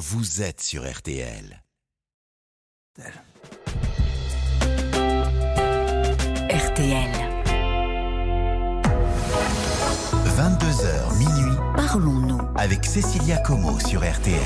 [0.00, 1.62] vous êtes sur RTL.
[6.48, 7.10] RTL.
[10.24, 12.40] 22h minuit Parlons-nous.
[12.56, 14.40] avec Cécilia Como sur RTL.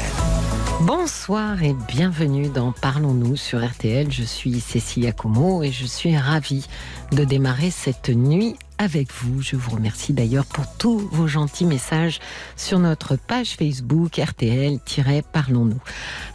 [0.80, 4.10] Bonsoir et bienvenue dans Parlons-nous sur RTL.
[4.10, 6.66] Je suis Cécilia Como et je suis ravie
[7.12, 9.40] de démarrer cette nuit avec vous.
[9.40, 12.20] Je vous remercie d'ailleurs pour tous vos gentils messages
[12.56, 15.80] sur notre page Facebook RTL-Parlons-nous.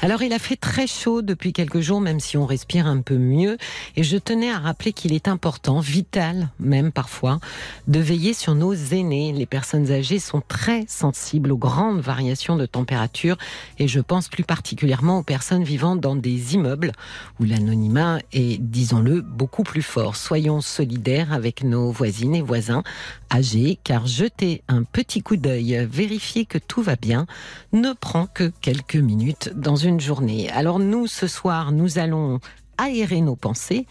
[0.01, 3.17] Alors il a fait très chaud depuis quelques jours, même si on respire un peu
[3.17, 3.57] mieux.
[3.95, 7.39] Et je tenais à rappeler qu'il est important, vital même parfois,
[7.87, 9.33] de veiller sur nos aînés.
[9.33, 13.37] Les personnes âgées sont très sensibles aux grandes variations de température
[13.77, 16.91] et je pense plus particulièrement aux personnes vivant dans des immeubles
[17.39, 20.15] où l'anonymat est, disons-le, beaucoup plus fort.
[20.15, 22.83] Soyons solidaires avec nos voisines et voisins
[23.31, 27.25] âgés, car jeter un petit coup d'œil, vérifier que tout va bien,
[27.73, 30.49] ne prend que quelques minutes dans une journée.
[30.51, 32.39] Alors nous, ce soir, nous allons
[32.79, 33.85] aérer nos pensées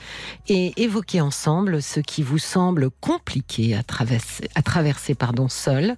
[0.48, 5.14] et évoquer ensemble ce qui vous semble compliqué à traverser, à traverser
[5.48, 5.96] seul.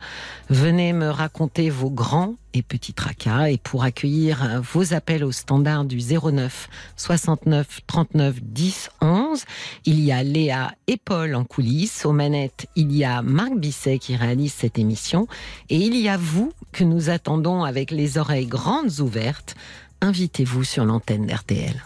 [0.50, 5.84] Venez me raconter vos grands et petits tracas et pour accueillir vos appels au standard
[5.84, 9.44] du 09 69 39 10 11,
[9.84, 12.04] il y a Léa et Paul en coulisses.
[12.04, 15.28] Aux manettes, il y a Marc Bisset qui réalise cette émission
[15.68, 19.54] et il y a vous que nous attendons avec les oreilles grandes ouvertes.
[20.00, 21.84] Invitez-vous sur l'antenne d'RTL.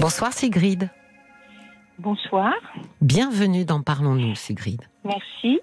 [0.00, 0.90] Bonsoir Sigrid.
[1.98, 2.52] Bonsoir,
[3.00, 4.82] Bienvenue dans Parlons-nous Sigrid.
[5.04, 5.60] merci.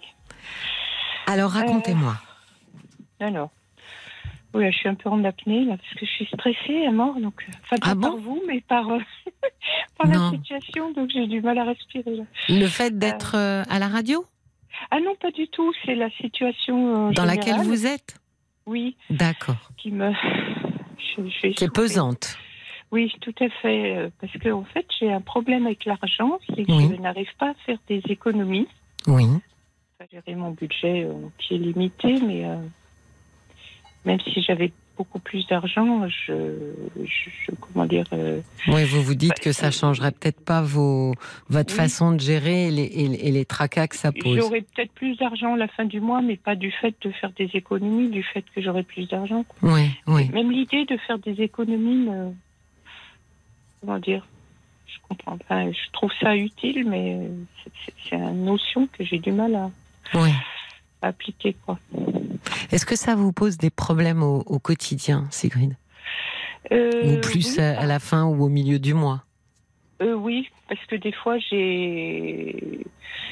[1.28, 2.16] Alors racontez-moi.
[3.20, 3.52] Alors,
[4.56, 7.16] oui, je suis un peu en apnée là, parce que je suis stressée à mort,
[7.20, 9.00] donc euh, enfin pas Ah bon par vous, mais par, euh,
[9.98, 12.16] par la situation, donc j'ai du mal à respirer.
[12.16, 12.24] Là.
[12.50, 14.26] Le fait d'être euh, à la radio?
[14.90, 18.16] Ah non, pas du tout, c'est la situation euh, dans laquelle vous êtes?
[18.66, 19.70] Oui, D'accord.
[19.78, 20.12] qui me,
[21.16, 22.38] je, je vais Qui est pesante.
[22.94, 26.64] Oui, tout à fait, euh, parce que en fait j'ai un problème avec l'argent, c'est
[26.64, 26.90] que Oui.
[26.96, 28.68] je n'arrive pas à faire des économies.
[29.08, 29.26] Oui.
[30.00, 32.56] à gérer mon budget euh, qui est limité, mais euh,
[34.06, 36.34] même si j'avais beaucoup plus d'argent, je,
[37.04, 41.14] je, je- comment dire, euh, Oui, vous vous dites que ça changerait peut-être pas vos,
[41.50, 41.78] votre Oui.
[41.84, 44.38] façon de gérer et les, et tracas que ça pose.
[44.38, 47.32] j'aurais peut-être plus d'argent à la fin du mois, mais pas du fait de faire
[47.32, 49.46] des économies, du fait que j'aurais plus d'argent.
[49.64, 50.30] Oui, oui.
[50.32, 52.34] Même l'idée de faire des économies, me-
[53.84, 54.26] comment dire,
[54.88, 55.70] je comprends pas.
[55.72, 57.30] Je trouve ça utile, mais
[57.64, 59.72] c'est- une notion que j'ai du mal à,
[60.14, 60.30] oui.
[61.02, 61.56] à appliquer.
[62.72, 65.76] Est-ce que ça vous pose des problèmes au, au quotidien, Sigrid?
[66.72, 69.24] Euh, Ou plus oui, à, à la fin ou au milieu du mois?
[70.02, 72.80] Euh, oui, parce que des fois j'ai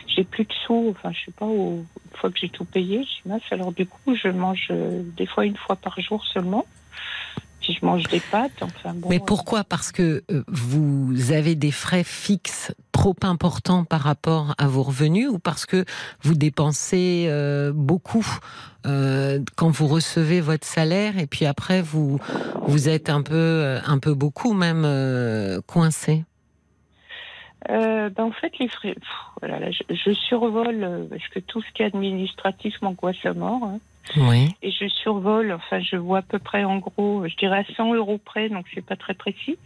[0.08, 0.90] j'ai plus de sous.
[0.92, 1.46] Enfin, je sais pas.
[1.46, 3.42] Une fois que j'ai tout payé, je mince.
[3.52, 6.66] Alors du coup, je mange euh, des fois une fois par jour seulement.
[7.80, 8.52] Je mange des pâtes.
[8.62, 9.10] Enfin bon.
[9.10, 9.64] Mais euh, pourquoi?
[9.64, 15.30] Parce que euh, vous avez des frais fixes trop importants par rapport à vos revenus
[15.30, 15.86] ou parce que
[16.22, 18.26] vous dépensez euh, beaucoup
[18.86, 22.20] euh, quand vous recevez votre salaire et puis après vous
[22.68, 26.24] vous êtes un peu un peu beaucoup même euh, coincé?
[27.70, 28.96] euh, ben, en fait, les frais.
[28.96, 33.24] pff, voilà, là, je, je survole euh, parce que tout ce qui est administratif m'angoisse
[33.24, 33.64] à mort.
[33.64, 33.80] hein.
[34.18, 34.56] Oui.
[34.62, 35.52] et je survole.
[35.54, 38.66] Enfin, je vois à peu près en gros, je dirais à 100 euros près, donc
[38.74, 39.58] c'est pas très précis.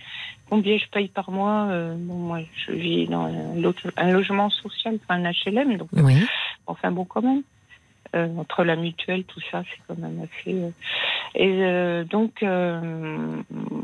[0.50, 5.00] Combien je paye par mois euh, Bon, moi, je vis dans un, un logement social,
[5.04, 6.24] enfin un HLM, donc Oui.
[6.68, 7.42] enfin bon quand même.
[8.16, 10.54] Euh, entre la mutuelle, tout ça, c'est quand même assez.
[10.54, 10.70] euh,
[11.36, 12.44] Et euh, donc,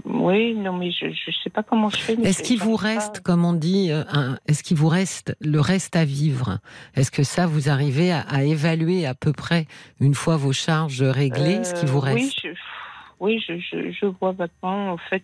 [0.06, 2.14] oui, non, mais je je sais pas comment je fais.
[2.14, 5.96] Est-ce qu'il vous pas- reste, comme on dit, un- est-ce qu'il vous reste le reste
[5.96, 6.60] à vivre?
[6.96, 9.66] Est-ce que ça, vous arrivez à, à évaluer à peu près,
[10.00, 12.50] une fois vos charges réglées, ce qui vous reste Oui, je,
[13.20, 14.92] oui, je, je, je vois maintenant.
[14.94, 15.24] En fait,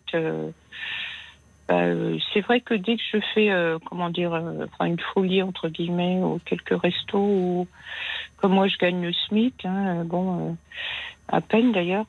[1.70, 4.86] euh, bah, euh, c'est vrai que dès que je fais, euh, comment dire, euh, enfin
[4.86, 7.68] une folie entre guillemets, ou quelques restos, ou
[8.38, 10.58] comme moi je gagne le SMIC, hein, bon,
[11.28, 12.06] à peine d'ailleurs.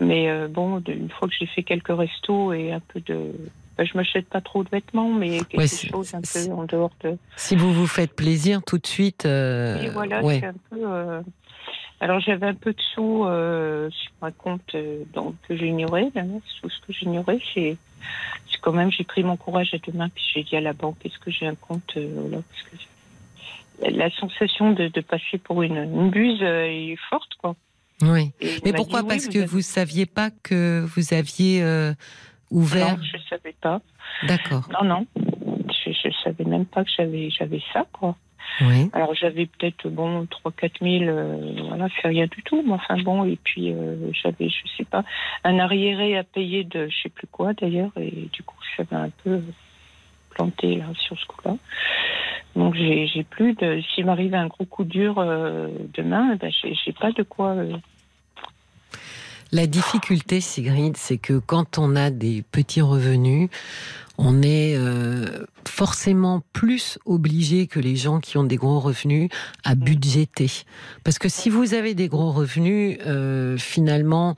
[0.00, 3.32] mais bon, une fois que j'ai fait quelques restos et un peu de,
[3.76, 6.92] bah, je m'achète pas trop de vêtements, mais quelque Ouais, chose un peu en dehors
[7.02, 7.16] de.
[7.36, 10.40] Si vous vous faites plaisir tout de suite, Et voilà, ouais.
[10.40, 11.22] c'est un peu.
[12.00, 16.10] Alors j'avais un peu de sous euh, sur un compte euh, donc, que j'ignorais.
[16.14, 16.22] là,
[16.62, 17.76] Tout ce que j'ignorais, c'est
[18.50, 20.72] c'est quand même j'ai pris mon courage à deux mains puis j'ai dit à la
[20.72, 25.38] banque est-ce que j'ai un compte euh, voilà, parce que la- sensation de, de passer
[25.38, 27.56] pour une, une buse euh, est forte quoi.
[28.02, 28.30] Oui.
[28.40, 29.00] Et Mais m'a pourquoi?
[29.02, 31.92] dit, oui, Parce vous que avez- vous saviez pas que vous aviez euh,
[32.52, 32.96] ouvert?
[32.96, 33.80] Non, je savais pas.
[34.22, 34.68] D'accord.
[34.72, 35.06] Non, non.
[35.16, 38.16] Je, je savais même pas que j'avais j'avais ça, quoi.
[38.92, 42.62] Alors j'avais peut-être bon 3 4 000, euh, voilà, c'est rien du tout.
[42.66, 45.04] Mais enfin bon, et puis euh, j'avais, je sais pas,
[45.44, 49.10] un arriéré à payer de je sais plus quoi d'ailleurs, et du coup j'avais un
[49.24, 49.42] peu
[50.30, 51.56] planté là sur ce coup-là.
[52.56, 53.80] Donc j'ai plus de.
[53.94, 57.54] S'il m'arrive un gros coup dur euh, demain, ben, j'ai j'ai pas de quoi.
[59.50, 63.48] La difficulté, Sigrid, c'est que quand on a des petits revenus,
[64.18, 69.30] on est euh, forcément plus obligé que les gens qui ont des gros revenus
[69.64, 70.50] à budgéter.
[71.04, 74.36] Parce que si vous avez des gros revenus, euh, finalement,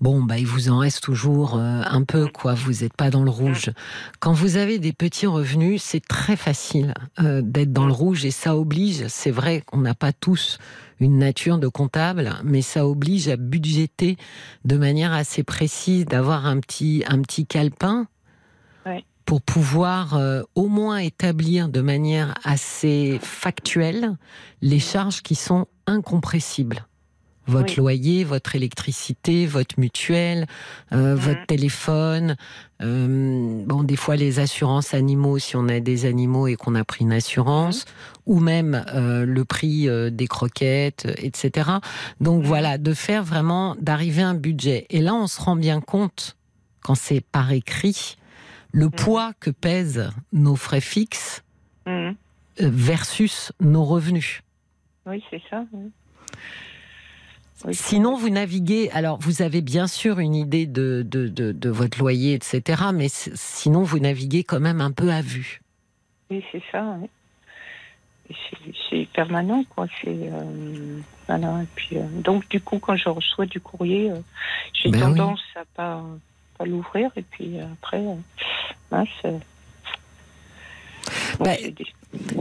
[0.00, 2.54] bon, bah, il vous en reste toujours euh, un peu, quoi.
[2.54, 3.70] Vous n'êtes pas dans le rouge.
[4.18, 8.30] Quand vous avez des petits revenus, c'est très facile euh, d'être dans le rouge et
[8.30, 10.58] ça oblige, c'est vrai qu'on n'a pas tous
[11.00, 14.16] une nature de comptable, mais ça oblige à budgéter
[14.64, 18.06] de manière assez précise, d'avoir un petit, un petit calepin
[18.86, 19.04] Ouais.
[19.26, 24.16] pour pouvoir euh, au moins établir de manière assez factuelle
[24.62, 26.86] les charges qui sont incompressibles.
[27.46, 27.76] Votre Oui.
[27.76, 30.46] loyer, votre électricité, votre mutuelle,
[30.92, 32.36] euh, votre téléphone,
[32.82, 36.84] euh, bon, des fois les assurances animaux, si on a des animaux et qu'on a
[36.84, 37.86] pris une assurance,
[38.26, 41.70] ou même euh, le prix des croquettes, etc.
[42.20, 44.86] Donc voilà, de faire vraiment, d'arriver à un budget.
[44.90, 46.36] Et là, on se rend bien compte,
[46.82, 48.16] quand c'est par écrit,
[48.72, 51.42] le poids que pèsent nos frais fixes
[52.58, 54.42] versus nos revenus.
[55.06, 55.64] Oui, c'est ça.
[55.72, 55.90] oui.
[57.72, 58.90] Sinon, vous naviguez.
[58.92, 62.84] Alors, vous avez bien sûr une idée de, de, de, de votre loyer, etc.
[62.94, 65.60] Mais sinon, vous naviguez quand même un peu à vue.
[66.30, 66.96] Oui, c'est ça.
[67.00, 67.08] oui.
[68.88, 69.86] C'est- permanent, quoi.
[70.00, 71.62] C'est euh, voilà.
[71.62, 74.20] Et puis euh, donc du coup, quand je reçois du courrier, euh,
[74.72, 75.16] j'ai Ben oui.
[75.16, 76.02] tendance à pas
[76.56, 78.00] pas l'ouvrir et puis après,
[78.92, 79.08] mince,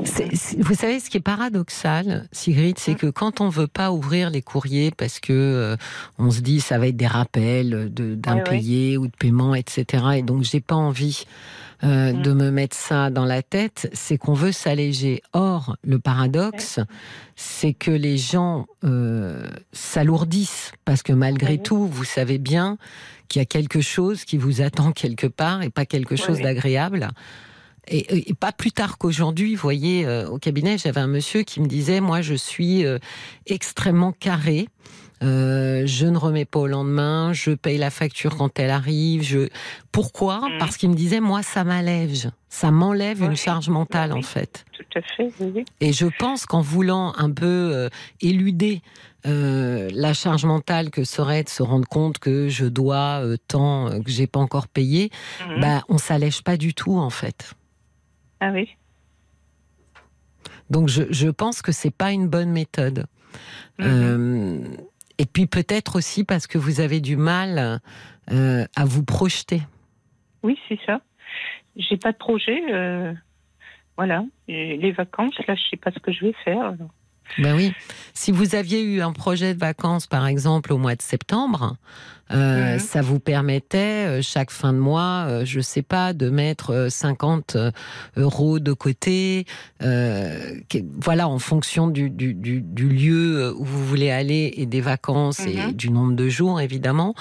[0.06, 2.98] c'est- vous savez, ce qui est paradoxal, Sigrid, c'est Hum.
[2.98, 5.76] que quand on veut pas ouvrir les courriers parce que euh,
[6.18, 10.04] on se dit ça va être des rappels de- d'impayés ou de paiements, etc.
[10.18, 11.26] Et donc j'ai pas envie
[11.86, 12.22] euh, Hum.
[12.24, 15.22] de me mettre ça dans la tête, c'est qu'on veut s'alléger.
[15.32, 16.82] Or, le paradoxe,
[17.38, 21.62] c'est que les gens euh, s'alourdissent parce que malgré Oui.
[21.64, 22.78] tout, vous savez bien
[23.30, 26.44] qu'il y a quelque chose qui vous attend quelque part et pas quelque chose oui.
[26.44, 27.08] d'agréable.
[27.92, 31.60] Et, et pas plus tard qu'aujourd'hui, vous voyez, euh, au cabinet, j'avais un monsieur qui
[31.60, 33.00] me disait, moi, je suis euh,
[33.48, 34.68] extrêmement carré.
[35.22, 39.22] Euh, je ne remets pas au lendemain, je paye la facture quand elle arrive.
[39.24, 39.50] Je...
[39.92, 40.40] Pourquoi?
[40.48, 40.58] Mhm.
[40.60, 42.30] Parce qu'il me disait, moi, ça m'allège.
[42.48, 44.20] Ça m'enlève une charge mentale, Oui.
[44.20, 44.66] en fait.
[44.72, 45.30] tout à fait.
[45.42, 45.66] Oui.
[45.82, 47.90] Et je pense qu'en voulant un peu euh,
[48.22, 48.82] éluder
[49.26, 54.10] euh, la charge mentale que serait de se rendre compte que je dois tant que
[54.10, 55.12] j'ai pas encore payé,
[55.50, 55.60] Mhm.
[55.60, 57.52] bah, on s'allège pas du tout, en fait.
[58.40, 58.76] Ah oui.
[60.70, 63.06] Donc je, je pense que c'est pas une bonne méthode.
[63.80, 63.86] Mhm.
[63.88, 64.60] Euh,
[65.18, 67.80] et puis peut-être aussi parce que vous avez du mal
[68.32, 69.62] euh, à vous projeter.
[70.44, 71.02] Oui, c'est ça.
[71.76, 72.62] J'ai pas de projet.
[72.72, 73.14] euh,
[73.98, 74.24] voilà.
[74.48, 76.62] Et les vacances, là, je sais pas ce que je vais faire.
[76.62, 76.90] alors.
[77.38, 77.74] Ben oui.
[78.14, 81.78] Si vous aviez eu un projet de vacances, par exemple, au mois de septembre,
[82.32, 82.80] euh, Mhm.
[82.80, 86.90] ça vous permettait euh, chaque fin de mois, euh, je sais pas, de mettre euh,
[86.90, 87.56] 50
[88.18, 89.46] euros de côté.
[89.82, 94.66] euh, que- voilà, en fonction du, du, du, du lieu où vous voulez aller et
[94.66, 95.74] des vacances et Mhm.
[95.74, 97.14] du nombre de jours, évidemment,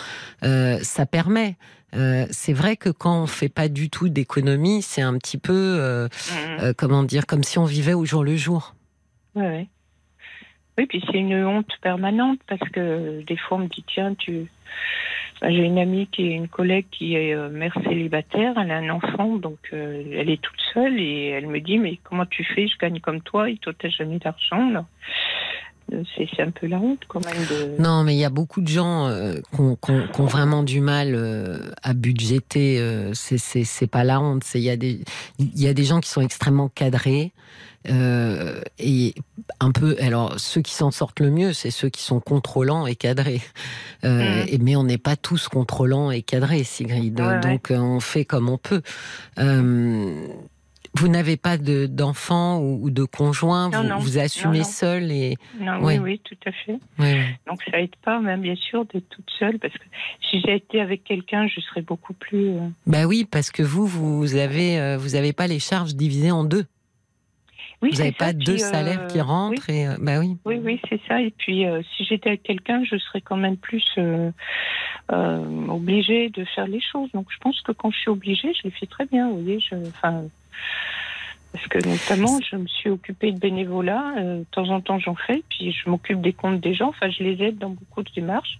[0.44, 1.56] euh, ça permet.
[1.94, 5.52] Euh, c'est vrai que quand on fait pas du tout d'économie, c'est un petit peu,
[5.54, 6.60] euh, Mhm.
[6.60, 8.74] euh, comment dire, comme si on vivait au jour le jour.
[9.34, 9.68] Ouais, ouais.
[10.78, 14.46] Oui, puis c'est une honte permanente parce que des fois on me dit tiens tu
[15.40, 18.76] Ben, j'ai une amie qui est une collègue qui est euh, mère célibataire, elle a
[18.76, 22.44] un enfant donc euh, elle est toute seule et elle me dit mais comment tu
[22.44, 22.68] fais?
[22.68, 24.86] Je gagne comme toi et toi t'as jamais d'argent
[26.16, 27.80] C'est un peu la honte quand même de.
[27.82, 31.58] Non, mais il y a beaucoup de gens euh, qui ont- vraiment du mal euh,
[31.82, 32.78] à budgéter.
[32.78, 34.42] euh, c'est- pas la honte.
[34.54, 35.00] Il y, a des-
[35.38, 37.32] il y a des gens qui sont extrêmement cadrés.
[37.88, 39.14] euh, et
[39.60, 42.96] un peu, alors ceux qui s'en sortent le mieux, c'est ceux qui sont contrôlants et
[42.96, 43.40] cadrés.
[44.04, 47.18] Euh, et- mais on n'est pas tous contrôlants et cadrés, Sigrid.
[47.20, 47.40] Ouais.
[47.40, 48.82] Donc on fait comme on peut.
[49.38, 50.26] Euh,
[50.98, 53.98] vous n'avez pas de- d'enfants ou, ou de conjoint, Non, vous, non.
[53.98, 55.98] vous assumez Non, seul et Non, Ouais.
[55.98, 56.78] oui, oui, tout à fait.
[57.46, 59.84] Donc ça aide pas, même bien sûr, d'être toute seule parce que
[60.28, 62.50] si j'ai été avec quelqu'un, je serais beaucoup plus.
[62.50, 66.30] euh, Bah oui, parce que vous, vous avez, euh, vous avez pas les charges divisées
[66.30, 66.66] en deux.
[67.80, 70.18] Oui, Vous n'avez ça, pas puis, deux euh, salaires qui oui, rentrent et euh, bah
[70.18, 70.36] oui.
[70.44, 71.20] Oui, oui, c'est ça.
[71.22, 73.84] Et puis, euh, si j'étais avec quelqu'un, je serais quand même plus
[75.68, 77.08] obligée de faire les choses.
[77.12, 79.28] Donc, je pense que quand je suis obligée, je les fais très bien.
[79.28, 80.24] Vous voyez, je, enfin,
[81.52, 84.14] Parce que notamment, je me suis occupée de bénévolat.
[84.18, 85.42] euh, de temps en temps, j'en fais.
[85.48, 86.88] Puis je m'occupe des comptes des gens.
[86.88, 88.58] Enfin, je les aide dans beaucoup de démarches.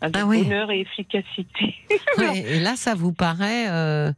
[0.00, 0.42] Avec Ah oui.
[0.42, 1.74] bonheur et efficacité.
[2.34, 4.12] Et là, ça vous paraît, euh,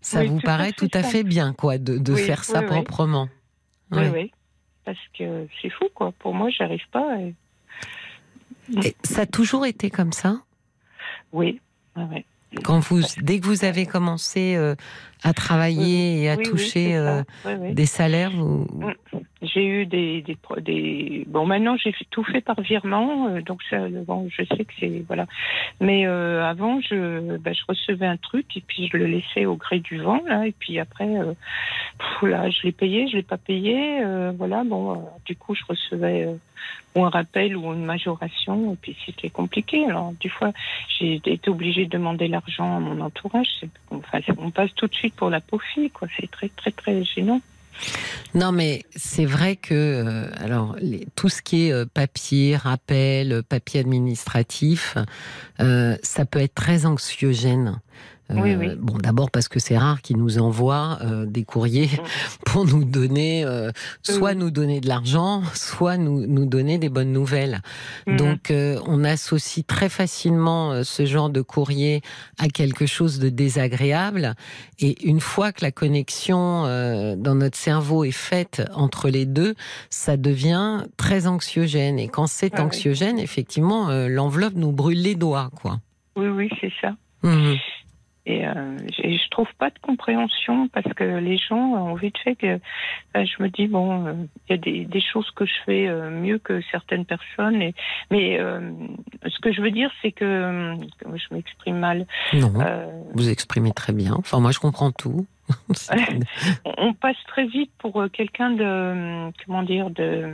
[0.00, 2.62] ça Oui, vous tout à paraît fait tout à fait bien, quoi, de, faire ça
[2.62, 3.28] proprement.
[3.92, 4.32] Oui, oui.
[4.84, 6.12] Parce que c'est fou, quoi.
[6.18, 7.16] Pour moi, j'arrive pas.
[7.20, 7.34] et-
[8.84, 10.40] Et ça a toujours été comme ça?
[11.32, 11.60] Oui.
[11.96, 12.24] ouais.
[12.64, 14.74] Quand vous, dès que vous avez commencé euh,
[15.24, 17.22] à travailler et à Oui, toucher euh,
[17.72, 18.66] des salaires, vous...
[19.40, 24.28] J'ai eu des, des, bon maintenant j'ai tout fait par virement euh, donc ça bon
[24.30, 25.26] je sais que c'est voilà.
[25.80, 29.80] Mais avant je bah, je recevais un truc et puis je le laissais au gré
[29.80, 34.04] du vent là et puis après pff, là je l'ai payé je l'ai pas payé
[34.36, 36.28] voilà bon du coup je recevais
[36.94, 39.84] ou un rappel ou une majoration et puis c'était compliqué.
[39.86, 40.52] Alors du fois
[40.98, 43.64] j'ai été obligée de demander l'argent à mon entourage.
[43.90, 46.08] Enfin on passe tout de suite pour la pauvre fille quoi.
[46.18, 47.40] C'est très très très gênant.
[48.34, 50.76] Non, mais c'est vrai que euh, alors
[51.16, 54.96] tout ce qui est euh, papier, rappel, euh, papier administratif,
[55.58, 57.80] ça peut être très anxiogène.
[58.34, 58.68] Euh, Oui, oui.
[58.78, 61.90] Bon, d'abord parce que c'est rare qu'ils nous envoient euh, des courriers
[62.46, 63.70] pour nous donner, euh,
[64.02, 64.36] soit Oui.
[64.36, 67.60] nous donner de l'argent, soit nous, nous donner des bonnes nouvelles.
[68.06, 68.16] Mhm.
[68.16, 68.52] Donc,
[68.86, 72.00] on associe très facilement ce genre de courrier
[72.38, 74.34] à quelque chose de désagréable.
[74.78, 76.62] Et une fois que la connexion
[77.16, 79.54] dans notre cerveau est faite entre les deux,
[79.90, 81.98] ça devient très anxiogène.
[81.98, 82.66] Et quand c'est Ah oui.
[82.66, 85.80] anxiogène, effectivement, l'enveloppe nous brûle les doigts, quoi.
[86.16, 87.56] oui oui c'est ça Mhm.
[88.24, 92.36] Et euh, et je trouve pas de compréhension parce que les gens ont vite fait
[92.36, 92.60] que
[93.12, 94.12] enfin, je me dis bon euh,
[94.48, 97.74] il y a des, des choses que je fais euh, mieux que certaines personnes et
[98.12, 98.60] mais euh,
[99.26, 100.76] ce que je veux dire c'est que euh,
[101.16, 104.14] je m'exprime mal Non, euh, vous exprimez très bien.
[104.16, 105.26] Enfin, moi, je comprends tout.
[106.64, 110.32] on- passe très vite pour euh, quelqu'un de euh, comment dire de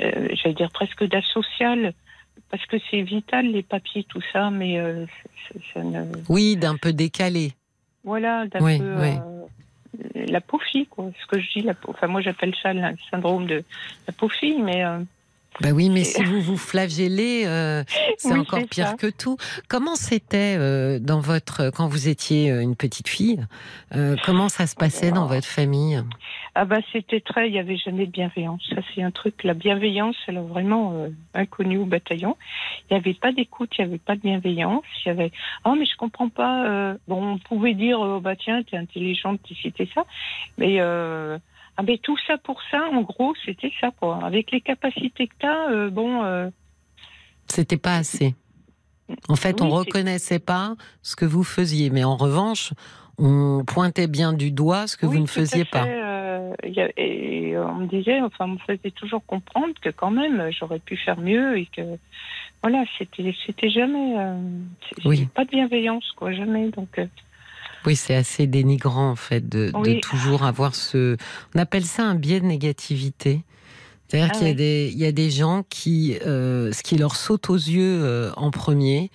[0.00, 1.92] euh, j'allais dire presque d'asocial
[2.56, 6.76] parce que c'est vital les papiers tout ça mais euh, ça- ça ne oui, d'un
[6.76, 7.52] peu décalé.
[8.04, 9.08] Voilà, d'un Oui, peu oui.
[10.14, 11.10] euh, la pauvre fille, quoi.
[11.20, 13.64] Ce que je dis, la, enfin moi j'appelle ça le syndrome de
[14.06, 15.00] la pauvre fille, mais euh,
[15.60, 17.84] Bah oui, mais si vous vous flagellez, euh,
[18.18, 18.94] c'est Oui, encore pire ça.
[18.94, 19.36] que tout.
[19.68, 23.44] Comment c'était euh, dans votre quand vous étiez euh, une petite fille
[23.94, 26.02] euh, Comment ça se passait dans votre famille?
[26.56, 28.62] Ah bah c'était très, il y avait jamais de bienveillance.
[28.74, 32.36] Ça c'est un truc, la bienveillance, elle est vraiment inconnue au bataillon.
[32.90, 34.84] Il n'y avait pas d'écoute, il n'y avait pas de bienveillance.
[35.04, 35.32] Il y avait,
[35.64, 36.94] ah mais je comprends pas.
[37.08, 39.40] bon, on pouvait dire, euh, bah tiens, t'es intelligente,
[39.76, 40.04] t'es ça,
[40.58, 40.78] mais
[41.76, 44.24] ah mais tout ça pour ça, en gros, c'était ça quoi.
[44.24, 46.22] Avec les capacités que t'as, euh, bon.
[46.24, 46.48] euh,
[47.48, 48.34] C'était pas assez.
[49.28, 52.72] En fait, on Oui, c'est- reconnaissait pas ce que vous faisiez, mais en revanche,
[53.18, 55.84] on pointait bien du doigt ce que Oui, vous ne faisiez pas.
[55.86, 56.54] euh,
[56.96, 60.96] et on me disait, enfin, on me faisait toujours comprendre que quand même, j'aurais pu
[60.96, 61.82] faire mieux et que,
[62.62, 64.36] voilà, c'était, c'était jamais, euh,
[65.04, 65.28] Oui.
[65.34, 66.70] pas de bienveillance, quoi, jamais.
[66.70, 67.06] Donc, euh,
[67.86, 71.16] Oui, c'est assez dénigrant en fait de, toujours avoir ce.
[71.54, 73.44] On appelle ça un biais de négativité.
[74.08, 74.56] C'est-à-dire Ah qu'il y, a oui.
[74.56, 78.30] des- il y a des gens qui, euh, ce qui leur saute aux yeux euh,
[78.36, 79.10] en premier,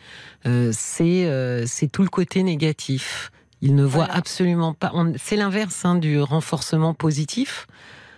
[0.48, 3.32] euh, c'est tout le côté négatif.
[3.62, 4.16] Ils ne voient Voilà.
[4.16, 4.92] absolument pas.
[5.18, 7.68] C'est l'inverse hein, du renforcement positif.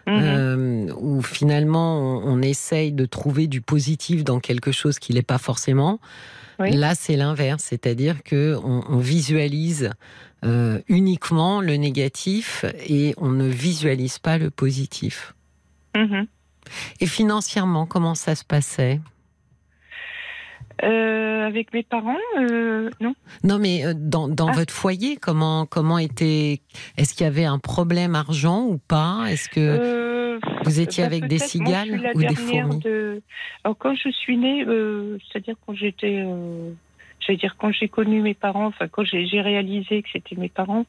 [0.08, 5.22] euh, où finalement on, on essaye de trouver du positif dans quelque chose qui n'est
[5.22, 6.00] pas forcément.
[6.60, 6.72] Oui.
[6.76, 9.92] Là, c'est l'inverse, c'est-à-dire que on, on visualise
[10.44, 15.34] euh, uniquement le négatif et on ne visualise pas le positif.
[15.96, 16.28] Mhm.
[17.00, 19.00] Et financièrement, comment ça se passait?
[20.84, 23.14] Euh, avec mes parents, euh, non.
[23.44, 24.54] Non, mais dans, dans Ah.
[24.54, 26.62] votre foyer, comment comment était
[26.98, 29.26] Est-ce qu'il y avait un problème argent ou pas?
[29.30, 32.80] Est-ce que Euh, vous étiez bah, avec des cigales moi, ou des fourmis?
[32.80, 33.22] de-
[33.64, 34.64] Alors, quand je suis née,
[35.32, 36.24] c'est-à-dire quand j'étais,
[37.22, 40.50] euh, j'allais dire quand j'ai connu mes parents, enfin quand j'ai réalisé que c'était mes
[40.50, 40.86] parents,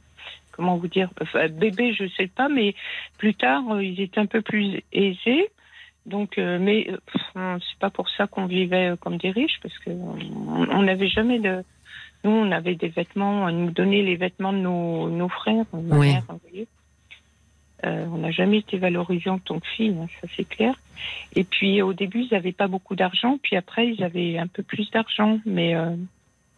[0.52, 2.74] comment vous dire, enfin, bébé, je sais pas, mais
[3.18, 5.48] plus tard, euh, ils étaient un peu plus aisés.
[6.04, 6.90] Donc, euh, mais
[7.36, 11.38] euh, c'est pas pour ça qu'on vivait comme des riches, parce que on n'avait jamais
[11.38, 11.62] de.
[12.24, 15.96] Nous, on avait des vêtements, on nous donnait les vêtements de nos, nos frères, ma
[15.96, 16.08] Oui.
[16.12, 16.68] mère, vous voyez.
[17.84, 20.74] Euh, on n'a jamais été valorisés en tant que fille, hein, ça c'est clair.
[21.34, 24.62] Et puis au début, ils n'avaient pas beaucoup d'argent, puis après, ils avaient un peu
[24.62, 25.40] plus d'argent.
[25.46, 25.96] Mais euh,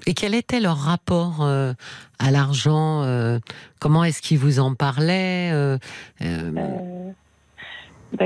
[0.07, 1.73] Et quel était leur rapport euh,
[2.19, 3.39] à l'argent euh,
[3.81, 5.79] Comment est-ce qu'ils vous en parlaient euh,
[6.21, 7.15] ben,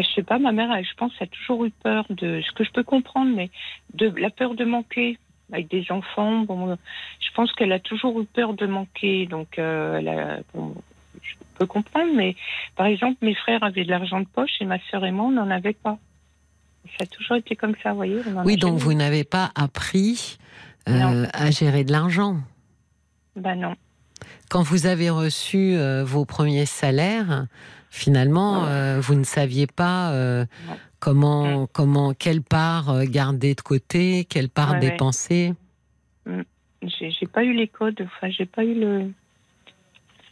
[0.02, 2.62] je sais pas, ma mère, elle, je pense, a toujours eu peur de ce que
[2.62, 3.50] je peux comprendre, mais
[3.94, 5.18] de la peur de manquer
[5.50, 6.40] avec des enfants.
[6.40, 6.76] Bon,
[7.20, 10.74] je pense qu'elle a toujours eu peur de manquer, donc elle a, bon,
[11.22, 12.36] je- peut comprendre, mais
[12.76, 15.30] par exemple, mes frères avaient de l'argent de poche et ma sœur et moi, on
[15.32, 15.98] n'en avait pas.
[16.98, 18.20] Ça a toujours été comme ça, vous voyez.
[18.28, 20.38] on en a Oui, donc jamais vous n'avez pas appris
[20.88, 22.38] euh, à gérer de l'argent.
[23.36, 23.74] Bah non.
[24.50, 27.46] Quand vous avez reçu euh, vos premiers salaires,
[27.90, 30.76] finalement, euh, vous ne saviez pas euh, Non.
[31.00, 35.52] comment, comment, quelle part garder de côté, quelle part Ouais, dépenser.
[36.82, 39.10] J'ai j'ai pas eu les codes, enfin, j'ai pas eu le.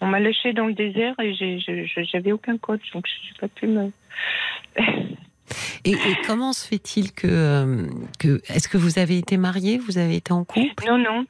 [0.00, 3.48] On m'a lâché dans le désert et je- je- j'avais aucun code, donc j'ai pas
[3.48, 3.90] pu me.
[5.84, 7.86] Et, et comment se fait-il que, euh,
[8.18, 10.84] que est-ce que vous avez été marié, vous avez été en couple?
[10.86, 11.24] Non, non,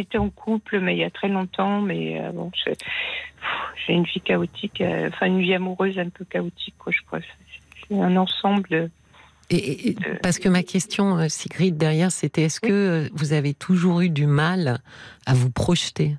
[0.00, 2.50] été en couple, mais il y a très longtemps, mais euh, bon,
[3.86, 7.20] j'ai une vie chaotique, euh, enfin une vie amoureuse un peu chaotique, quoi, je crois.
[7.88, 8.90] C'est un ensemble.
[9.52, 14.26] Et- parce que ma question, Sigrid, derrière, c'était est-ce que vous avez toujours eu du
[14.26, 14.78] mal
[15.26, 16.16] à vous projeter,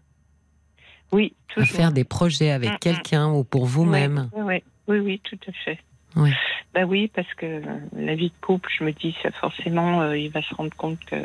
[1.13, 1.75] Oui, à toujours.
[1.77, 2.80] faire des projets avec Mm, mm.
[2.80, 4.30] quelqu'un ou pour vous-même?
[4.36, 5.80] Oui, oui, oui, oui, tout à fait.
[6.15, 6.32] Oui.
[6.74, 7.62] Bah oui, parce que euh,
[7.98, 11.00] la vie de couple, je me dis, ça forcément, euh, il va se rendre compte
[11.06, 11.18] que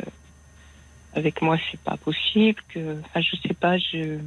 [1.13, 4.19] avec moi, c'est pas possible, que, enfin, je sais pas, je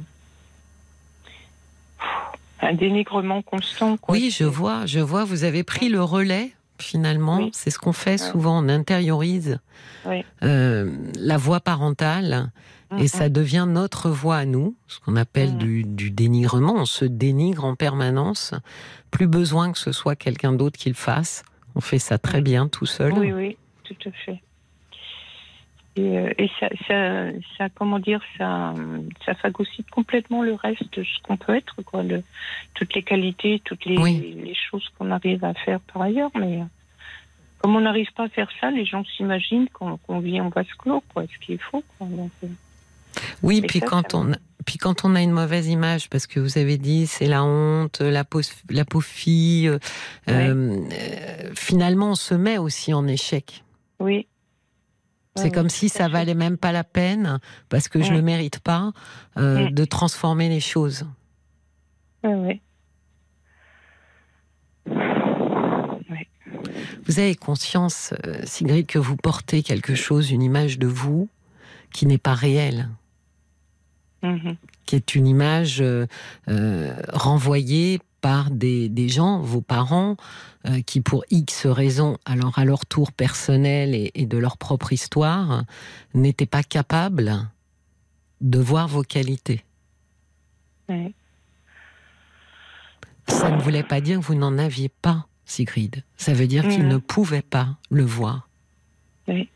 [2.61, 3.97] un dénigrement constant.
[3.97, 4.13] Quoi.
[4.15, 5.23] Oui, je vois, je vois.
[5.23, 7.37] Vous avez pris le relais finalement.
[7.37, 7.49] Oui.
[7.53, 8.63] C'est ce qu'on fait souvent.
[8.63, 9.59] On intériorise
[10.05, 10.23] Oui.
[10.43, 12.51] euh, la voix parentale
[12.97, 15.57] et ça devient notre voix à nous, ce qu'on appelle Mhm.
[15.57, 16.73] du, du dénigrement.
[16.75, 18.53] On se dénigre en permanence.
[19.11, 21.43] Plus besoin que ce soit quelqu'un d'autre qui le fasse.
[21.75, 23.13] On fait ça très bien tout seul.
[23.13, 24.41] Oui, oui, tout à fait.
[25.97, 28.73] Et, euh, et ça, ça, ça, comment dire, ça,
[29.25, 32.01] ça phagocyte complètement le reste de ce qu'on peut être, quoi.
[32.03, 32.23] Le,
[32.75, 34.41] toutes les qualités, toutes les, Oui.
[34.45, 36.31] les choses qu'on arrive à faire par ailleurs.
[36.39, 36.65] Mais euh,
[37.59, 41.03] comme on n'arrive pas à faire ça, les gens s'imaginent qu'on vit en vase clos,
[41.13, 41.23] quoi.
[41.27, 42.07] Ce qui est faux, quoi.
[42.07, 42.47] Donc, euh,
[43.43, 44.31] Oui, Et puis ça, quand ça on,
[44.65, 47.99] puis quand on a une mauvaise image, parce que vous avez dit c'est la honte,
[48.01, 49.79] la peau, la peau fille, euh,
[50.29, 53.63] euh, finalement on se met aussi en échec.
[53.99, 54.27] oui.
[55.37, 56.11] C'est comme oui, si ça fait.
[56.11, 57.39] valait même pas la peine,
[57.69, 58.91] parce que je ne mérite pas,
[59.37, 61.05] euh, de transformer les choses.
[62.21, 62.61] Ouais.
[67.05, 71.29] Vous avez conscience, Sigrid, que vous portez quelque chose, une image de vous
[71.93, 72.89] qui n'est pas réelle,
[74.23, 74.55] Mhm.
[74.85, 76.05] qui est une image euh,
[76.47, 80.15] euh, renvoyée par des, des gens, vos parents,
[80.67, 84.93] euh, qui pour X raisons, alors à leur tour personnel et, et de leur propre
[84.93, 85.63] histoire,
[86.13, 87.49] n'étaient pas capables
[88.41, 89.63] de voir vos qualités.
[93.27, 96.03] Ça ne voulait pas dire que vous n'en aviez pas, Sigrid.
[96.17, 96.89] Ça veut dire qu'ils Mhm.
[96.89, 98.47] ne pouvaient pas le voir.
[99.27, 99.49] Oui.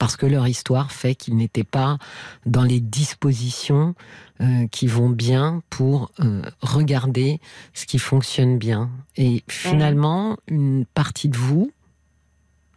[0.00, 1.98] Parce que leur histoire fait qu'ils n'étaient pas
[2.46, 3.94] dans les dispositions
[4.40, 7.38] euh, qui vont bien pour euh, regarder
[7.74, 8.88] ce qui fonctionne bien.
[9.18, 11.70] Et finalement, une partie de vous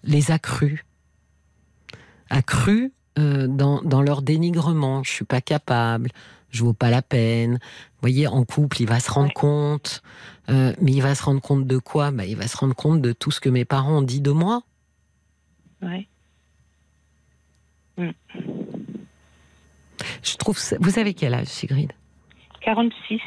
[0.04, 0.84] les a crus.
[2.30, 5.02] A cru euh, dans, dans leur dénigrement.
[5.04, 6.10] Je suis pas capable,
[6.50, 7.54] je vaux pas la peine.
[7.54, 10.04] Vous voyez, en couple, il va se rendre compte.
[10.50, 12.12] Euh, mais il va se rendre compte de quoi?
[12.12, 14.32] Bah, Il va se rendre compte de tout ce que mes parents ont dit de
[14.32, 14.64] moi.
[15.82, 16.10] Ouais.
[17.97, 18.13] Je
[20.38, 20.77] trouve ça...
[20.79, 21.91] Vous avez quel âge, Sigrid?
[22.62, 23.19] 46.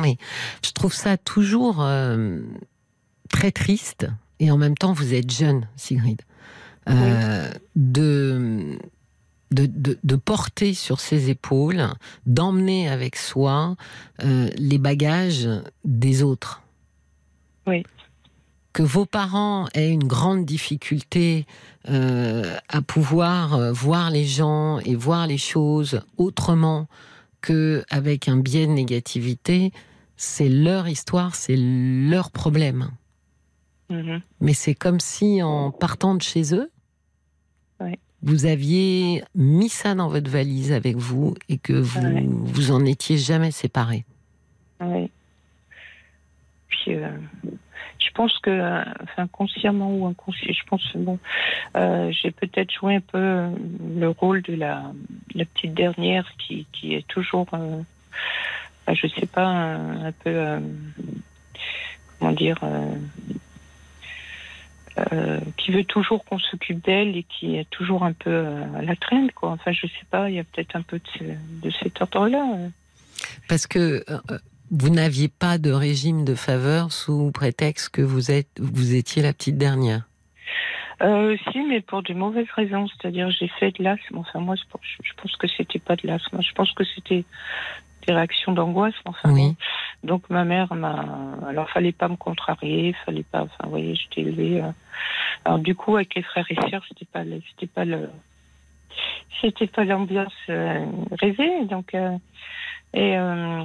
[0.00, 0.18] Oui.
[0.64, 2.40] Je trouve ça toujours euh,
[3.30, 4.06] très triste.
[4.38, 6.20] Et en même temps, vous êtes jeune, Sigrid.
[6.88, 8.76] Euh, de,
[9.52, 11.86] de, de, de porter sur ses épaules,
[12.26, 13.76] d'emmener avec soi
[14.24, 15.48] euh, les bagages
[15.84, 16.62] des autres.
[17.66, 17.84] Oui.
[18.72, 21.44] Que vos parents aient une grande difficulté
[21.90, 26.88] euh, à pouvoir euh, voir les gens et voir les choses autrement
[27.42, 29.72] que avec un biais de négativité,
[30.16, 32.90] c'est leur histoire, c'est leur problème.
[33.90, 34.22] Mhm.
[34.40, 36.70] Mais c'est comme si en partant de chez eux,
[37.80, 37.98] Ouais.
[38.22, 42.24] vous aviez mis ça dans votre valise avec vous et que vous Ouais.
[42.26, 44.04] vous en étiez jamais séparés.
[44.80, 45.10] Oui.
[46.68, 47.18] Puis, euh,
[48.04, 51.18] je pense que, enfin, consciemment ou inconsciemment, je pense, bon,
[51.76, 53.50] euh, j'ai peut-être joué un peu euh,
[53.96, 54.92] le rôle de la,
[55.54, 57.80] petite dernière qui, est toujours, euh,
[58.86, 60.60] enfin, je sais pas, un, peu, euh,
[62.18, 62.58] comment dire,
[65.56, 69.30] qui veut toujours qu'on s'occupe d'elle et qui est toujours un peu à la traîne,
[69.32, 69.50] quoi.
[69.50, 72.44] Enfin, je sais pas, il y a peut-être un peu de, de cet ordre-là.
[73.48, 74.04] Parce que
[74.72, 79.32] vous n'aviez pas de régime de faveur sous prétexte que vous, êtes, vous étiez la
[79.32, 80.08] petite dernière.
[81.02, 82.86] Euh, si, mais pour des mauvaises raisons.
[82.88, 84.18] C'est-à-dire, j'ai fait de l'asthme.
[84.18, 86.40] Enfin, moi, je pense que c'était pas de l'asthme.
[86.42, 87.24] Je pense que c'était
[88.06, 88.94] des réactions d'angoisse.
[89.04, 89.56] Enfin, Oui.
[90.04, 91.04] Donc ma mère m'a.
[91.48, 93.42] Alors fallait pas me contrarier, fallait pas.
[93.42, 94.60] Enfin, vous voyez, j'étais élevée.
[94.62, 94.70] euh.
[95.44, 98.08] Alors du coup, avec les frères et sœurs, c'était pas, le- c'était pas le,
[99.40, 100.84] c'était pas l'ambiance euh,
[101.20, 101.64] rêvée.
[101.66, 102.16] Donc euh,
[102.94, 103.64] et euh,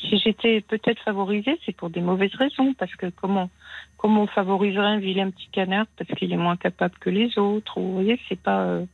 [0.00, 3.50] si j'étais peut-être favorisée, c'est pour des mauvaises raisons, parce que comment
[3.96, 7.78] comment on favoriserait un vilain petit canard parce qu'il est moins capable que les autres.
[7.78, 8.64] Ou, vous voyez, c'est pas.
[8.64, 8.84] euh,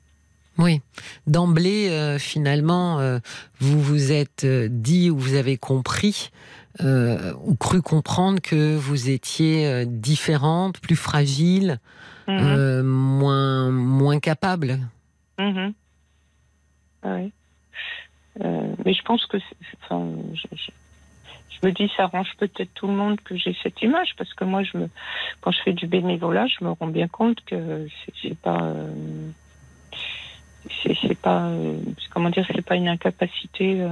[0.56, 0.82] Oui.
[1.26, 3.18] D'emblée, euh, finalement, euh,
[3.58, 6.30] vous vous êtes dit ou vous avez compris
[6.78, 11.78] ou cru comprendre que vous étiez différente, plus fragile,
[12.28, 12.82] mhm.
[12.82, 14.78] moins, moins capable.
[15.38, 15.74] Mhm.
[17.02, 17.32] Ah oui.
[18.40, 19.38] Euh, mais je pense que,
[19.82, 20.70] enfin, je, je-
[21.50, 24.44] je me dis, ça arrange peut-être tout le monde que j'ai cette image, parce que
[24.44, 24.88] moi, je me,
[25.40, 27.86] quand je fais du bénévolat, je me rends bien compte que
[28.22, 29.30] c'est- pas, euh,
[31.02, 31.78] c'est pas, euh,
[32.10, 33.88] comment dire, c'est pas une incapacité euh,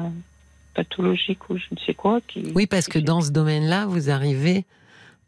[0.75, 2.53] pathologique ou je ne sais quoi qui.
[2.55, 4.65] Oui, parce que dans ce domaine-là, vous arrivez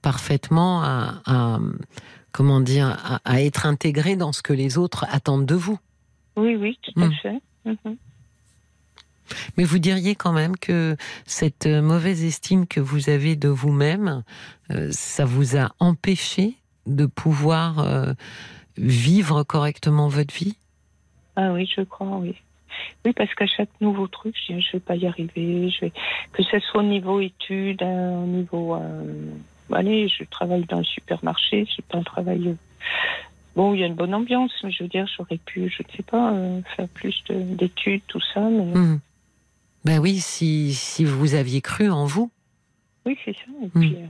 [0.03, 1.59] parfaitement à, à-
[2.33, 5.79] comment dire, à, à être intégré dans ce que les autres attendent de vous.
[6.37, 7.12] Oui, oui, tout à Mm.
[7.23, 7.40] fait.
[7.64, 7.96] Mhm.
[9.57, 14.23] Mais vous diriez quand même que cette euh, mauvaise estime que vous avez de vous-même,
[14.71, 16.55] euh, ça vous a empêché
[16.87, 18.12] de pouvoir euh,
[18.77, 20.57] vivre correctement votre vie?
[21.37, 22.35] Ah oui, je crois, oui.
[23.05, 25.71] Oui, parce qu'à chaque nouveau truc, je je vais pas y arriver.
[25.71, 25.93] Je vais...
[26.33, 28.75] Que ce soit au niveau études, au niveau...
[28.75, 29.31] euh,
[29.73, 32.57] Allez, je travaille dans le supermarché, c'est pas un travail...
[33.57, 35.97] Bon, il y a une bonne ambiance, mais je veux dire, j'aurais pu, je ne
[35.97, 38.40] sais pas, euh, faire plus de- d'études, tout ça.
[38.40, 38.64] Mais...
[38.64, 39.01] Hmm.
[39.85, 42.31] Ben oui, si, si vous aviez cru en vous.
[43.07, 43.51] Oui, c'est ça.
[43.62, 44.07] Et puis, euh,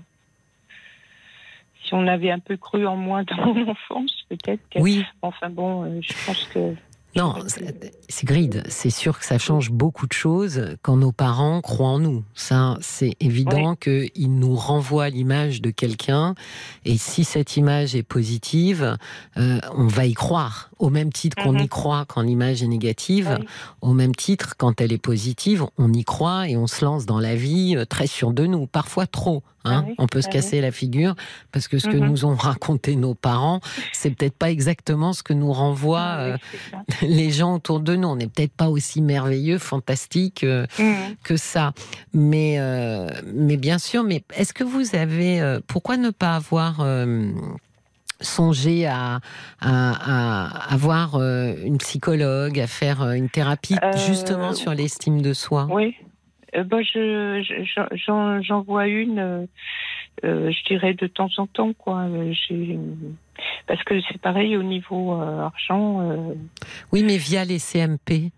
[1.85, 4.81] si on avait un peu cru en moi dans mon enfance, peut-être que...
[4.81, 6.75] Oui, Enfin bon, euh, je pense que...
[7.17, 11.89] non, c'est- Sigrid, c'est sûr que ça change beaucoup de choses quand nos parents croient
[11.91, 12.25] en nous.
[12.35, 16.35] Ça, c'est évident qu'ils nous renvoient l'image de quelqu'un,
[16.85, 18.97] et si cette image est positive,
[19.37, 20.71] euh, on va y croire.
[20.79, 21.61] Au même titre qu'on Mhm.
[21.65, 23.47] y croit quand l'image est négative, Oui.
[23.83, 27.21] au même titre, quand elle est positive, on y croit et on se lance dans
[27.21, 29.43] la vie euh, très sûr de nous, parfois trop.
[29.65, 29.83] Hein.
[29.83, 31.15] Ah oui, on peut se ah casser la figure
[31.53, 32.07] parce que ce que Mhm.
[32.09, 33.61] nous ont raconté nos parents,
[33.93, 37.97] c'est peut-être pas exactement ce que nous renvoient Ah oui, euh, les gens autour de
[37.97, 38.09] nous.
[38.09, 41.17] On n'est peut-être pas aussi merveilleux, fantastique euh, Mhm.
[41.23, 41.73] que ça.
[42.15, 45.59] Mais, euh, mais bien sûr, mais est-ce que vous avez...
[45.67, 46.85] pourquoi ne pas avoir...
[48.23, 49.21] songé à,
[49.61, 55.33] à, à avoir euh, une psychologue, à faire une thérapie Euh, justement sur l'estime de
[55.33, 55.67] soi?
[55.71, 55.97] Oui.
[56.57, 59.47] Euh, bah, je, je- j'en- vois une, euh,
[60.25, 62.01] euh, je dirais de temps en temps, quoi.
[62.03, 62.33] Euh,
[63.67, 66.35] parce que c'est pareil au niveau argent.
[66.93, 68.33] Oui, mais via les CMP,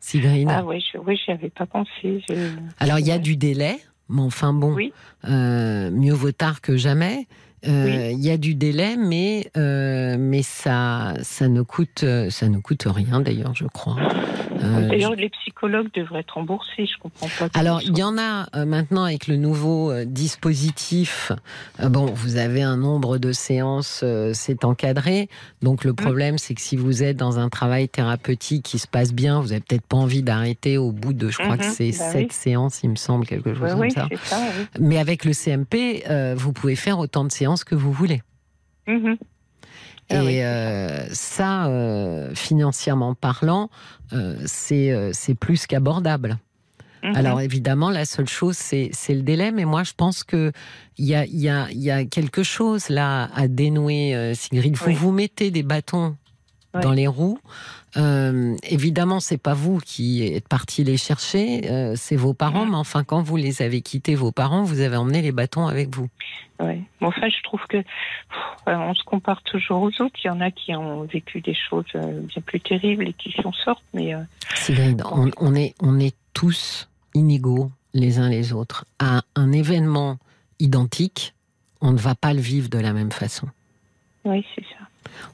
[0.00, 0.46] Sigrid.
[0.50, 2.22] Ah oui, je, oui, j'y avais pas pensé.
[2.28, 3.20] je- Alors, il y a ouais.
[3.20, 3.76] du délai,
[4.08, 4.92] mais enfin bon, Oui.
[5.24, 7.26] mieux vaut tard que jamais.
[7.66, 12.58] Euh, Il y a du délai, mais, euh, mais ça, ça, ne coûte, ça ne
[12.58, 13.96] coûte rien, d'ailleurs, je crois.
[14.62, 16.86] Euh, D'ailleurs, les psychologues devraient être remboursés.
[16.86, 17.48] Je comprends pas.
[17.58, 21.32] Alors, il y en a euh, maintenant avec le nouveau euh, dispositif.
[21.80, 25.28] euh, bon, vous avez un nombre de séances, euh, c'est encadré.
[25.62, 29.12] Donc, le problème, c'est que si vous êtes dans un travail thérapeutique qui se passe
[29.12, 32.10] bien, vous n'avez peut-être pas envie d'arrêter au bout de, je crois que c'est bah
[32.12, 32.28] sept oui.
[32.30, 34.08] séances, il me semble, quelque chose comme ça.
[34.80, 38.22] Mais avec le CMP, euh, vous pouvez faire autant de séances que vous voulez.
[38.86, 39.16] Mhm.
[40.08, 40.40] Ah Et oui.
[40.42, 43.70] euh, ça, euh, financièrement parlant,
[44.12, 46.38] euh, c'est euh, c'est plus qu'abordable.
[47.02, 47.16] Mhm.
[47.16, 50.52] Alors évidemment, la seule chose, c'est c'est le délai, mais moi je pense qu'il
[50.98, 54.76] y a, y, a, y a quelque chose là à dénouer, Sigrid.
[54.76, 54.94] Vous Oui.
[54.94, 56.16] vous mettez des bâtons
[56.74, 56.80] Oui.
[56.82, 57.38] dans les roues.
[57.96, 62.76] Euh, évidemment, c'est pas vous qui êtes parti les chercher, euh, c'est vos parents, mais
[62.76, 66.08] enfin, quand vous les avez quittés, vos parents, vous avez emmené les bâtons avec vous.
[66.60, 66.80] Ouais.
[67.00, 67.86] Bon, enfin, je trouve que pff,
[68.68, 70.18] euh, on se compare toujours aux autres.
[70.24, 73.32] Il y en a qui ont vécu des choses euh, bien plus terribles et qui
[73.42, 74.22] s'en sortent, mais euh,
[75.10, 78.84] on, on est, on est tous inégaux les uns les autres.
[78.98, 80.18] À un événement
[80.58, 81.34] identique,
[81.80, 83.48] on ne va pas le vivre de la même façon.
[84.24, 84.75] oui, c'est ça.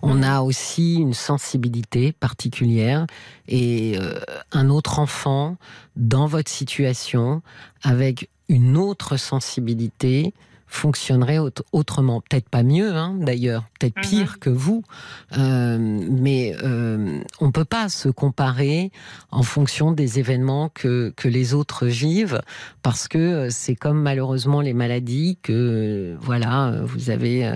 [0.03, 3.07] On a aussi une sensibilité particulière
[3.49, 4.19] et euh,
[4.53, 5.57] un autre enfant
[5.97, 7.43] dans votre situation
[7.83, 10.35] avec une autre sensibilité
[10.73, 12.23] fonctionnerait aut- autrement.
[12.23, 14.03] Peut-être pas mieux, hein, d'ailleurs, peut-être Mhm.
[14.03, 14.83] pire que vous,
[15.39, 18.91] Euh, mais euh, on peut pas se comparer
[19.31, 22.41] en fonction des événements que, que les autres vivent,
[22.83, 27.51] parce que euh, c'est comme malheureusement les maladies, que voilà, vous avez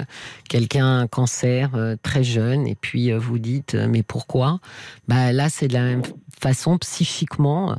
[0.48, 1.70] quelqu'un un cancer
[2.02, 4.61] très jeune, et puis vous dites, mais pourquoi?
[5.09, 6.02] Bah, Là, c'est de la même
[6.40, 7.77] façon, psychiquement,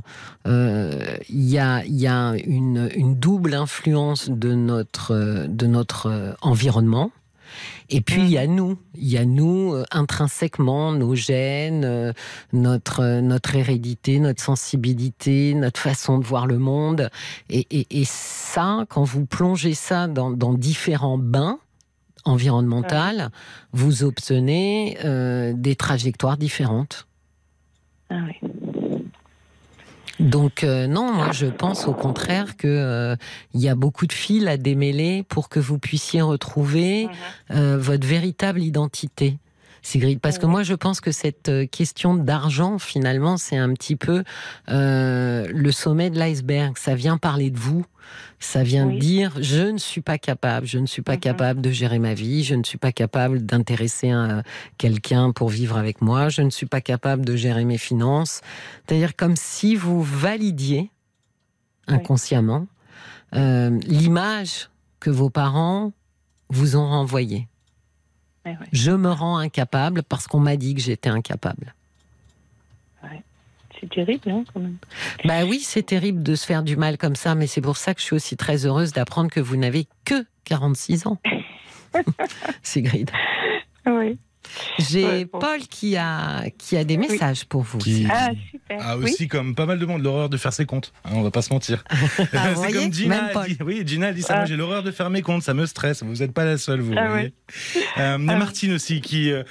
[0.48, 7.12] euh, il y a, y a une, une, double influence de notre, de notre environnement.
[7.90, 8.56] Et puis il y a mm.
[8.56, 12.14] nous, il y a nous euh, intrinsèquement, nos gènes, euh,
[12.52, 17.10] notre notre hérédité, notre sensibilité, notre façon de voir le monde.
[17.50, 21.60] Et, et, et ça, quand vous plongez ça dans, dans différents bains
[22.26, 22.96] environnementaux,
[23.72, 27.08] vous obtenez euh, des trajectoires différentes.
[28.10, 28.50] Ah oui.
[30.20, 33.16] Donc euh, non, moi je pense au contraire que euh,
[33.54, 37.12] il y a beaucoup de fils à démêler pour que vous puissiez retrouver mhm.
[37.52, 39.38] euh, votre véritable identité.
[39.88, 44.24] Sigrid, parce que moi je pense que cette question d'argent finalement c'est un petit peu
[44.68, 46.78] le sommet de l'iceberg.
[46.78, 47.86] Ça vient parler de vous,
[48.40, 51.20] ça vient dire je ne suis pas capable, je ne suis pas mhm.
[51.20, 54.12] capable de gérer ma vie, je ne suis pas capable d'intéresser
[54.78, 58.42] quelqu'un pour vivre avec moi, je ne suis pas capable de gérer mes finances.
[58.86, 60.92] C'est-à-dire comme si vous validiez
[61.88, 62.68] inconsciemment
[63.36, 64.70] euh, l'image
[65.00, 65.94] que vos parents
[66.50, 67.48] vous ont renvoyée.
[68.72, 71.74] Je me rends incapable parce qu'on m'a dit que j'étais incapable.
[73.80, 74.78] C'est terrible, hein, quand même.
[75.26, 77.94] Bah oui, c'est terrible de se faire du mal comme ça, mais c'est pour ça
[77.94, 81.20] que je suis aussi très heureuse d'apprendre que vous n'avez que 46 ans.
[82.64, 83.12] Sigrid.
[83.86, 84.18] Oui.
[84.80, 87.78] J'ai Paul qui a, qui a des messages pour vous.
[87.80, 88.88] Qui ah, super.
[88.88, 90.94] a aussi, comme pas mal de monde, l'horreur de faire ses comptes.
[91.06, 91.84] Hein, on va pas se mentir.
[92.34, 93.32] Ah, c'est comme Gina.
[93.48, 94.36] Dit, oui, Gina dit ça.
[94.36, 94.46] Moi, ah.
[94.46, 95.44] j'ai l'horreur de faire mes comptes.
[95.44, 96.04] Ça me stresse.
[96.04, 96.94] Vous n'êtes pas la seule, vous.
[96.96, 97.34] Ah, voyez.
[97.98, 99.44] Euh, Martine aussi qui, euh,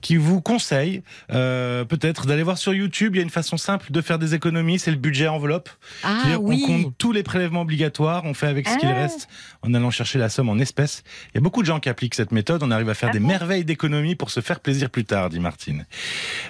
[0.00, 3.14] qui vous conseille euh, peut-être d'aller voir sur YouTube.
[3.14, 4.78] Il y a une façon simple de faire des économies.
[4.78, 5.70] C'est le budget enveloppe.
[6.02, 6.64] Ah, oui.
[6.64, 8.22] On compte tous les prélèvements obligatoires.
[8.24, 9.28] On fait avec ce qu'il reste
[9.62, 11.02] en allant chercher la somme en espèces.
[11.32, 12.62] Il y a beaucoup de gens qui appliquent cette méthode.
[12.62, 15.86] On arrive à faire des merveilles d'économies pour se faire plaisir plus tard dit Martine.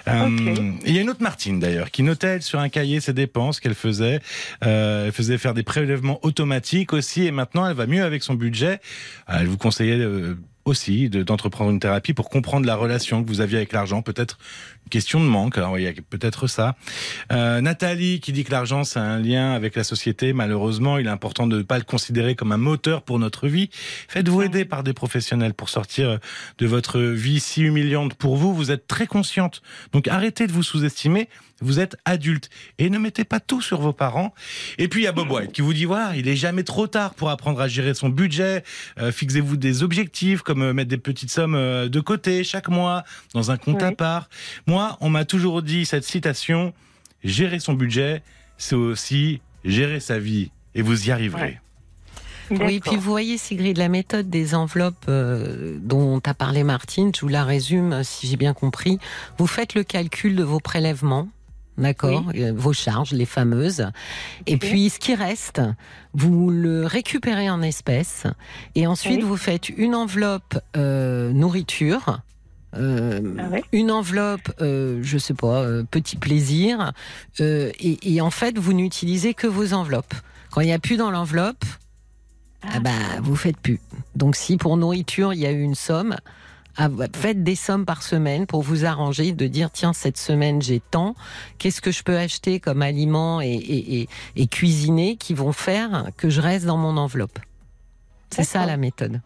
[0.07, 0.29] Euh,
[0.85, 3.75] il y a une autre Martine d'ailleurs qui notait sur un cahier ses dépenses qu'elle
[3.75, 4.19] faisait.
[4.63, 8.33] Euh, elle faisait faire des prélèvements automatiques aussi et maintenant elle va mieux avec son
[8.33, 8.79] budget.
[9.29, 10.05] Euh, elle vous conseillait
[10.65, 14.37] aussi d'entreprendre une thérapie pour comprendre la relation que vous aviez avec l'argent, peut-être
[14.89, 16.75] question de manque, alors il y a peut-être ça.
[17.31, 21.09] Euh, Nathalie qui dit que l'argent c'est un lien avec la société, malheureusement il est
[21.09, 23.69] important de ne pas le considérer comme un moteur pour notre vie.
[24.07, 26.19] Faites-vous aider par des professionnels pour sortir
[26.57, 29.61] de votre vie si humiliante pour vous, vous êtes très consciente,
[29.93, 31.29] donc arrêtez de vous sous-estimer,
[31.61, 34.33] vous êtes adulte et ne mettez pas tout sur vos parents.
[34.77, 36.87] Et puis il y a Bob White qui vous dit voilà, il est jamais trop
[36.87, 38.63] tard pour apprendre à gérer son budget.
[38.99, 43.51] Euh, fixez-vous des objectifs comme euh, mettre des petites sommes de côté chaque mois dans
[43.51, 44.29] un compte à part.
[44.73, 46.73] Moi, on m'a toujours dit cette citation
[47.23, 48.23] gérer son budget,
[48.57, 51.59] c'est aussi gérer sa vie et vous y arriverez.
[52.49, 57.27] Oui, puis vous voyez, Sigrid, la méthode des enveloppes dont a parlé Martine, je vous
[57.27, 58.97] la résume si j'ai bien compris.
[59.37, 61.27] Vous faites le calcul de vos prélèvements
[61.77, 63.91] D'accord, euh, vos charges, les fameuses.
[64.47, 65.61] Et puis, ce qui reste,
[66.15, 68.25] vous le récupérez en espèces.
[68.73, 72.21] Et ensuite, vous faites une enveloppe euh, nourriture.
[72.75, 76.91] Euh, ah une enveloppe, euh, je sais pas, petit plaisir,
[77.39, 80.13] et, et, en fait vous n'utilisez que vos enveloppes.
[80.51, 81.65] Quand il n'y a plus dans l'enveloppe,
[82.63, 82.69] ah.
[82.75, 83.79] ah bah vous faites plus.
[84.15, 86.15] Donc si pour nourriture il y a eu une somme,
[87.15, 91.15] faites des sommes par semaine pour vous arranger, de dire tiens cette semaine j'ai tant,
[91.57, 96.29] qu'est-ce que je peux acheter comme aliments et, et, et, cuisiner qui vont faire que
[96.29, 97.39] je reste dans mon enveloppe?
[98.31, 99.21] C'est ça la méthode.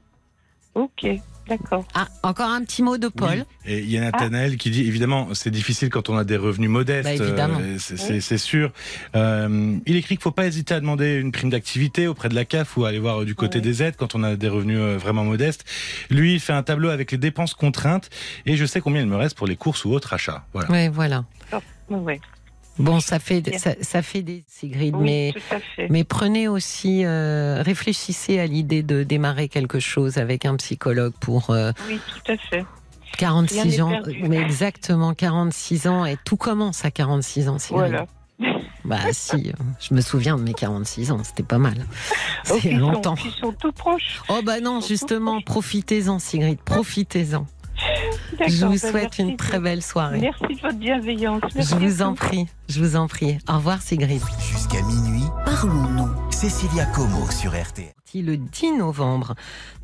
[0.75, 1.07] Ok.
[1.47, 1.85] D'accord.
[1.93, 3.45] Ah, encore un petit mot de Paul.
[3.65, 6.69] Et il y a Nathanaël qui dit évidemment, c'est difficile quand on a des revenus
[6.69, 7.03] modestes.
[7.05, 7.59] Bah, évidemment.
[7.61, 8.71] Euh, c'est sûr.
[9.15, 12.35] Euh, il écrit qu'il ne faut pas hésiter à demander une prime d'activité auprès de
[12.35, 14.97] la CAF ou aller voir du côté des aides quand on a des revenus euh,
[14.97, 15.65] vraiment modestes.
[16.09, 18.09] Lui, il fait un tableau avec les dépenses contraintes
[18.45, 20.45] et je sais combien il me reste pour les courses ou autres achats.
[20.53, 20.69] Voilà.
[20.71, 21.25] Oui, voilà.
[22.79, 23.43] Bon, ça fait,
[23.81, 25.33] ça, fait des Sigrid, mais,
[25.89, 31.49] mais prenez aussi, euh, réfléchissez à l'idée de démarrer quelque chose avec un psychologue pour.
[31.49, 32.65] Euh, oui, tout à fait.
[33.17, 37.89] 46 ans, mais exactement 46 ans, et tout commence à 46 ans, Sigrid.
[37.89, 38.05] Voilà.
[38.85, 41.85] Bah si, je me souviens de mes 46 ans, c'était pas mal.
[42.43, 43.15] C'est longtemps.
[43.25, 44.21] ils sont tout proches.
[44.29, 47.47] Oh bah non, justement, profitez-en Sigrid, profitez-en.
[48.47, 50.19] Je vous bah, souhaite une très belle soirée.
[50.19, 51.41] Merci de votre bienveillance.
[51.55, 53.37] je vous en prie, je vous en prie.
[53.49, 54.21] Au revoir Sigrid.
[54.39, 56.09] Jusqu'à minuit, parlons-nous.
[56.31, 57.93] Cécilia Como sur RTL.
[58.13, 59.35] Le 10 novembre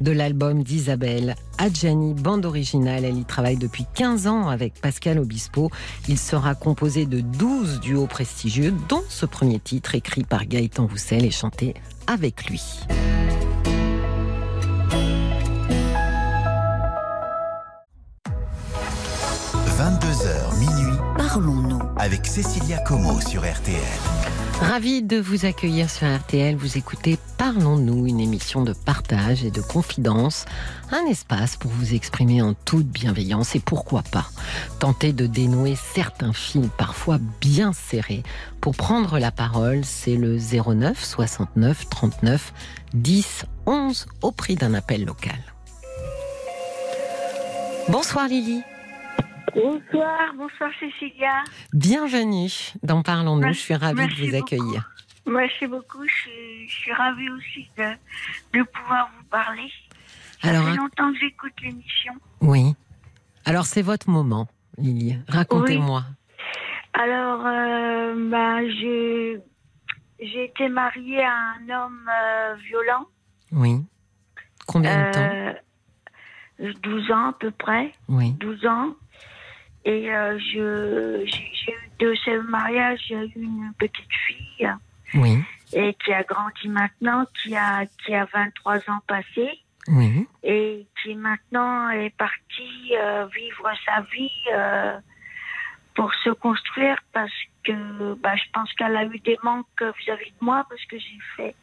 [0.02, 3.06] de l'album d'Isabelle Adjani, bande originale.
[3.06, 5.70] Elle y travaille depuis 15 ans avec Pascal Obispo.
[6.08, 11.26] Il sera composé de 12 duos prestigieux, dont ce premier titre écrit par Gaëtan Roussel
[11.26, 11.76] et chanté
[12.08, 12.62] avec lui.
[19.94, 23.78] 22h minuit, parlons-nous avec Cécilia Como sur RTL.
[24.60, 26.56] Ravi de vous accueillir sur RTL.
[26.56, 30.46] Vous écoutez Parlons-nous, une émission de partage et de confidence,
[30.92, 34.26] un espace pour vous exprimer en toute bienveillance et pourquoi pas
[34.80, 38.24] tenter de dénouer certains fils parfois bien serrés.
[38.62, 42.54] Pour prendre la parole, c'est le 09 69 39
[42.96, 45.38] 10 11 au prix d'un appel local.
[47.90, 48.64] Bonsoir Lily.
[49.56, 51.44] Bonsoir, bonsoir Cécilia.
[51.74, 52.50] Bienvenue
[52.82, 53.48] dans Parlons-nous.
[53.54, 54.90] Je suis ravie Merci de vous accueillir.
[55.26, 56.04] Merci beaucoup.
[56.08, 59.70] Je, suis- je suis ravie aussi de, de pouvoir vous parler.
[60.42, 62.14] Ça Alors, fait longtemps que j'écoute l'émission.
[62.42, 62.76] oui.
[63.46, 65.20] Alors, c'est votre moment, Lily.
[65.28, 66.04] Racontez-moi.
[66.94, 69.40] Alors, euh, bah, je-
[70.22, 73.06] j'ai été mariée à un homme euh, violent.
[73.52, 73.82] Oui.
[74.66, 75.30] Combien de temps?
[76.62, 77.92] euh, 12 ans à peu près.
[78.08, 78.32] Oui.
[78.40, 78.96] 12 ans.
[79.86, 84.70] Et euh, je, j'ai eu de ce mariage, j'ai eu une petite fille.
[85.16, 85.38] Oui.
[85.74, 90.28] et qui a grandi maintenant, qui a, qui a 23 ans passés Oui.
[90.44, 94.98] et qui maintenant est partie euh, vivre sa vie euh,
[95.96, 97.32] pour se construire parce
[97.64, 101.20] que bah, je pense qu'elle a eu des manques vis-à-vis de moi parce que j'ai
[101.38, 101.56] fait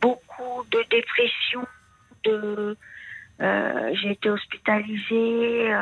[0.00, 1.66] beaucoup de dépression,
[2.24, 2.76] de,
[3.40, 5.72] euh, j'ai été hospitalisée.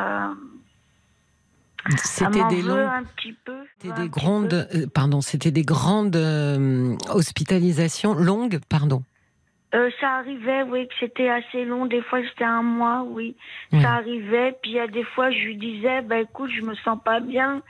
[1.97, 3.53] C'était des un petit peu.
[3.79, 9.03] C'était des grandes, euh, pardon, c'était des grandes euh, hospitalisations longues, pardon.
[9.75, 11.87] Euh, ça arrivait, oui, que c'était assez long.
[11.87, 13.37] Des fois, c'était un mois, oui.
[13.83, 14.57] Ça arrivait.
[14.63, 17.19] Puis, il y a des fois, je lui disais, bah, écoute, je me sens pas
[17.21, 17.61] bien.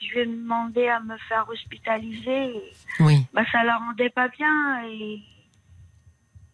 [0.00, 2.52] Je vais demander à me faire hospitaliser.
[3.00, 4.84] Oui, bah, ça la rendait pas bien.
[4.86, 5.20] Et,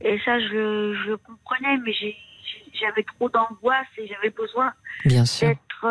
[0.01, 1.77] et ça, je, le- je comprenais.
[1.85, 1.93] Mais
[2.81, 4.73] j'avais trop d'angoisse et j'avais besoin
[5.49, 5.87] d'être.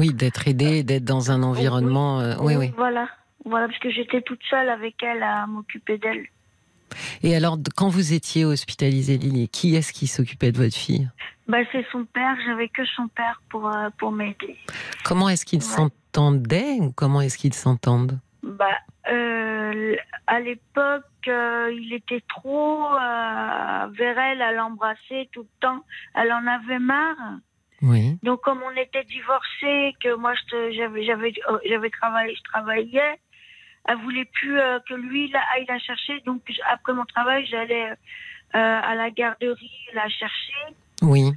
[0.00, 2.20] Oui, d'être aidé, d'être dans un environnement.
[2.20, 2.72] euh, oui, oui.
[2.76, 3.08] Voilà.
[3.44, 6.24] Voilà, parce que j'étais toute seule avec elle à m'occuper d'elle.
[7.22, 11.10] Et alors, quand vous étiez hospitalisée, Lily, qui est-ce qui s'occupait de votre fille?
[11.48, 12.36] Bah, c'est son père.
[12.46, 14.56] J'avais que son père pour, euh, pour m'aider.
[15.04, 15.64] Comment est-ce qu'ils Ouais.
[15.64, 18.18] s'entendaient ou comment est-ce qu'ils s'entendent?
[18.42, 18.66] Bah,
[19.10, 25.84] euh, à l'époque, euh, il était trop vers elle à l'embrasser tout le temps.
[26.14, 27.38] Elle en avait marre.
[27.84, 30.32] Oui, Donc, comme on était divorcés, que moi,
[30.72, 33.18] j'avais, j'avais, euh, j'avais travaillé, je travaillais,
[33.86, 36.20] elle voulait plus euh, que lui là, aille la chercher.
[36.24, 37.94] Donc, après mon travail, j'allais euh,
[38.54, 40.64] à la garderie la chercher.
[41.02, 41.32] oui,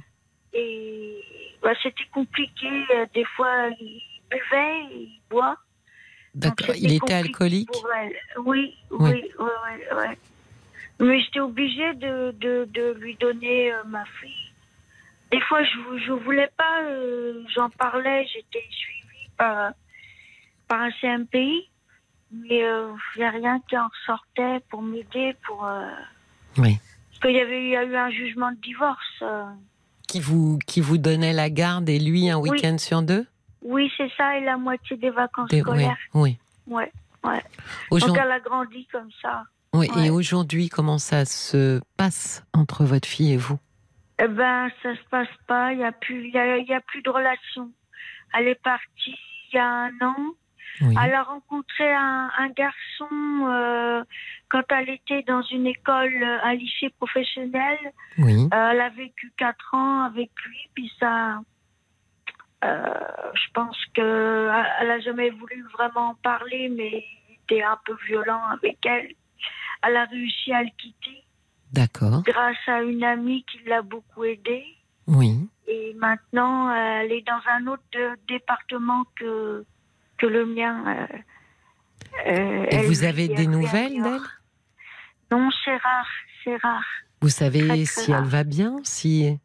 [0.54, 1.16] Et
[1.62, 2.70] bah, c'était compliqué.
[3.12, 5.56] Des fois, il buvait, il boit.
[6.34, 6.74] D'accord.
[6.76, 7.68] Il était alcoolique?
[8.44, 9.24] Oui, Oui.
[9.38, 10.08] oui.
[11.00, 14.47] Mais j'étais obligée de, de, de lui donner euh, ma fille.
[15.30, 19.72] Des fois, je je voulais pas, euh, j'en parlais, j'étais suivie par,
[20.68, 21.68] par un CMPI,
[22.32, 25.66] mais il n'y a rien qui en ressortait pour m'aider, pour...
[25.66, 25.86] euh,
[26.56, 26.78] Oui.
[27.10, 29.22] Parce qu'il y avait eu, y a eu un jugement de divorce.
[29.22, 29.44] euh.
[30.06, 32.50] qui vous, qui vous donnait la garde et lui un Oui.
[32.50, 33.26] week-end sur deux?
[33.62, 35.96] Oui, c'est ça, et la moitié des vacances Des- Oui, scolaires.
[36.14, 36.38] oui.
[36.68, 36.90] Ouais,
[37.24, 37.42] ouais.
[37.90, 39.42] Aujourd- Donc elle a grandi comme ça.
[39.74, 40.06] oui, ouais.
[40.06, 43.58] Et aujourd'hui, comment ça se passe entre votre fille et vous?
[44.20, 45.72] Eh ben, ça se passe pas.
[45.72, 47.70] Il y a plus, y a, y a plus de relation.
[48.34, 49.16] Elle est partie
[49.52, 50.16] il y a un an.
[50.80, 50.94] Oui.
[51.02, 54.04] Elle a rencontré un, un garçon euh,
[54.48, 57.78] quand elle était dans une école, euh, un lycée professionnel.
[58.18, 58.48] Oui.
[58.52, 61.40] Euh, elle a vécu quatre ans avec lui, puis ça.
[62.64, 64.50] euh, je pense que
[64.80, 69.08] elle a jamais voulu vraiment en parler, mais il était un peu violent avec elle.
[69.82, 71.24] Elle a réussi à le quitter
[71.72, 72.22] D'accord.
[72.24, 74.64] grâce à une amie qui l'a beaucoup aidée.
[75.06, 75.48] Oui.
[75.66, 77.82] Et maintenant, euh, elle est dans un autre
[78.26, 79.64] département que,
[80.18, 80.84] que le mien.
[80.86, 81.06] euh,
[82.26, 84.20] euh, Et vous avez des nouvelles d'elle?
[85.30, 86.08] Non, c'est rare,
[86.44, 86.84] c'est rare.
[87.20, 89.38] Vous savez Très, très si elle va bien Si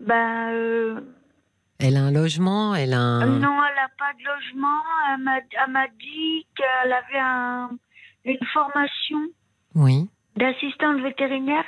[0.00, 1.00] Ben, euh,
[1.78, 3.26] elle a un logement Elle a un.
[3.26, 4.82] non, elle n'a pas de logement.
[5.14, 7.70] Elle m'a, elle m'a dit qu'elle avait un-
[8.24, 9.18] une formation
[9.74, 10.08] Oui.
[10.36, 11.64] D'assistante vétérinaire.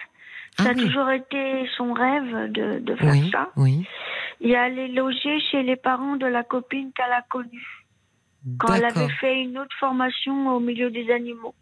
[0.59, 0.87] Ça Ah a oui.
[0.87, 3.31] toujours été son rêve de, de faire Oui.
[3.31, 3.51] ça.
[3.57, 3.87] Oui.
[4.41, 7.85] Et elle est logée chez les parents de la copine qu'elle a connue.
[8.59, 11.55] quand elle avait fait une autre formation au milieu des animaux.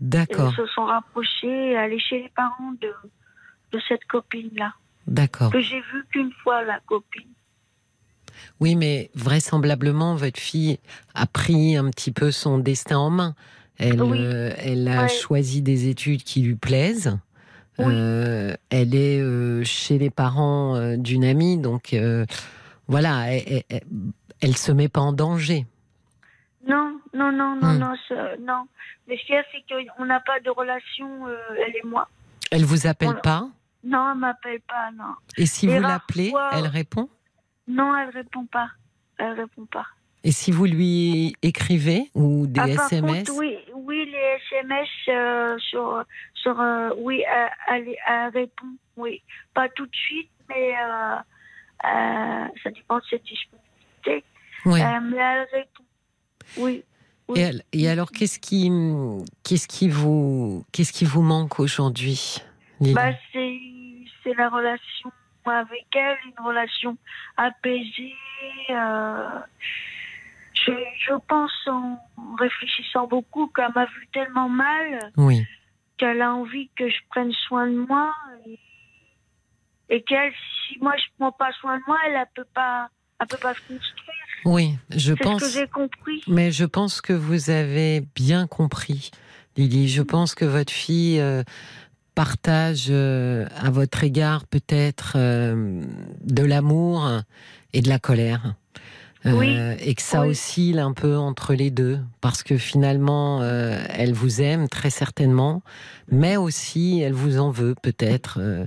[0.00, 0.52] D'accord.
[0.52, 2.92] Ils se sont rapprochés et allés chez les parents de,
[3.72, 4.72] de cette copine-là.
[5.06, 5.50] D'accord.
[5.50, 7.28] Que j'ai vue qu'une fois, la copine.
[8.60, 10.78] Oui, mais vraisemblablement, votre fille
[11.14, 13.34] a pris un petit peu son destin en main.
[13.78, 14.18] Elle, Oui.
[14.20, 15.08] euh, elle a Ouais.
[15.08, 17.18] choisi des études qui lui plaisent.
[17.78, 17.86] Oui.
[17.88, 21.94] Euh, elle est euh, chez les parents d'une amie, donc
[22.88, 23.32] voilà.
[23.32, 23.82] Elle, elle-
[24.40, 25.66] Elle se met pas en danger.
[26.68, 27.78] Non, non, non, non, Hmm.
[27.78, 28.66] non, ce- non.
[29.08, 29.64] Mais ce qu'il y a, c'est
[29.96, 31.26] qu'on n'a pas de relation,
[31.56, 32.08] elle et moi.
[32.52, 33.48] Elle vous appelle pas?
[33.82, 35.14] Non, elle m'appelle pas, non.
[35.36, 37.08] Et si vous l'appelez, fois- elle répond?
[37.66, 38.68] Non, elle répond pas.
[39.18, 39.86] Elle répond pas.
[40.28, 43.26] Et si vous lui écrivez ou des Ah, par SMS?
[43.28, 46.04] contre, oui, oui, les SMS euh, sur,
[46.34, 47.24] sur euh, oui,
[47.66, 48.66] elle, elle, répond,
[48.98, 49.22] oui,
[49.54, 51.14] pas tout de suite, mais euh,
[51.86, 54.22] euh, ça dépend de ses disponibilités.
[54.66, 55.84] Euh, mais elle répond,
[56.58, 56.84] oui.
[57.28, 57.40] oui.
[57.72, 58.70] Et, alors, qu'est-ce qui,
[59.44, 62.42] qu'est-ce qui vous, qu'est-ce qui vous manque aujourd'hui,
[62.82, 63.58] Bah, c'est
[64.22, 65.10] c'est la relation
[65.46, 66.98] avec elle, une relation
[67.38, 68.12] apaisée.
[68.68, 69.38] euh,
[70.68, 70.74] je,
[71.08, 71.98] je pense en
[72.38, 75.44] réfléchissant beaucoup qu'elle m'a vu tellement mal Oui.
[75.98, 78.12] qu'elle a envie que je prenne soin de moi
[78.46, 78.58] et,
[79.90, 80.32] et qu'elle,
[80.66, 82.88] si moi je prends pas soin de moi, elle, elle peut pas,
[83.20, 84.14] elle peut pas se construire.
[84.44, 85.42] Oui, je C'est ce pense.
[85.42, 86.22] que j'ai compris.
[86.28, 89.10] Mais je pense que vous avez bien compris,
[89.56, 89.88] Lily.
[89.88, 91.42] Je pense que votre fille euh,
[92.14, 95.82] partage euh, à votre égard peut-être euh,
[96.22, 97.08] de l'amour
[97.72, 98.54] et de la colère.
[99.26, 100.28] Euh, et que ça Oui.
[100.30, 105.62] oscille un peu entre les deux, parce que finalement, euh, elle vous aime très certainement,
[106.10, 108.64] mais aussi elle vous en veut peut-être euh,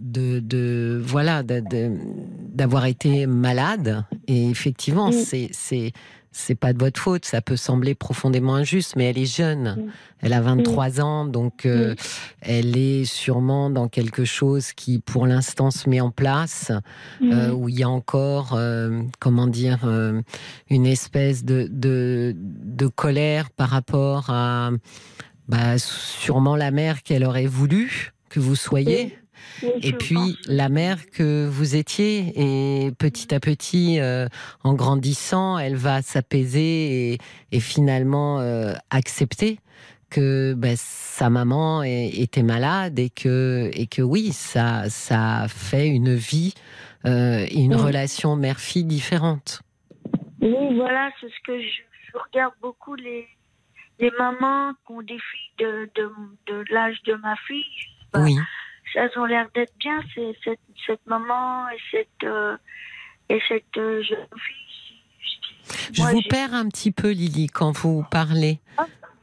[0.00, 4.04] de, de voilà d'avoir été malade.
[4.28, 5.92] Et effectivement, c'est
[6.32, 7.24] c'est pas de votre faute.
[7.24, 9.90] Ça peut sembler profondément injuste, mais elle est jeune.
[10.20, 11.94] Elle a 23 ans, donc euh,
[12.40, 16.72] elle est sûrement dans quelque chose qui, pour l'instant, se met en place
[17.22, 20.20] euh, où il y a encore, euh, comment dire, euh,
[20.68, 24.70] une espèce de, de, de colère par rapport à
[25.48, 29.18] bah, sûrement la mère qu'elle aurait voulu que vous soyez.
[29.82, 34.28] Et puis la mère que vous étiez, et petit à petit, euh,
[34.64, 37.18] en grandissant, elle va s'apaiser et,
[37.52, 39.58] et finalement euh, accepter
[40.10, 46.14] que ben, sa maman était malade et que, et que oui, ça, ça fait une
[46.14, 46.54] vie
[47.06, 47.84] euh, et une Mm.
[47.86, 49.62] relation mère-fille différente.
[50.40, 51.68] Oui, voilà, c'est ce que je,
[52.12, 53.28] je regarde beaucoup les,
[54.00, 56.10] les mamans qui ont des filles de, de,
[56.46, 57.64] de l'âge de ma fille.
[58.12, 58.36] Bah, Oui,
[58.94, 62.56] Elles ont l'air d'être bien, c'est, cette, cette maman et cette, euh,
[63.28, 65.92] et cette euh, jeune fille.
[65.92, 68.60] je Moi, vous perds un petit peu, Lily, quand vous parlez.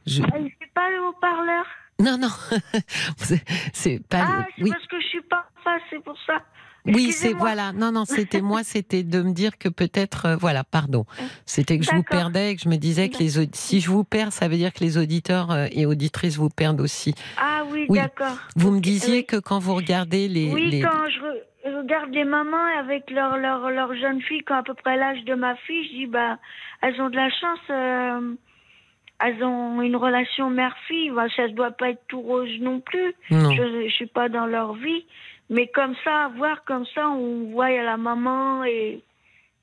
[0.06, 1.66] Je- Ah, c'est pas le haut-parleur.
[2.00, 2.28] Non, non,
[3.16, 3.44] c'est-
[3.74, 4.24] c'est pas.
[4.26, 4.70] Ah, c'est oui.
[4.70, 6.42] parce que je suis pas en face, c'est pour ça.
[6.86, 7.72] Oui, c'est voilà.
[7.72, 11.04] Non, non, c'était moi, c'était de me dire que peut-être, euh, voilà, pardon.
[11.44, 14.04] C'était que je vous perdais et que je me disais que les si je vous
[14.04, 17.14] perds, ça veut dire que les auditeurs euh, et auditrices vous perdent aussi.
[17.36, 17.98] Ah oui, Oui.
[17.98, 18.36] d'accord.
[18.56, 19.26] Vous me disiez oui.
[19.26, 23.10] que quand vous regardez les, Oui, les- quand je, re- je regarde des mamans avec
[23.10, 25.96] leur, leur, leur jeune fille qui ont à peu près l'âge de ma fille, je
[25.98, 26.38] dis, bah,
[26.80, 28.34] elles ont de la chance, euh,
[29.20, 33.12] elles ont une relation mère-fille, ça ne doit pas être tout rose non plus.
[33.30, 35.04] non, Je ne suis pas dans leur vie,
[35.50, 39.02] mais comme ça, voir comme ça, on voit la maman et,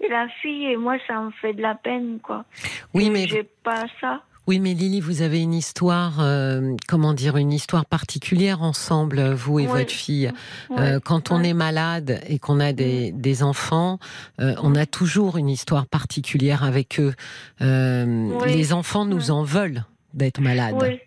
[0.01, 2.45] et la fille, et moi, ça me fait de la peine, quoi.
[2.93, 4.21] oui, Et mais J'ai pas ça.
[4.47, 9.59] oui, mais Lily, vous avez une histoire, euh, comment dire, une histoire particulière ensemble, vous
[9.59, 9.79] et Oui.
[9.79, 10.31] votre fille.
[10.77, 13.97] Euh, quand on est malade et qu'on a des, des enfants,
[14.39, 17.13] euh, on a toujours une histoire particulière avec eux.
[17.61, 18.45] Euh.
[18.47, 19.83] Les enfants nous en veulent
[20.13, 20.75] d'être malades.
[20.79, 20.99] Oui.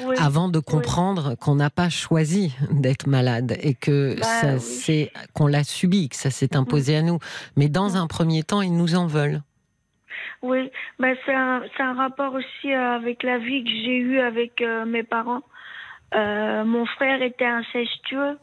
[0.00, 0.16] Oui.
[0.18, 4.54] Avant de comprendre qu'on n'a pas choisi d'être malade et que Bah ça
[4.88, 5.08] oui.
[5.34, 6.60] qu'on l'a subi, que ça s'est Mhm.
[6.62, 7.18] imposé à nous.
[7.56, 9.42] Mais dans un premier temps, ils nous en veulent.
[10.42, 14.84] Oui, ben c'est un, rapport aussi euh, avec la vie que j'ai eue avec euh,
[14.84, 15.42] mes parents.
[16.14, 18.36] Euh, mon frère était incestueux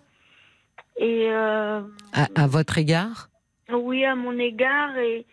[0.97, 1.81] et euh,
[2.13, 3.29] À, à votre égard?
[3.71, 5.25] Oui à mon égard et,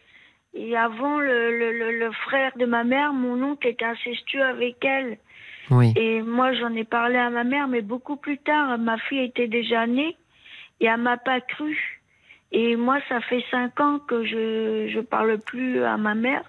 [0.54, 4.84] et avant le, le, le, le frère de ma mère, mon oncle était incestueux avec
[4.84, 5.18] elle
[5.70, 5.92] Oui.
[5.96, 8.78] et moi j'en ai parlé à ma mère mais beaucoup plus tard.
[8.78, 10.16] Ma fille était déjà née
[10.80, 12.00] et elle m'a pas cru.
[12.52, 16.44] Et moi ça fait cinq ans que je je parle plus à ma mère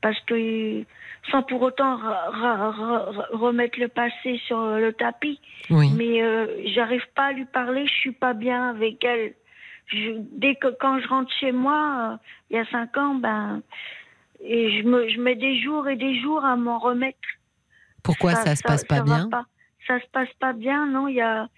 [0.00, 0.82] parce que
[1.30, 5.40] sans pour autant re- re- re- remettre le passé sur le tapis,
[5.70, 5.90] Oui.
[5.96, 9.32] mais euh, j'arrive pas à lui parler, je suis pas bien avec elle.
[9.86, 12.16] Je, dès que quand je rentre chez moi, euh,
[12.50, 13.62] il y a cinq ans, ben,
[14.42, 17.18] et je me, je mets des jours et des jours à m'en remettre.
[18.04, 19.46] Pourquoi ça, se passe pas bien pas.
[19.86, 21.48] Ça se passe pas bien, non Il y a,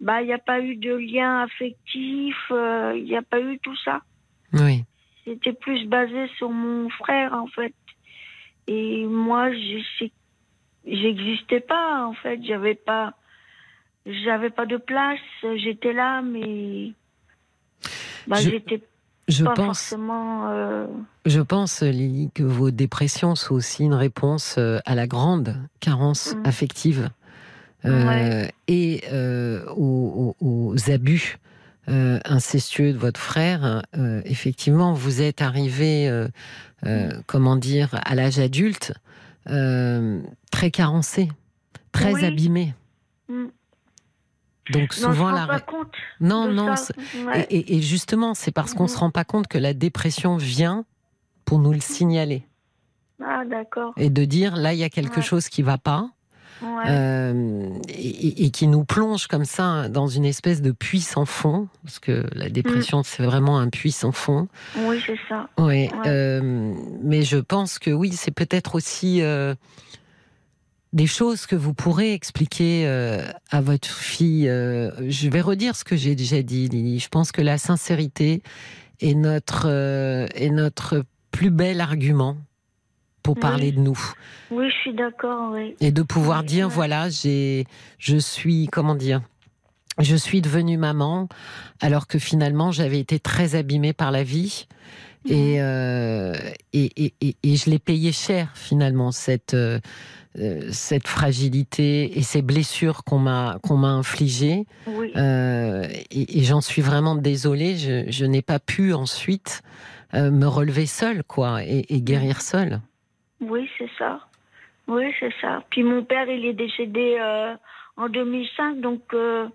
[0.00, 3.58] bah, il y a pas eu de lien affectif, euh, il n'y a pas eu
[3.58, 4.02] tout ça.
[4.52, 4.84] Oui.
[5.24, 7.74] C'était plus basé sur mon frère, en fait.
[8.68, 9.50] Et moi,
[10.84, 12.40] j'existais pas, en fait.
[12.44, 13.14] J'avais pas,
[14.04, 15.18] j'avais pas de place.
[15.56, 16.92] J'étais là, mais
[18.26, 18.82] bah, j'étais, Je
[19.44, 20.48] pas pense, forcément.
[20.50, 20.86] euh,
[21.24, 26.34] je pense, Lily, que vos dépressions sont aussi une réponse euh, à la grande carence
[26.34, 26.46] Mm.
[26.46, 27.10] affective
[27.84, 28.52] euh, Ouais.
[28.68, 31.38] et euh, aux, abus
[31.88, 33.82] incestueux de votre frère.
[34.24, 36.10] Effectivement, vous êtes arrivé,
[36.84, 37.08] Mm.
[37.26, 38.92] comment dire, à l'âge adulte,
[39.44, 41.28] très carencé,
[41.92, 42.24] très Oui.
[42.24, 42.74] abîmé.
[43.28, 43.46] mm.
[44.70, 45.92] Donc Non, je souvent la pas compte.
[46.20, 46.74] non non
[47.26, 47.46] Ouais.
[47.50, 48.88] et, justement c'est parce qu'on Mhm.
[48.88, 50.84] se rend pas compte que la dépression vient
[51.44, 52.44] pour nous le signaler
[53.24, 53.92] Ah, d'accord.
[53.96, 55.22] et de dire là il y a quelque Ouais.
[55.22, 56.10] chose qui va pas
[56.62, 56.84] Ouais.
[56.88, 61.98] euh, et, qui nous plonge comme ça dans une espèce de puits sans fond parce
[61.98, 64.48] que la dépression c'est vraiment un puits sans fond
[64.78, 65.48] Oui, c'est ça.
[65.58, 65.90] Ouais.
[66.06, 69.54] euh, mais je pense que oui, c'est peut-être aussi euh,
[70.96, 73.20] des choses que vous pourrez expliquer euh,
[73.50, 74.48] à votre fille.
[74.48, 76.98] euh, je vais redire ce que j'ai déjà dit, Lily.
[76.98, 78.42] Je pense que la sincérité
[79.00, 82.38] est notre, euh, est notre plus bel argument
[83.22, 83.42] pour Oui.
[83.42, 83.98] parler de nous
[84.50, 85.74] Oui, je suis d'accord, oui.
[85.80, 87.66] et de pouvoir Oui, dire voilà, j'ai,
[87.98, 89.20] je suis, comment dire.
[89.98, 91.28] Je suis devenue maman
[91.80, 94.66] alors que finalement j'avais été très abîmée par la vie
[95.28, 96.34] et, euh,
[96.74, 99.54] et, et, et- et je l'ai payé cher finalement cette
[100.70, 105.12] cette fragilité et ces blessures qu'on m'a qu'on m'a infligées Oui.
[105.16, 109.62] Euh, et, et j'en suis vraiment désolée je, je n'ai pas pu ensuite
[110.14, 112.80] euh, me relever seule quoi et, et guérir seule
[113.40, 114.20] Oui, c'est ça.
[114.88, 115.64] Oui, c'est ça.
[115.70, 117.54] Puis mon père, il est décédé euh,
[117.96, 119.48] en 2005, donc euh,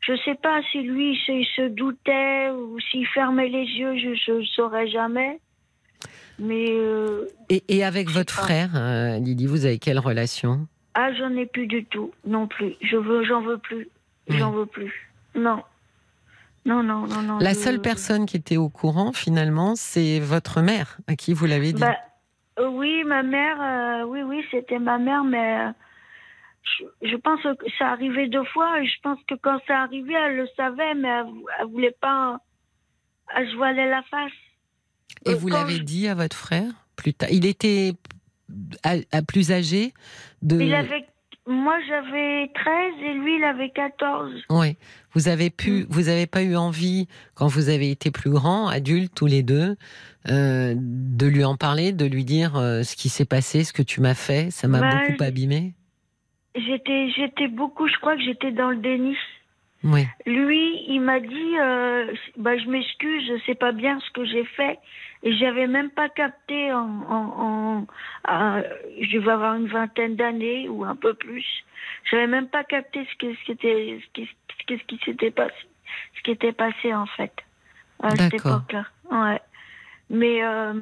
[0.00, 3.96] je sais pas si lui, il se, il se doutait ou s'il fermait les yeux,
[3.96, 5.40] je ne saurais jamais.
[6.38, 8.42] Mais euh, et, et avec votre pas.
[8.42, 10.66] frère euh, Lydie vous avez quelle relation?
[10.94, 12.74] Ah, j'en ai plus du tout, non plus.
[12.82, 13.88] Je veux, j'en veux plus,
[14.28, 15.10] j'en veux plus.
[15.34, 15.62] Non,
[16.64, 17.38] non, non, non, non.
[17.38, 21.46] la je- seule personne qui était au courant finalement c'est votre mère à qui vous
[21.46, 21.96] l'avez dit Bah,
[22.58, 25.72] euh, oui, ma mère, euh, oui, oui, c'était ma mère, mais
[26.62, 30.14] je, je pense que ça arrivait deux fois et je pense que quand ça arrivait,
[30.14, 31.26] elle le savait, mais elle,
[31.60, 32.38] elle voulait pas,
[33.36, 34.32] elle se voilait la face.
[35.26, 37.28] Et Euh, vous l'avez je- dit à votre frère plus tard?
[37.32, 37.92] Il était
[38.84, 39.92] à, à plus âgé
[40.42, 40.60] de.
[40.60, 41.06] Il avait,
[41.46, 44.32] moi j'avais 13 et lui il avait 14.
[44.50, 44.76] Ouais.
[45.14, 45.86] Vous avez pu, Mm.
[45.88, 49.76] vous avez pas eu envie quand vous avez été plus grand, adultes tous les deux,
[50.28, 53.82] euh, de lui en parler, de lui dire euh, ce qui s'est passé, ce que
[53.82, 55.74] tu m'as fait, ça m'a Bah, beaucoup abîmé.
[56.54, 59.14] J'étais, j'étais beaucoup, je crois que j'étais dans le déni.
[59.84, 60.06] Oui.
[60.26, 64.44] Lui, il m'a dit, euh, bah, je m'excuse, je sais pas bien ce que j'ai
[64.44, 64.78] fait,
[65.22, 67.86] et j'avais même pas capté en, en,
[68.28, 68.62] en-
[69.00, 71.46] je vais avoir une vingtaine d'années ou un peu plus,
[72.10, 74.28] j'avais même pas capté ce que ce qui était, ce qui,
[74.68, 75.54] ce qui- s'était passé,
[76.16, 77.32] ce qui était passé en fait
[78.02, 78.84] à cette époque-là.
[79.10, 79.40] Ouais.
[80.10, 80.74] Mais euh,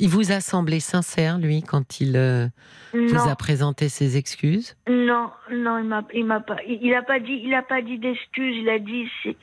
[0.00, 2.46] Il vous a semblé sincère, lui, quand il euh,
[2.92, 4.76] vous a présenté ses excuses?
[4.88, 7.82] Non, non, il m'a, il m'a pas, il, il a pas dit, il a pas
[7.82, 9.36] dit d'excuses, il a dit c'est,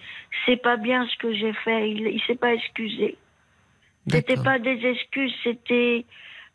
[0.46, 3.18] c'est pas bien ce que j'ai fait, il, il s'est pas excusé.
[4.08, 6.06] C'était pas des excuses, c'était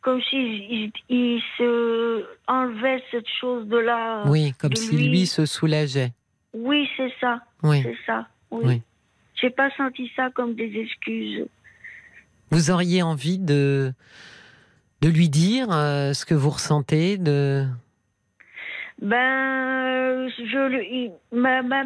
[0.03, 4.22] comme s'il il, il se enlevait cette chose de là.
[4.26, 5.09] Oui, comme si lui.
[5.09, 6.12] lui se soulageait.
[6.55, 7.82] Oui, c'est ça, Oui.
[7.82, 8.28] c'est ça.
[8.51, 8.62] Oui.
[8.64, 8.82] Oui.
[9.34, 11.46] J'ai pas senti ça comme des excuses.
[12.51, 13.92] Vous auriez envie de
[15.03, 17.64] de lui dire euh, ce que vous ressentez, de
[19.01, 21.84] Ben, je ma, ma-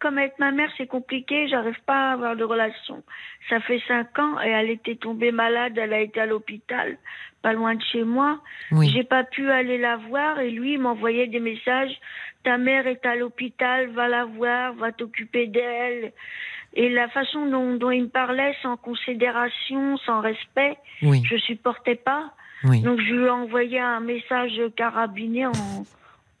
[0.00, 1.48] comme avec ma mère, c'est compliqué.
[1.48, 3.02] J'arrive pas à avoir de relation.
[3.50, 5.76] Ça fait cinq ans et elle était tombée malade.
[5.76, 6.96] Elle a été à l'hôpital,
[7.42, 8.40] pas loin de chez moi.
[8.72, 8.88] oui.
[8.94, 11.94] J'ai pas pu aller la voir et lui il m'envoyait des messages.
[12.44, 16.12] Ta mère est à l'hôpital, va la voir, va t'occuper d'elle.
[16.80, 21.96] Et la façon dont, dont il me parlait, sans considération, sans respect, Oui, je supportais
[21.96, 22.30] pas.
[22.62, 22.82] oui.
[22.82, 25.52] Donc je lui ai envoyé un message carabiné en,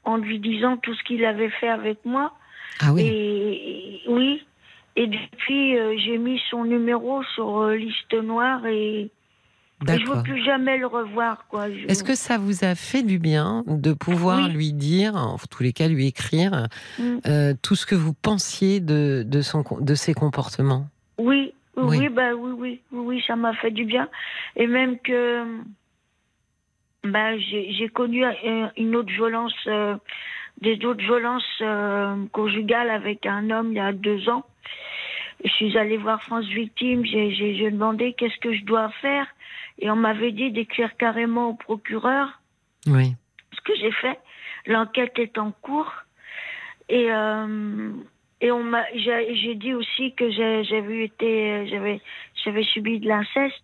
[0.04, 2.32] en lui disant tout ce qu'il avait fait avec moi.
[2.80, 3.02] Ah oui.
[3.04, 4.44] Et oui.
[4.94, 9.10] Et depuis, euh, j'ai mis son numéro sur euh, liste noire et,
[9.86, 11.46] et je veux plus jamais le revoir.
[11.48, 11.70] quoi.
[11.70, 14.52] Je- Est-ce que ça vous a fait du bien de pouvoir Oui.
[14.52, 16.66] lui dire, en tous les cas lui écrire,
[16.98, 17.18] Mm.
[17.26, 20.86] euh, tout ce que vous pensiez de, de, son, de ses comportements?
[21.18, 22.08] Oui, oui, Oui.
[22.08, 24.08] bah oui, oui, oui, oui, ça m'a fait du bien.
[24.56, 25.44] Et même que
[27.04, 29.96] bah, j'ai connu euh, une autre violence, euh,
[30.60, 34.44] des autres violences euh, conjugales avec un homme il y a deux ans.
[35.44, 39.26] Je suis allée voir France Victime, j'ai demandé qu'est-ce que je dois faire.
[39.78, 42.40] Et on m'avait dit d'écrire carrément au procureur
[42.86, 43.14] Oui.
[43.52, 44.18] ce que j'ai fait.
[44.66, 45.92] L'enquête est en cours.
[46.88, 47.92] Et, euh,
[48.40, 52.00] Et on m'a, j'ai dit aussi que j'avais été, j'avais,
[52.44, 53.62] j'avais subi de l'inceste.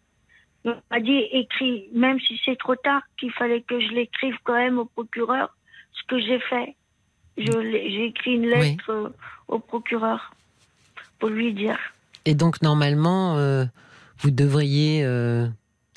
[0.64, 4.54] On m'a dit écrit, même si c'est trop tard, qu'il fallait que je l'écrive quand
[4.56, 5.54] même au procureur,
[5.92, 6.74] ce que j'ai fait.
[7.36, 9.08] J'ai écrit une lettre euh,
[9.48, 10.32] au procureur
[11.18, 11.78] pour lui dire.
[12.24, 13.64] Et donc normalement, euh,
[14.18, 15.46] vous devriez euh,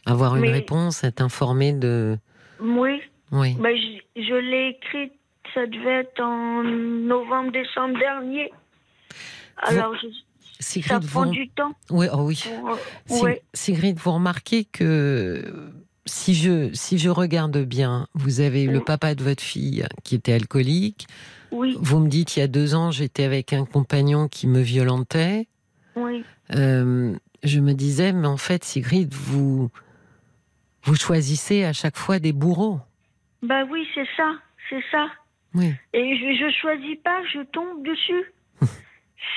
[0.07, 2.17] avoir une réponse, être informé de.
[2.59, 3.01] Oui.
[3.31, 3.55] Oui.
[3.59, 5.11] Ben, je, je l'ai écrit,
[5.53, 8.51] ça devait être en novembre-décembre dernier.
[9.57, 9.93] Alors,
[10.59, 11.73] ça prend du temps.
[11.89, 12.43] Oui, oh oui.
[13.53, 15.71] Sigrid, vous remarquez que
[16.05, 20.33] si je, si je regarde bien, vous avez le papa de votre fille qui était
[20.33, 21.07] alcoolique.
[21.51, 21.75] Oui.
[21.79, 25.47] Vous me dites, il y a deux ans, j'étais avec un compagnon qui me violentait.
[25.95, 26.23] Oui.
[26.55, 29.69] Euh, je me disais, mais en fait, Sigrid, vous,
[30.87, 32.79] vous choisissez à chaque fois des bourreaux.
[33.41, 34.31] Bah oui, c'est ça,
[34.69, 35.07] c'est ça.
[35.53, 35.73] Oui.
[35.93, 38.33] Et je, je choisis pas, je tombe dessus.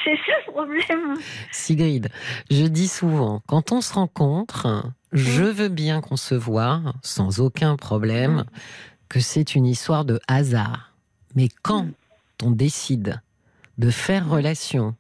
[0.05, 1.17] C'est ça le problème.
[1.51, 2.09] Sigrid,
[2.51, 8.45] je dis souvent, quand on se rencontre, je veux bien concevoir, sans aucun problème,
[9.09, 10.95] que c'est une histoire de hasard.
[11.35, 11.87] Mais quand
[12.43, 13.21] on décide
[13.79, 14.95] de faire relation,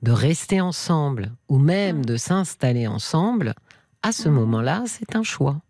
[0.00, 3.54] de rester ensemble, ou même de s'installer ensemble,
[4.02, 5.60] à ce moment-là, c'est un choix.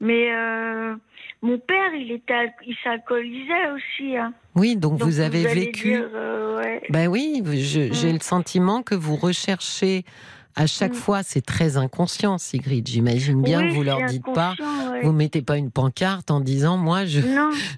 [0.00, 0.94] Mais euh,
[1.42, 4.16] mon père, il était, il s'alcoolisait aussi.
[4.16, 4.32] Hein.
[4.54, 5.96] Oui, donc, vous avez vécu.
[5.96, 8.14] Euh, ben oui, j'ai mm.
[8.14, 10.04] le sentiment que vous recherchez
[10.56, 10.96] à chaque mm.
[10.96, 12.88] fois, c'est très inconscient, Sigrid.
[12.88, 14.54] J'imagine bien que vous leur dites pas,
[15.02, 17.20] vous mettez pas une pancarte en disant, moi, je,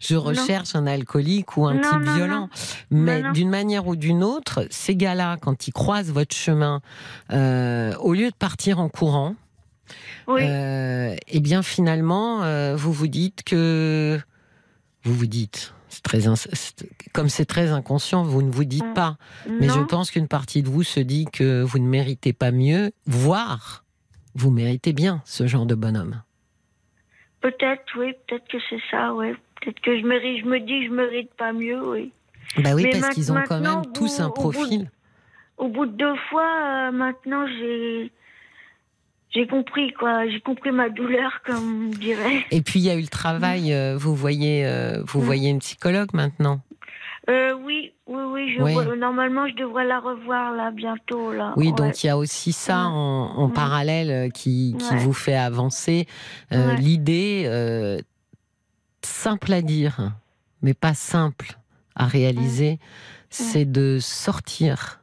[0.01, 2.49] je recherche un alcoolique ou un type violent.
[2.91, 6.81] Mais d'une manière ou d'une autre, ces gars-là, quand ils croisent votre chemin,
[7.33, 9.35] euh, au lieu de partir en courant,
[10.27, 10.43] oui.
[10.45, 14.19] Euh, eh bien finalement, euh, vous vous dites que
[15.05, 16.21] vous vous dites, c'est très
[17.13, 18.95] comme c'est très inconscient, vous ne vous dites mm.
[18.95, 19.17] pas.
[19.49, 22.93] Mais je pense qu'une partie de vous se dit que vous ne méritez pas mieux,
[23.07, 23.85] voire
[24.35, 26.23] vous méritez bien ce genre de bonhomme.
[27.41, 29.33] Peut-être, oui, peut-être que c'est ça, oui.
[29.61, 32.13] Peut-être que je mérite, je me dis que je mérite pas mieux, oui.
[32.59, 34.91] Bah oui, parce qu'ils ont quand même tous un profil.
[35.57, 38.13] Au bout, de deux fois, euh, maintenant, j'ai
[39.31, 42.45] j'ai compris quoi, j'ai compris ma douleur comme on dirait.
[42.51, 43.73] Et puis il y a eu le travail.
[43.73, 46.61] Euh, vous voyez, euh, vous voyez une psychologue maintenant.
[47.29, 51.53] Euh, oui, oui, oui, je normalement je devrais la revoir là bientôt là.
[51.57, 56.07] Oui, donc il y a aussi ça en, parallèle qui, qui vous fait avancer.
[56.51, 57.47] L'idée
[59.03, 60.13] simple à dire,
[60.63, 61.59] mais pas simple
[61.95, 62.79] à réaliser,
[63.31, 65.01] c'est de sortir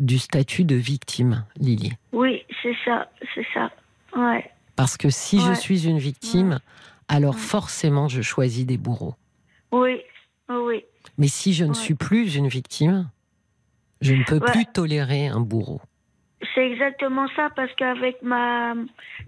[0.00, 1.92] du statut de victime, Lily.
[2.12, 3.70] Oui, c'est ça, c'est ça.
[4.16, 4.50] Ouais.
[4.76, 6.60] Parce que si je suis une victime,
[7.08, 9.14] alors forcément je choisis des bourreaux.
[9.72, 10.00] Oui,
[10.48, 10.84] oui.
[11.18, 13.10] Mais si je ne suis plus une victime,
[14.00, 15.80] je ne peux plus tolérer un bourreau.
[16.54, 18.74] C'est exactement ça, parce qu'avec ma.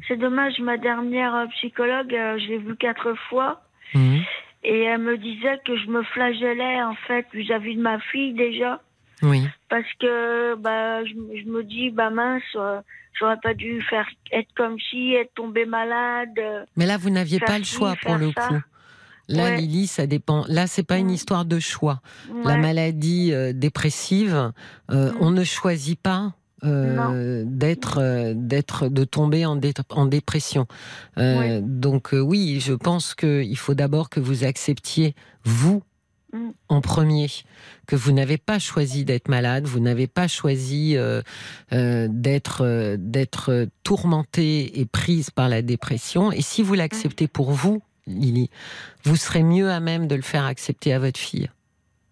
[0.07, 3.63] C'est dommage, ma dernière psychologue, euh, je l'ai vue quatre fois.
[3.95, 4.23] Mhm.
[4.63, 8.81] Et elle me disait que je me flagellais, en fait, vis-à-vis de ma fille déjà.
[9.23, 9.43] Oui.
[9.69, 12.81] Parce que bah, je, me dis, bah mince, euh,
[13.19, 16.39] j'aurais pas dû faire être comme si, être tombée malade.
[16.77, 18.55] Mais là, vous n'aviez pas le choix pour le coup.
[19.29, 20.45] Là, Lily, ça dépend.
[20.49, 21.15] Là, c'est pas une mm.
[21.15, 22.01] histoire de choix.
[22.45, 24.53] La maladie euh, dépressive,
[24.91, 25.17] euh, mm.
[25.21, 26.33] on ne choisit pas
[26.63, 29.59] d'être d'être de tomber en,
[29.91, 30.67] en dépression.
[31.17, 35.83] Donc oui, je pense qu'il faut d'abord que vous acceptiez vous
[36.33, 36.51] Mm.
[36.69, 37.27] en premier,
[37.89, 41.23] que vous n'avez pas choisi d'être malade, vous n'avez pas choisi euh,
[41.73, 46.31] euh, d'être euh, d'être tourmenté et prise par la dépression.
[46.31, 47.29] Et si vous l'acceptez mm.
[47.29, 48.49] pour vous, Lily,
[49.03, 51.51] vous serez mieux à même de le faire accepter à votre fille.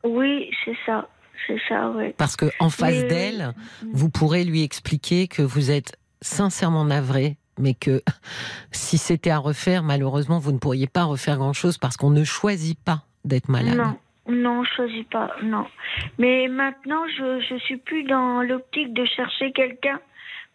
[0.03, 1.09] Oui, c'est ça,
[1.47, 1.93] c'est ça.
[2.17, 3.91] Parce que en face d'elle, mm.
[3.93, 8.03] vous pourrez lui expliquer que vous êtes sincèrement navré mais que
[8.73, 12.79] si c'était à refaire, malheureusement, vous ne pourriez pas refaire grand-chose parce qu'on ne choisit
[12.79, 13.77] pas d'être malade.
[13.77, 13.97] Non,
[14.29, 15.67] je choisis pas, non.
[16.19, 20.01] Mais maintenant, je je suis plus dans l'optique de chercher quelqu'un.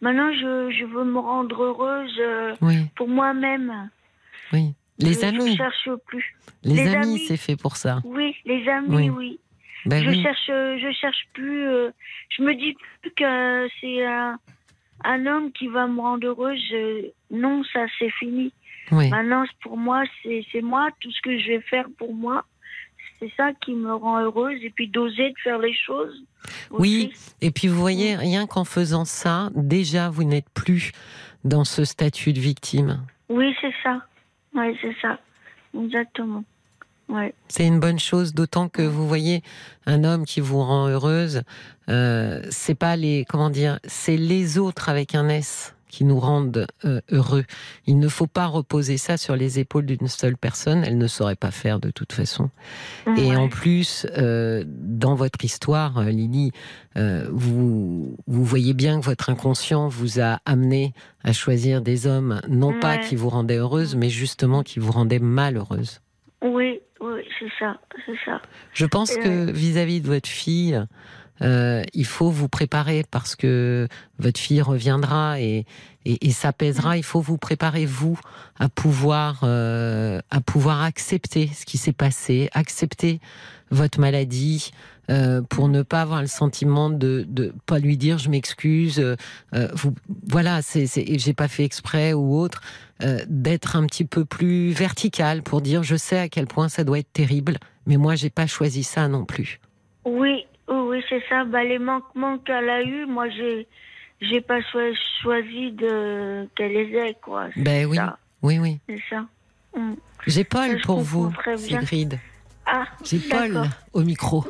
[0.00, 2.54] Maintenant, je, je veux me rendre heureuse euh,
[2.96, 3.90] pour moi-même.
[4.52, 4.74] Oui.
[4.98, 5.52] Les amis.
[5.52, 6.36] Je cherche plus.
[6.62, 8.00] Les, amis, c'est fait pour ça.
[8.04, 9.40] Oui, les amis, oui.
[9.86, 11.66] Ben je cherche, je cherche plus.
[11.66, 11.90] Euh,
[12.30, 14.38] je me dis plus que c'est un,
[15.04, 16.62] un, homme qui va me rendre heureuse.
[17.30, 18.52] non, ça c'est fini.
[18.90, 22.44] Maintenant, pour moi, c'est moi tout ce que je vais faire pour moi
[23.24, 26.22] c'est ça qui me rend heureuse et puis d'oser de faire les choses.
[26.70, 30.92] Oui, et puis vous voyez, rien qu'en faisant ça, déjà vous n'êtes plus
[31.44, 33.00] dans ce statut de victime.
[33.28, 34.02] Oui, c'est ça.
[34.54, 35.18] Oui, c'est ça.
[35.74, 36.44] Exactement.
[37.48, 39.42] C'est une bonne chose, d'autant que vous voyez
[39.86, 41.42] un homme qui vous rend heureuse.
[41.88, 46.66] Euh, c'est pas les comment dire, c'est les autres avec un S qui nous rendent
[46.84, 47.44] euh, heureux.
[47.86, 50.82] Il ne faut pas reposer ça sur les épaules d'une seule personne.
[50.84, 52.50] Elle ne saurait pas faire de toute façon.
[53.16, 56.50] Et en plus, euh, dans votre histoire, euh, Lily,
[56.96, 62.78] vous, vous voyez bien que votre inconscient vous a amené à choisir des hommes, non
[62.78, 66.00] pas qui vous rendaient heureuse, mais justement qui vous rendaient malheureuse.
[66.42, 68.40] Oui, oui, c'est ça, c'est ça.
[68.72, 70.80] Je pense que vis-à-vis de votre fille,
[71.42, 75.66] euh, il faut vous préparer parce que votre fille reviendra et,
[76.04, 76.96] et, s'apaisera.
[76.96, 78.18] Il faut vous préparer vous
[78.58, 83.20] à pouvoir euh, à pouvoir accepter ce qui s'est passé, accepter
[83.70, 84.72] votre maladie.
[85.10, 89.04] Euh, pour ne pas avoir le sentiment de de pas lui dire je m'excuse
[90.26, 92.62] voilà c'est j'ai pas fait exprès ou autre
[93.28, 97.00] d'être un petit peu plus vertical pour dire je sais à quel point ça doit
[97.00, 99.60] être terrible mais moi j'ai pas choisi ça non plus
[100.06, 101.44] oui oui, c'est ça.
[101.44, 103.66] Bah, les manquements qu'elle a eus, moi, j'ai,
[104.20, 104.60] j'ai pas
[105.22, 107.48] choisi de qu'elle les ait, quoi.
[107.56, 107.98] Ben oui,
[108.42, 108.78] oui, oui.
[108.88, 109.24] C'est ça.
[109.76, 109.94] Mm.
[110.26, 112.18] J'ai Paul pour vous, Sigrid.
[112.66, 114.44] Ah, J'ai Paul au micro.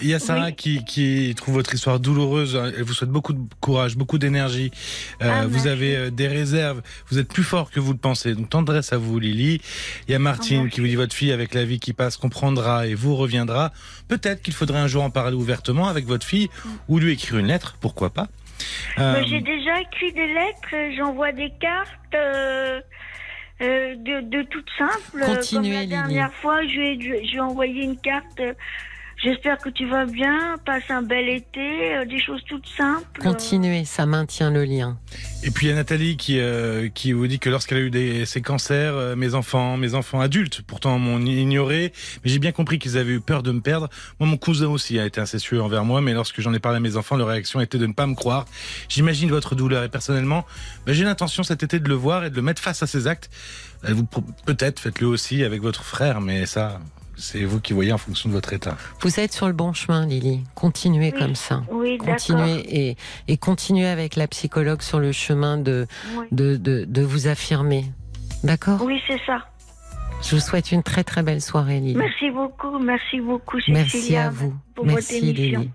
[0.00, 2.60] Il y a Sarah qui, qui, trouve votre histoire douloureuse.
[2.76, 4.70] Elle vous souhaite beaucoup de courage, beaucoup d'énergie.
[5.22, 6.82] Euh, ah, vous avez euh, des réserves.
[7.10, 8.34] Vous êtes plus fort que vous le pensez.
[8.34, 9.60] Donc tendresse à vous, Lily.
[10.06, 12.16] Il y a Martine ah, qui vous dit votre fille, avec la vie qui passe,
[12.16, 13.72] comprendra et vous reviendra.
[14.08, 16.50] Peut-être qu'il faudrait un jour en parler ouvertement avec votre fille
[16.88, 17.76] ou lui écrire une lettre.
[17.80, 18.28] Pourquoi pas?
[18.98, 20.96] Euh, J'ai déjà écrit des lettres.
[20.96, 21.88] J'envoie des cartes.
[22.14, 22.80] Euh,
[23.60, 25.24] de, de toute simple.
[25.24, 28.40] Continuez, Comme la dernière fois, je lui, ai, envoyé une carte.
[29.20, 33.20] J'espère que tu vas bien, passe un bel été, euh, des choses toutes simples.
[33.20, 34.96] Continuez, ça maintient le lien.
[35.42, 37.90] Et puis il y a Nathalie qui, euh, qui vous dit que lorsqu'elle a eu
[37.90, 41.92] des, ces cancers, mes enfants, mes enfants adultes, pourtant m'ont ignoré,
[42.22, 43.88] mais j'ai bien compris qu'ils avaient eu peur de me perdre.
[44.20, 46.80] Moi, mon cousin aussi a été incestueux envers moi, mais lorsque j'en ai parlé à
[46.80, 48.46] mes enfants, leur réaction était de ne pas me croire.
[48.88, 50.46] J'imagine votre douleur et personnellement,
[50.86, 53.08] ben, j'ai l'intention cet été de le voir et de le mettre face à ses
[53.08, 53.30] actes.
[53.82, 56.80] Vous peut-être faites-le aussi avec votre frère, mais ça,
[57.18, 58.76] c'est vous qui voyez en fonction de votre état.
[59.00, 60.44] Vous êtes sur le bon chemin, Lily.
[60.54, 61.62] Continuez comme ça.
[61.70, 62.96] Oui, continuez et,
[63.26, 65.86] et, continuez avec la psychologue sur le chemin de,
[66.30, 67.84] de, de, vous affirmer.
[68.44, 68.82] D'accord?
[68.82, 69.46] Oui, c'est ça.
[70.22, 71.94] Je vous souhaite une très très belle soirée, Lily.
[71.96, 74.54] Merci beaucoup, merci beaucoup, Cécilia, Merci à vous.
[74.84, 75.70] merci, Lily.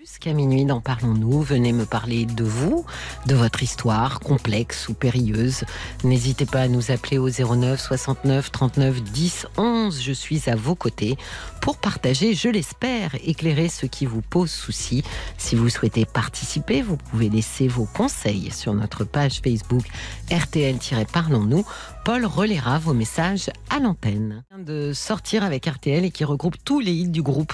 [0.00, 1.42] Jusqu'à minuit, n'en parlons-nous.
[1.42, 2.86] Venez me parler de vous,
[3.26, 5.64] de votre histoire, complexe ou périlleuse.
[6.04, 10.00] N'hésitez pas à nous appeler au 09 69 39 10 11.
[10.00, 11.18] Je suis à vos côtés
[11.60, 15.02] pour partager, je l'espère, éclairer ce qui vous pose souci.
[15.36, 19.82] Si vous souhaitez participer, vous pouvez laisser vos conseils sur notre page Facebook
[20.30, 21.66] RTL-Parlons-nous.
[22.04, 24.44] Paul relaiera vos messages à l'antenne.
[24.56, 27.52] De sortir avec RTL et qui regroupe tous les hits du groupe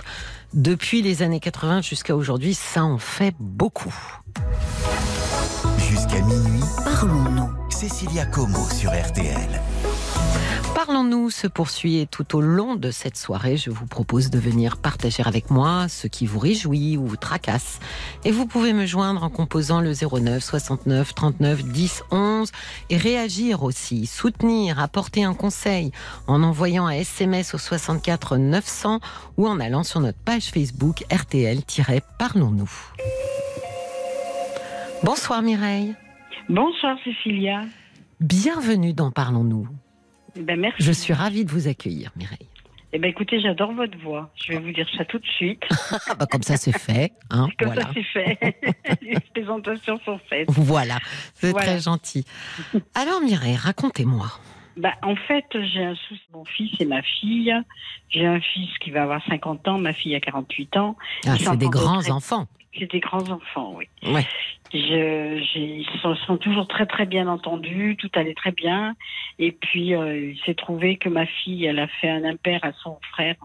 [0.55, 3.95] depuis les années 80 jusqu'à aujourd'hui, ça en fait beaucoup.
[5.79, 7.51] Jusqu'à minuit, parlons-nous.
[7.71, 9.61] Cécilia Como sur RTL.
[10.75, 15.22] Parlons-nous se poursuit tout au long de cette soirée, je vous propose de venir partager
[15.25, 17.79] avec moi ce qui vous réjouit ou vous tracasse.
[18.25, 22.53] Et vous pouvez me joindre en composant le 09 69 39 10 11
[22.91, 25.93] et réagir aussi, soutenir, apporter un conseil
[26.27, 28.99] en envoyant un SMS au 64 900
[29.37, 32.70] ou en allant sur notre page Facebook RTL-Parlons-nous.
[35.05, 35.95] Bonsoir Mireille.
[36.49, 37.62] Bonsoir Cécilia.
[38.20, 39.68] Bienvenue dans Parlons-nous.
[40.37, 40.82] Ben, merci.
[40.82, 42.49] Je suis ravie de vous accueillir, Mireille.
[42.93, 44.30] Eh ben, écoutez, j'adore votre voix.
[44.37, 45.62] Je vais vous dire ça tout de suite.
[46.07, 47.12] Ah, bah, comme ça, c'est fait.
[47.30, 48.39] Hein, comme ça, c'est fait.
[49.03, 50.49] Les présentations sont faites.
[50.51, 50.99] Voilà,
[51.35, 52.24] c'est très gentil.
[52.95, 54.26] Alors, Mireille, racontez-moi.
[54.76, 56.20] Bah, en fait, j'ai un souci.
[56.32, 57.53] Mon fils et ma fille.
[58.11, 60.97] J'ai un fils qui va avoir 50 ans, ma fille a 48 ans.
[61.26, 62.47] Ah, c'est des grands enfants.
[62.78, 63.87] C'est des grands enfants, oui.
[64.12, 64.26] Ouais.
[64.75, 68.95] Je, ils sont, sont, toujours très très bien entendus, tout allait très bien.
[69.39, 72.72] Et puis euh, il s'est trouvé que ma fille, elle a fait un impair à
[72.72, 73.37] son frère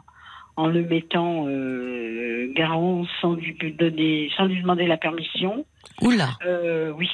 [0.59, 5.65] en le mettant euh, garant sans lui donner, sans lui demander la permission.
[6.01, 6.29] Oula.
[6.45, 7.09] Euh, oui.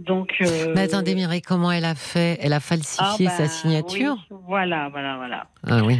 [0.00, 0.34] Donc.
[0.40, 2.38] Euh, Mais attendez, Mireille, comment elle a fait?
[2.40, 4.16] Elle a falsifié ah, sa ben, signature?
[4.30, 5.46] Voilà, voilà, voilà.
[5.64, 5.98] Ah oui.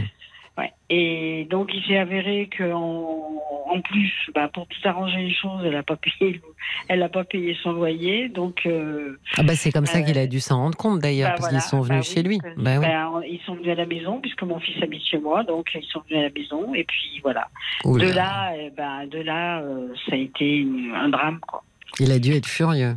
[0.90, 3.28] Et donc, il s'est avéré qu'en
[3.68, 6.40] en plus, bah, pour tout arranger les choses, elle n'a pas payé,
[6.88, 8.28] elle a pas payé son loyer.
[8.28, 11.36] Donc, euh, ah bah c'est comme ça qu'il a dû s'en rendre compte d'ailleurs, bah,
[11.38, 12.40] parce qu'ils sont venus bah chez lui.
[12.56, 12.80] Bah,
[13.28, 16.00] ils sont venus à la maison puisque mon fils habite chez moi, donc ils sont
[16.08, 17.48] venus à la maison et puis voilà.
[17.84, 21.62] De là, eh de là, euh, ça a été un drame quoi.
[22.00, 22.96] Il a dû être furieux.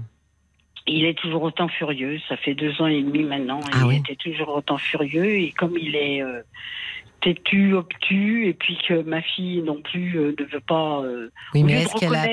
[0.87, 2.19] Il est toujours autant furieux.
[2.27, 3.59] Ça fait deux ans et demi maintenant.
[3.71, 6.41] Ah il était toujours autant furieux et comme il est euh,
[7.21, 11.01] têtu, obtus, et puis que ma fille non plus ne veut pas.
[11.53, 12.27] oui, mais est-ce qu'elle a.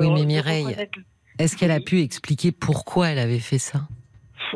[0.00, 0.76] oui, mais Mireille,
[1.38, 3.80] est-ce qu'elle a pu expliquer pourquoi elle avait fait ça?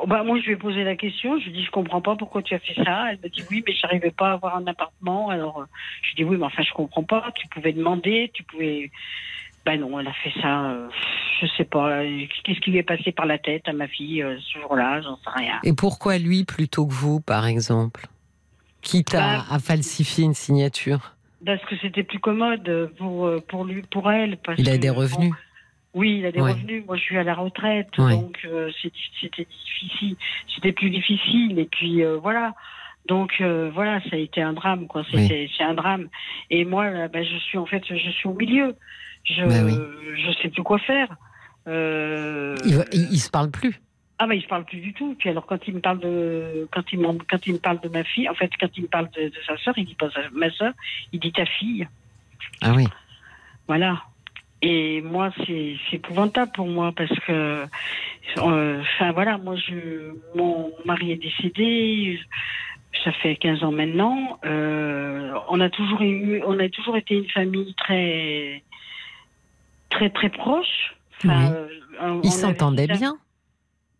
[0.07, 1.39] Bah, moi, je lui ai posé la question.
[1.39, 3.11] Je lui ai dit, je comprends pas pourquoi tu as fait ça.
[3.11, 5.31] Elle m'a dit, oui, mais je n'arrivais pas à avoir un appartement.
[5.31, 5.65] Alors, euh,
[6.03, 7.33] je lui ai dit, oui, mais enfin, je comprends pas.
[7.35, 8.91] Tu pouvais demander, tu pouvais.
[9.65, 10.65] Ben non, elle a fait ça.
[10.71, 10.89] Euh,
[11.41, 12.03] je sais pas.
[12.45, 15.01] Qu'est-ce qui lui est passé par la tête à ma fille euh, ce jour-là?
[15.01, 15.61] J'en sais rien.
[15.63, 18.07] Et pourquoi lui plutôt que vous, par exemple?
[18.85, 24.13] Quitte à, bah, falsifier une signature Parce que c'était plus commode pour, pour lui, pour
[24.13, 24.39] elle.
[24.59, 25.33] Il a des revenus.
[25.95, 26.85] Oui, il a des revenus.
[26.87, 30.17] Moi, je suis à la retraite, donc euh, c'était difficile.
[30.53, 31.59] C'était plus difficile.
[31.59, 32.55] Et puis euh, voilà.
[33.07, 35.05] Donc euh, voilà, ça a été un drame, quoi.
[35.13, 36.09] C'est un drame.
[36.51, 38.75] Et moi, bah, je suis en fait, je suis au milieu.
[39.23, 39.83] Je bah
[40.17, 41.17] je sais plus quoi faire.
[41.67, 43.81] Il, il, se parle plus.
[44.19, 45.17] Ah bah il se parle plus du tout.
[45.19, 48.05] Puis alors quand il me parle de quand il quand il me parle de ma
[48.05, 50.73] fille, en fait quand il me parle de, sa sœur, il dit pas ma sœur,
[51.13, 51.89] il dit ta fille.
[52.63, 52.87] Ah oui.
[53.67, 54.03] Voilà.
[54.63, 57.67] Et moi, c'est épouvantable pour moi parce que,
[58.39, 62.19] euh, enfin voilà, moi, je, mon mari est décédé,
[63.05, 64.39] ça fait 15 ans maintenant.
[64.47, 68.63] Euh, on a toujours eu, on a toujours été une famille très,
[69.91, 70.95] très, très proche.
[71.27, 71.67] Euh,
[72.23, 73.19] Ils s'entendaient bien.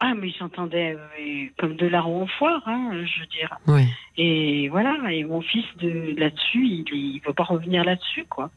[0.07, 3.57] Ah, mais ils s'entendaient euh, comme de la roue en foire, hein, je veux dire.
[3.67, 3.85] Oui.
[4.19, 6.85] Et voilà, et mon fils de là-dessus, il
[7.23, 8.51] ne veut pas revenir là-dessus, quoi.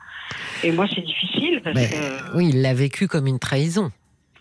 [0.61, 2.35] Et moi, c'est difficile parce que.
[2.35, 3.93] Oui, il l'a vécu comme une trahison.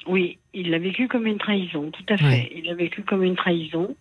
[0.08, 2.50] Oui, il l'a vécu comme une trahison, tout à fait.
[2.56, 3.94] Il l'a vécu comme une trahison.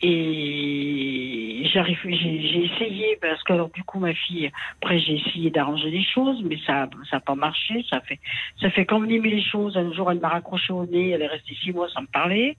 [0.00, 5.90] Et j'arrive, j'ai essayé parce que alors du coup ma fille, après j'ai essayé d'arranger
[5.90, 7.84] les choses, mais ça, ça n'a pas marché.
[7.90, 8.20] Ça fait,
[8.60, 9.76] ça fait qu'envenimer les choses.
[9.76, 12.56] Un jour elle m'a raccroché au nez, elle est restée six mois sans me parler.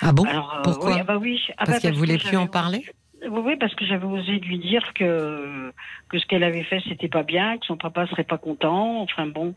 [0.00, 0.26] Ah bon?
[0.26, 0.96] Euh, Pourquoi?
[1.00, 2.84] ah bah oui, ah Parce bah qu'elle voulait plus en parler?
[3.28, 5.72] Oui, parce que j'avais osé lui dire que
[6.08, 9.00] que ce qu'elle avait fait c'était pas bien, que son papa serait pas content.
[9.02, 9.54] Enfin bon,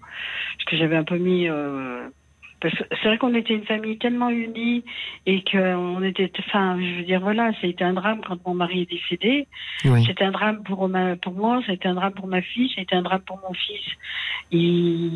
[0.57, 1.47] parce que j'avais un peu mis.
[1.49, 2.07] Euh,
[2.69, 4.83] c'est vrai qu'on était une famille tellement unie
[5.25, 8.89] et qu'on était, enfin, je veux dire, voilà, c'était un drame quand mon mari est
[8.89, 9.47] décédé.
[10.05, 13.01] C'était un drame pour ma, pour moi, c'était un drame pour ma fille, c'était un
[13.01, 13.85] drame pour mon fils.
[14.51, 15.09] Et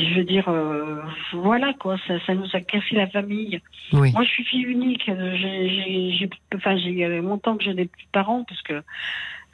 [0.00, 1.02] je veux dire, euh,
[1.32, 3.60] voilà quoi, ça, ça, nous a cassé la famille.
[3.92, 5.04] Moi, je suis fille unique.
[5.06, 8.82] J'ai, enfin, j'ai longtemps que j'ai des parents parce que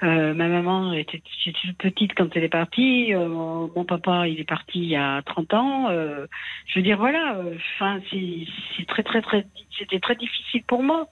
[0.02, 1.22] euh, ma maman était,
[1.78, 3.14] petite quand elle est partie.
[3.14, 5.90] Euh, mon papa, il est parti il y a 30 ans.
[5.90, 6.26] Euh,
[6.66, 7.38] je veux dire, voilà.
[7.74, 9.46] Enfin, c'est très, très, très.
[9.78, 11.06] C'était très difficile pour moi.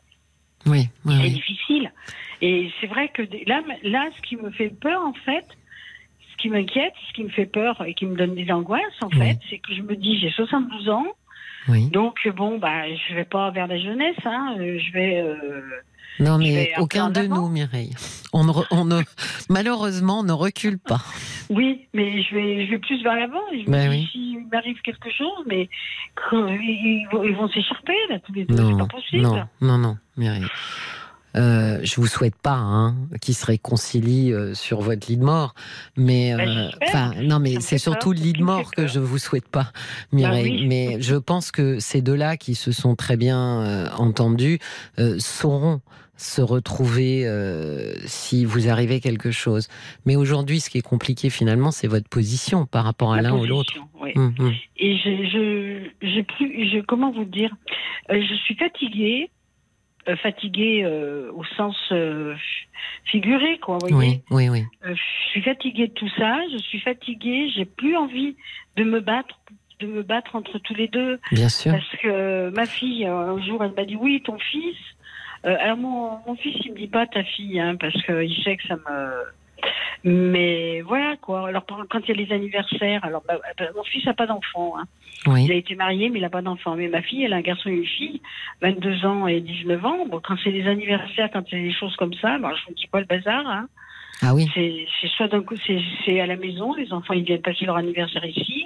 [0.67, 0.89] Oui.
[1.07, 1.93] c'est difficile.
[2.41, 5.47] Et c'est vrai que là, là, ce qui me fait peur, en fait,
[6.33, 9.11] ce qui m'inquiète, ce qui me fait peur et qui me donne des angoisses, en
[9.11, 11.07] fait, c'est que je me dis, j'ai 72 ans.
[11.69, 11.91] Oui.
[11.91, 14.17] Donc bon, bah, je vais pas vers la jeunesse.
[14.25, 15.23] Hein, je vais
[16.21, 17.95] non, mais aucun de nous, Mireille.
[18.33, 19.03] On ne, on ne,
[19.49, 21.01] malheureusement, on ne recule pas.
[21.51, 23.41] Oui, mais je vais, je vais plus vers l'avant.
[23.67, 24.09] Ben oui.
[24.13, 25.69] S'il m'arrive quelque chose, mais
[26.33, 28.57] ils, vont, s'écharper, là, tous les deux.
[28.57, 29.23] C'est pas possible.
[29.23, 30.47] Non, non, non, Mireille.
[31.37, 35.55] Euh, je vous souhaite pas hein, qu'ils se réconcilient euh, sur votre lit de mort,
[35.97, 39.49] mais ben, euh, non, mais c'est surtout le lit de mort que je vous souhaite
[39.49, 39.73] pas,
[40.13, 40.63] Mireille.
[40.63, 44.59] Bah mais je pense que ces deux-là qui se sont très bien euh, entendus
[45.19, 45.81] sauront
[46.19, 49.69] se retrouver euh, si vous arrivez quelque chose.
[50.05, 53.47] Mais aujourd'hui, ce qui est compliqué finalement, c'est votre position par rapport à l'un ou
[53.47, 53.75] l'autre.
[54.17, 54.53] Hum, hum.
[54.77, 57.55] Et je, je, plus, je, comment vous dire,
[58.11, 59.31] euh, je suis fatiguée,
[60.09, 60.85] euh, fatiguée
[61.33, 61.77] au sens
[63.05, 63.79] figuré, quoi.
[63.81, 64.65] Voyez oui, oui, oui.
[64.85, 66.37] je suis fatiguée de tout ça.
[66.53, 67.49] Je suis fatiguée.
[67.55, 68.37] J'ai plus envie
[68.77, 69.39] de me battre
[69.81, 71.21] de me battre entre tous les deux.
[71.31, 71.71] Bien sûr.
[71.71, 74.77] Parce que ma fille, un jour, elle m'a dit oui, ton fils,
[75.47, 78.57] euh, alors mon, mon, fils, il me dit pas ta fille, hein, parce qu'il sait
[78.57, 79.25] que ça me.
[80.05, 81.49] Mais voilà quoi.
[81.49, 84.75] Alors quand il y a les anniversaires, alors bah, bah, mon fils n'a pas d'enfant.
[84.79, 84.85] Hein.
[85.27, 86.77] Il a été marié, mais il n'a pas d'enfant.
[86.77, 88.21] Mais ma fille, elle a un garçon et une fille,
[88.63, 90.07] 22 ans et 19 ans.
[90.07, 92.87] Bon, quand c'est les anniversaires, quand c'est des choses comme ça, bah, je ne dis
[92.87, 93.47] pas le bazar.
[93.47, 93.69] Hein.
[94.23, 94.49] Ah oui.
[94.55, 98.25] C'est soit d'un coup, c'est à la maison, les enfants ils viennent passer leur anniversaire
[98.25, 98.58] ici.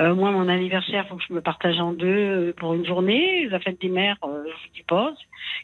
[0.00, 2.86] Euh, moi, mon anniversaire, il faut que je me partage en deux euh, pour une
[2.86, 3.48] journée.
[3.48, 5.12] La fête des mères, euh, je vous dis pas.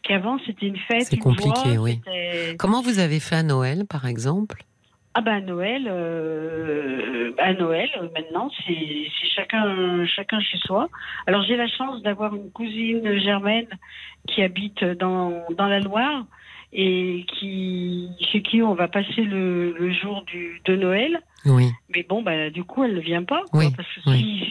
[0.02, 1.04] Qu'avant, c'était une fête.
[1.04, 2.00] C'est compliqué, oui.
[2.58, 4.64] Comment vous avez fait à Noël, par exemple?
[5.16, 9.06] Ah ben à Noël, euh, à Noël maintenant c'est
[9.36, 10.88] chacun chacun chez soi.
[11.28, 13.68] Alors j'ai la chance d'avoir une cousine germaine
[14.26, 16.24] qui habite dans, dans la Loire
[16.74, 21.20] et qui, chez qui on va passer le, jour du, de Noël.
[21.46, 21.70] Oui.
[21.88, 23.42] Mais bon, bah, du coup, elle ne vient pas.
[23.52, 23.66] Oui.
[23.76, 24.50] Parce que si,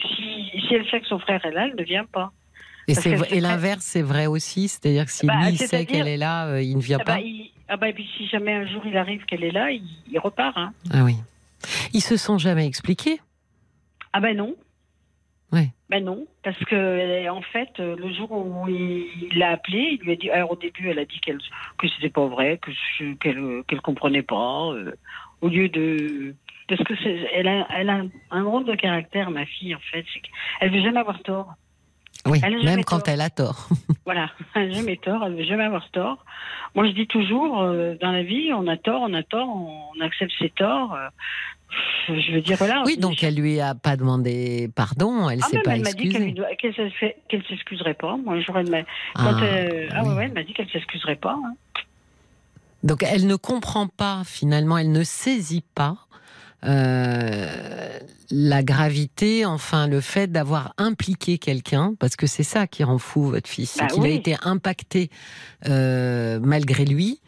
[0.66, 2.32] si, elle sait que son frère est là, elle ne vient pas.
[2.88, 2.94] Et,
[3.30, 6.48] et l'inverse, c'est vrai aussi C'est-à-dire que si bah, lui, il sait qu'elle est là,
[6.48, 7.22] euh, il ne vient ah pas bah,
[7.68, 10.18] Ah bah et puis si jamais un jour il arrive qu'elle est là, il, il
[10.18, 10.56] repart.
[10.56, 10.72] Hein.
[10.90, 11.16] Ah oui.
[11.94, 13.20] Ils se sont jamais expliqués?
[14.12, 14.54] Ah ben non.
[15.52, 15.68] Ouais.
[15.88, 20.16] Ben non, parce que en fait, le jour où il l'a appelé, il lui a
[20.16, 20.30] dit.
[20.30, 21.38] Alors au début, elle a dit qu'elle
[21.78, 22.70] que c'était pas vrai, que
[23.14, 24.70] qu'elle qu'elle comprenait pas.
[24.72, 24.92] euh,
[25.40, 26.34] au lieu de
[26.68, 26.94] parce que
[27.34, 30.04] elle a elle a un drôle de caractère, ma fille en fait.
[30.60, 31.52] qu'elle veut jamais avoir tort.
[32.26, 33.08] Oui, Elle même quand tort.
[33.14, 33.68] elle a tort.
[34.06, 36.24] Voilà, elle n'a jamais tort, elle veut jamais avoir tort.
[36.74, 40.00] Moi, je dis toujours, euh, dans la vie, on a tort, on a tort, on
[40.00, 40.94] accepte ses torts.
[40.94, 41.08] euh,
[42.08, 42.82] je veux dire, voilà.
[42.86, 46.08] Oui, donc elle lui a pas demandé pardon, elle Ah, s'est pas elle m'a dit
[46.08, 46.32] qu'elle excusée.
[46.32, 46.74] doit- qu'elle
[47.28, 48.16] qu'elle s'excuserait pas.
[48.16, 48.78] Moi, elle m'a.
[48.78, 48.82] Ah,
[49.16, 50.08] quand, euh, ah, oui.
[50.10, 51.36] ouais, ouais, elle m'a dit qu'elle s'excuserait pas.
[51.44, 51.54] hein.
[52.82, 55.96] Donc elle ne comprend pas finalement, elle ne saisit pas
[56.64, 57.98] euh,
[58.30, 63.22] la gravité, enfin le fait d'avoir impliqué quelqu'un, parce que c'est ça qui rend fou
[63.24, 65.10] votre fils, c'est Bah qu'il a été impacté
[65.68, 67.20] euh, malgré lui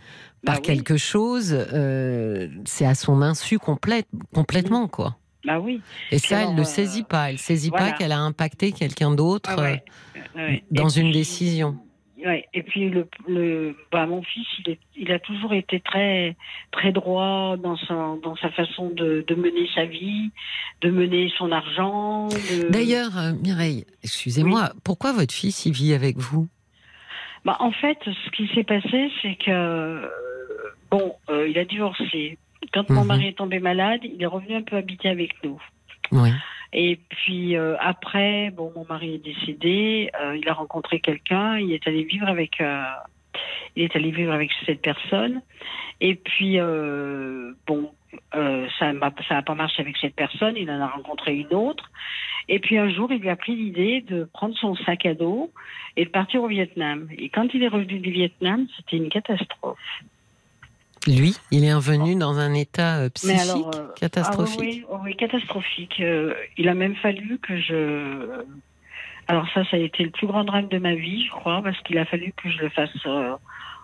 [0.47, 0.63] Bah par oui.
[0.63, 5.17] quelque chose, euh, c'est à son insu complète, complètement quoi.
[5.45, 5.81] Bah oui.
[6.11, 7.87] Et ça, alors, elle ne euh, saisit pas, elle saisit voilà.
[7.87, 9.85] pas qu'elle a impacté quelqu'un d'autre Ah ouais.
[10.17, 10.65] euh, Ouais.
[10.71, 11.77] dans Et une puis- décision.
[12.25, 12.47] Ouais.
[12.55, 16.35] Et puis le, le bah, mon fils, il, est, il a toujours été très
[16.73, 20.31] très droit dans sa dans sa façon de, de mener sa vie,
[20.81, 22.27] de mener son argent.
[22.29, 26.49] de- D'ailleurs, euh, Mireille, excusez-moi, pourquoi votre fils il vit avec vous?
[27.45, 30.11] Bah, en fait, ce qui s'est passé, c'est que
[30.91, 32.39] bon, euh, il a divorcé.
[32.73, 33.07] Quand mon Mhm.
[33.07, 35.61] mari est tombé malade, il est revenu un peu habiter avec nous.
[36.13, 36.31] Oui.
[36.73, 40.11] Et puis euh, après, bon, mon mari est décédé.
[40.21, 41.59] euh, il a rencontré quelqu'un.
[41.59, 42.61] Il est allé vivre avec.
[43.77, 45.43] il est allé vivre avec cette personne.
[46.01, 46.59] Et puis
[47.67, 47.91] bon,
[48.33, 50.55] ça n'a pas marché avec cette personne.
[50.57, 51.91] Il en a rencontré une autre.
[52.49, 55.51] Et puis un jour, il lui a pris l'idée de prendre son sac à dos
[55.97, 57.09] et de partir au Vietnam.
[57.19, 59.79] Et quand il est revenu du Vietnam, c'était une catastrophe.
[61.07, 64.59] Lui, il est revenu dans un état euh, psychique alors, euh, catastrophique.
[64.61, 66.01] Ah oui, oui, oui, catastrophique.
[66.01, 68.43] Euh, il a même fallu que je.
[69.29, 71.81] Alors ça, ça a été le plus grand drame de ma vie, je crois, parce
[71.83, 72.91] qu'il a fallu que je le fasse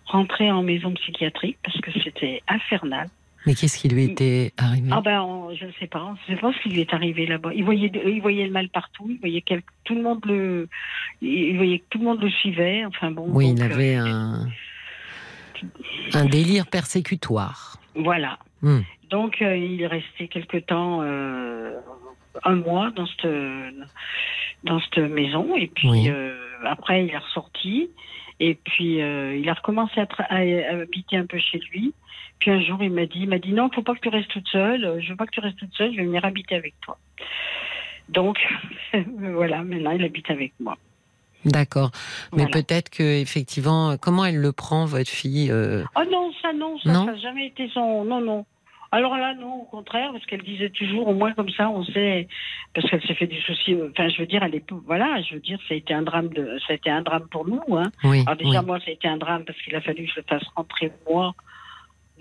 [0.07, 3.09] rentrer en maison psychiatrique parce que c'était infernal.
[3.45, 4.89] Mais qu'est-ce qui lui était arrivé?
[4.93, 6.95] Ah ben, on- je ne sais pas, je ne sais pas ce qui lui est
[6.95, 7.51] arrivé là-bas.
[7.55, 10.69] Il voyait, il voyait le mal partout, il voyait quel- tout le monde le,
[11.23, 12.85] il voyait que tout le monde le suivait.
[12.85, 13.25] Enfin bon.
[13.29, 14.49] Oui, donc, il euh, avait un,
[16.15, 17.77] un délire persécutoire.
[17.95, 18.39] Voilà.
[18.63, 18.81] Hmm.
[19.11, 21.79] Donc, euh, il est resté quelque temps, euh,
[22.45, 23.27] un mois dans cette,
[24.65, 25.55] dans cette maison.
[25.57, 26.09] Et puis, Oui.
[26.09, 26.35] euh,
[26.65, 27.91] après, il est ressorti.
[28.41, 31.93] Et puis, il a recommencé à, tra- à- à habiter un peu chez lui.
[32.39, 34.31] Puis un jour, il m'a dit, il m'a dit, non, faut pas que tu restes
[34.31, 35.01] toute seule.
[35.01, 35.93] Je veux pas que tu restes toute seule.
[35.93, 36.99] Je vais venir habiter avec toi.
[38.09, 38.39] Donc,
[39.19, 40.77] voilà, maintenant, il habite avec moi.
[41.45, 41.91] D'accord.
[42.33, 42.51] Mais Voilà.
[42.51, 46.91] peut-être que effectivement, comment elle le prend, votre fille euh, Oh non, ça non, ça
[46.93, 48.05] n'a jamais été son.
[48.05, 48.45] Non, non.
[48.95, 52.29] Alors là, non, au contraire, parce qu'elle disait toujours, au moins comme ça, on sait,
[52.75, 53.75] parce qu'elle s'est fait du souci.
[53.91, 56.29] Enfin, je veux dire, elle est, voilà, je veux dire, ça a été un drame
[56.29, 57.91] de, ça a été un drame pour nous, hein.
[58.05, 58.23] Oui.
[58.27, 58.67] Alors déjà, oui.
[58.67, 60.93] moi, ça a été un drame parce qu'il a fallu que je le fasse rentrer
[61.11, 61.33] moi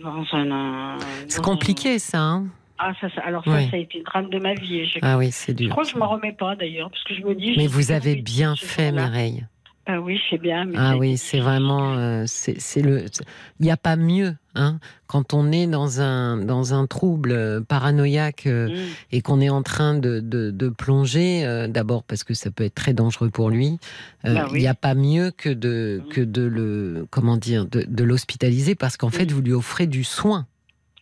[0.02, 0.50] dans un.
[0.52, 0.98] un-
[1.28, 2.20] C'est compliqué, ça.
[2.22, 2.46] hein
[2.84, 3.70] Ah, ça, ça- alors ça, Oui.
[3.70, 4.86] ça a été le drame de ma vie.
[4.88, 5.70] Je, ah oui, c'est je dur.
[5.70, 7.54] crois que je m'en remets pas d'ailleurs, parce que je me dis.
[7.56, 8.92] Mais je- vous je- avez je- bien je- fait.
[8.92, 9.46] Mireille.
[9.88, 10.66] Ah oui, je sais bien.
[10.66, 13.24] Mais Ah oui, c'est vraiment, euh, c'est c'est le, c'est-
[13.60, 17.62] il n'y a pas mieux, hein, quand on est dans un dans un trouble euh,
[17.62, 18.76] paranoïaque euh, Mm.
[19.12, 22.64] et qu'on est en train de, de, de plonger, euh, d'abord parce que ça peut
[22.64, 23.80] être très dangereux pour lui,
[24.24, 26.10] Bah il n'y a pas mieux que de, Mm.
[26.10, 29.34] que de le, comment dire, de, de l'hospitaliser parce qu'en fait, Mm.
[29.34, 30.46] vous lui offrez du soin,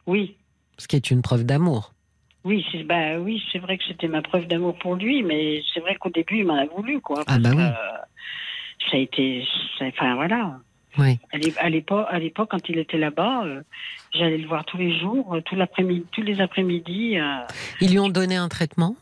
[0.08, 0.38] Oui.
[0.80, 1.94] Ce qui est une preuve d'amour.
[2.46, 5.82] Oui, c'est bah oui, c'est vrai que c'était ma preuve d'amour pour lui, mais c'est
[5.82, 7.24] vrai qu'au début il m'en a voulu quoi.
[7.28, 7.62] Ah bah oui.
[7.62, 7.72] euh,
[8.90, 9.46] ça a été,
[9.78, 10.58] ça- enfin voilà.
[10.98, 11.20] Oui.
[11.32, 13.62] À l'é- À l'époque, à l'époque, quand il était là-bas, euh,
[14.14, 17.20] j'allais le voir tous les jours, euh, tout l'après-midi, tous les après-midi.
[17.20, 17.42] euh,
[17.82, 18.96] Ils lui ont donné un traitement?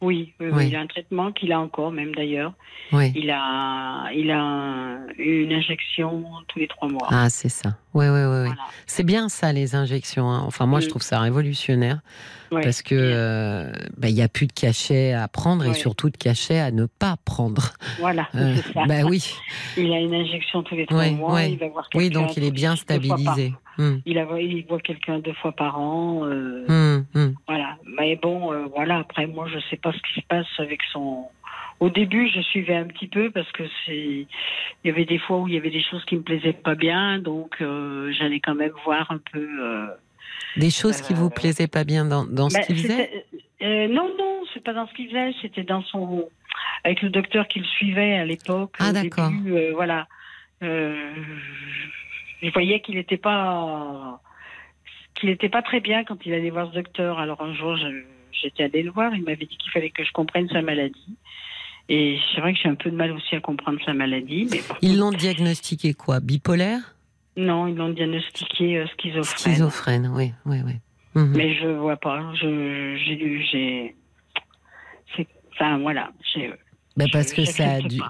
[0.00, 0.68] Oui, oui, oui, Oui.
[0.68, 2.52] il a un traitement qu'il a encore, même d'ailleurs.
[2.92, 3.12] Oui.
[3.14, 7.06] Il a, il a un- une injection tous les trois mois.
[7.10, 7.76] Ah, c'est ça.
[7.94, 8.46] Oui, oui, oui.
[8.46, 8.54] Voilà.
[8.86, 10.28] C'est bien ça, les injections.
[10.30, 10.42] hein.
[10.46, 10.90] Enfin, moi, je Mm.
[10.90, 12.00] trouve ça révolutionnaire.
[12.50, 12.62] Ouais.
[12.62, 16.16] Parce que euh, bah, il n'y a plus de cachet à prendre et surtout de
[16.16, 17.74] cachet à ne pas prendre.
[18.00, 18.84] Voilà, Euh, c'est ça.
[18.86, 19.32] bah oui,
[19.76, 21.34] Il a une injection tous les trois Ouais, mois.
[21.34, 21.52] ouais.
[21.52, 23.52] Il va voir oui, donc il est bien stabilisé.
[23.78, 26.24] Hum, Il, a, il voit quelqu'un deux fois par an.
[26.26, 27.34] euh, hum, hum.
[27.46, 27.76] Voilà.
[27.98, 28.98] Mais bon, euh, voilà.
[28.98, 31.26] Après, moi, je sais pas ce qui se passe avec son.
[31.78, 33.96] Au début, je suivais un petit peu parce que c'est.
[33.96, 34.26] Il
[34.84, 37.18] y avait des fois où il y avait des choses qui me plaisaient pas bien,
[37.20, 39.48] donc euh, j'allais quand même voir un peu.
[40.56, 43.24] Des choses qui vous plaisaient pas bien dans, dans ce bah, qu'il faisait?
[43.62, 45.32] euh, Non, non, c'est pas dans ce qu'il faisait.
[45.42, 46.28] C'était dans son.
[46.84, 48.74] Avec le docteur qui le suivait à l'époque.
[48.78, 49.30] Ah, d'accord.
[49.46, 50.08] euh, voilà.
[50.62, 51.12] Euh,
[52.42, 54.20] je voyais qu'il n'était pas
[55.14, 57.18] qu'il n'était pas très bien quand il allait voir ce docteur.
[57.18, 57.76] Alors un jour,
[58.32, 59.14] j'étais allée le voir.
[59.14, 61.16] Il m'avait dit qu'il fallait que je comprenne sa maladie.
[61.88, 64.46] Et c'est vrai que j'ai un peu de mal aussi à comprendre sa maladie.
[64.50, 66.20] Mais ils l'ont diagnostiqué quoi?
[66.20, 66.94] Bipolaire?
[67.36, 69.38] Non, ils l'ont diagnostiqué euh, schizophrène.
[69.38, 70.74] Schizophrène, oui, oui, oui.
[71.14, 71.32] Mhm.
[71.36, 72.32] Mais je vois pas.
[72.34, 73.96] J'ai lu, j'ai.
[75.52, 76.10] Enfin voilà.
[76.96, 78.00] Ben parce que ça a dû.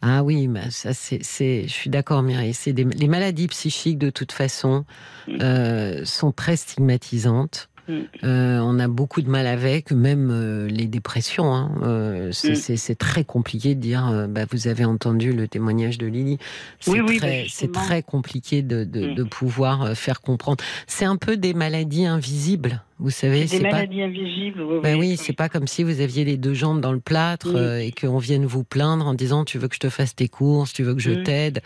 [0.00, 4.84] Ah oui, ça c'est, je suis d'accord Mireille, c'est les maladies psychiques de toute façon
[5.26, 5.38] mm.
[5.42, 7.68] euh, sont très stigmatisantes.
[7.88, 8.00] Mm.
[8.24, 11.54] Euh, on a beaucoup de mal avec, même euh, les dépressions.
[11.54, 11.72] Hein.
[11.82, 12.54] Euh, mm.
[12.54, 16.38] c'est très compliqué de dire, bah, vous avez entendu le témoignage de Lily.
[16.80, 20.62] C'est oui, très, bah, très compliqué de, de, de pouvoir faire comprendre.
[20.86, 22.82] C'est un peu des maladies invisibles.
[23.00, 24.60] Vous savez, c'est des maladies invisibles.
[24.62, 27.54] Oui, ben oui, c'est pas comme si vous aviez les deux jambes dans le plâtre
[27.54, 30.26] euh, et qu'on vienne vous plaindre en disant tu veux que je te fasse tes
[30.26, 31.60] courses, tu veux que je t'aide.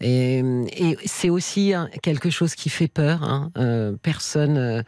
[0.00, 1.72] Et, et c'est aussi
[2.02, 3.24] quelque chose qui fait peur.
[3.24, 3.50] Hein.
[3.56, 4.56] Euh, personne.
[4.56, 4.82] Euh,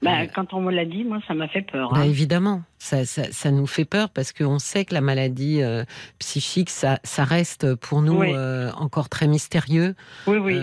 [0.00, 1.92] ben, quand on me l'a dit, moi, ça m'a fait peur.
[1.92, 2.04] Ben, hein.
[2.04, 5.60] évidemment, ça, ça, ça, nous fait peur parce qu'on sait que la maladie
[6.18, 8.22] psychique, ça, ça reste pour nous
[8.76, 9.94] encore très mystérieux.
[10.26, 10.58] Oui, oui.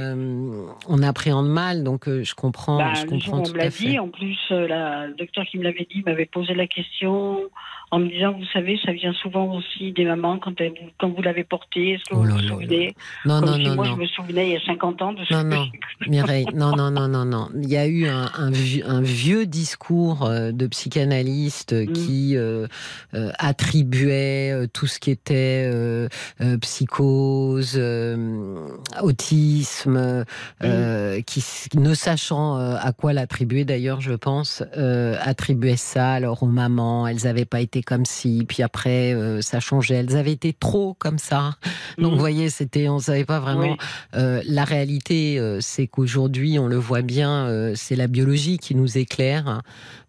[0.88, 2.78] on appréhende mal, donc je comprends.
[2.78, 3.99] Ben, je comprends tout on me l'a dit.
[3.99, 7.39] En plus, le docteur qui me l'avait dit m'avait posé la question
[7.92, 10.54] en me disant, vous savez, ça vient souvent aussi des mamans quand,
[11.00, 11.94] quand vous l'avez porté.
[11.94, 12.94] Est-ce que vous oh vous souvenez
[13.26, 13.76] Non, non, non.
[13.76, 15.66] Moi, je me souvenais il y a 50 ans de ce Non, non,
[16.08, 17.50] Mireille, non, non, non, non, non.
[17.56, 21.94] Il y a eu un, un, vieux, discours euh, de psychanalyste mm.
[21.94, 22.68] qui euh,
[23.16, 25.70] euh, attribuait tout ce qui était
[26.62, 27.82] psychose,
[29.02, 30.26] autisme,
[30.62, 31.22] mm.
[31.26, 31.44] qui,
[31.76, 34.64] ne sachant à quoi l'attribuer d'ailleurs, je pense,
[35.22, 37.08] attribuait ça alors aux mamans.
[37.08, 39.96] Elles n'avaient pas été comme si, puis après euh, ça changeait.
[39.96, 41.56] Elles avaient été trop comme ça.
[41.98, 42.20] Donc vous mhm.
[42.20, 43.78] voyez, c'était, on savait pas vraiment.
[44.16, 48.98] Euh, la réalité, euh, c'est qu'aujourd'hui, on le voit bien, c'est la biologie qui nous
[48.98, 49.62] éclaire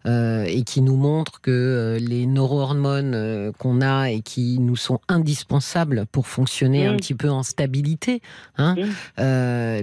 [0.05, 6.27] et qui nous montre que les neurohormones qu'on a et qui nous sont indispensables pour
[6.27, 8.21] fonctionner un petit peu en stabilité.
[8.57, 8.75] Hein,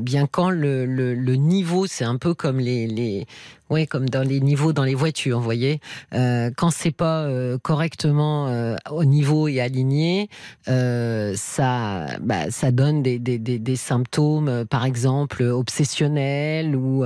[0.00, 3.26] bien quand le, le, niveau, c'est un peu comme les, les
[3.70, 5.80] oui, comme dans les niveaux dans les voitures, vous voyez.
[6.14, 10.30] Euh, quand c'est pas euh, correctement euh, au niveau et aligné,
[10.68, 17.04] euh, ça, bah, ça donne des, des, des, des symptômes, euh, par exemple obsessionnels ou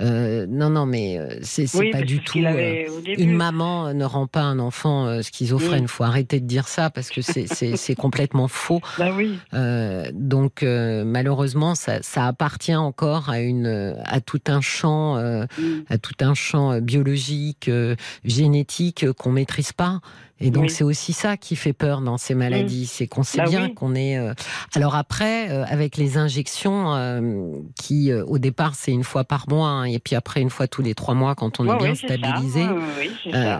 [0.00, 2.38] non, non, mais c'est pas du tout.
[2.38, 5.82] Une maman ne rend pas un enfant schizophrène.
[5.82, 8.80] Il Faut arrêter de dire ça parce que c'est complètement faux.
[8.98, 9.38] Bah oui.
[10.12, 15.16] donc malheureusement, ça, ça, appartient encore à une à tout un champ.
[15.20, 20.00] Mm tout un champ euh, biologique, euh, génétique euh, qu'on maîtrise pas.
[20.42, 22.88] Et donc c'est aussi ça qui fait peur dans ces maladies, mm.
[22.90, 24.18] c'est qu'on sait bah bien qu'on est.
[24.74, 26.94] Alors après, avec les injections,
[27.78, 30.80] qui au départ c'est une fois par mois, hein, et puis après une fois tous
[30.80, 32.64] les trois mois quand on est bien stabilisé.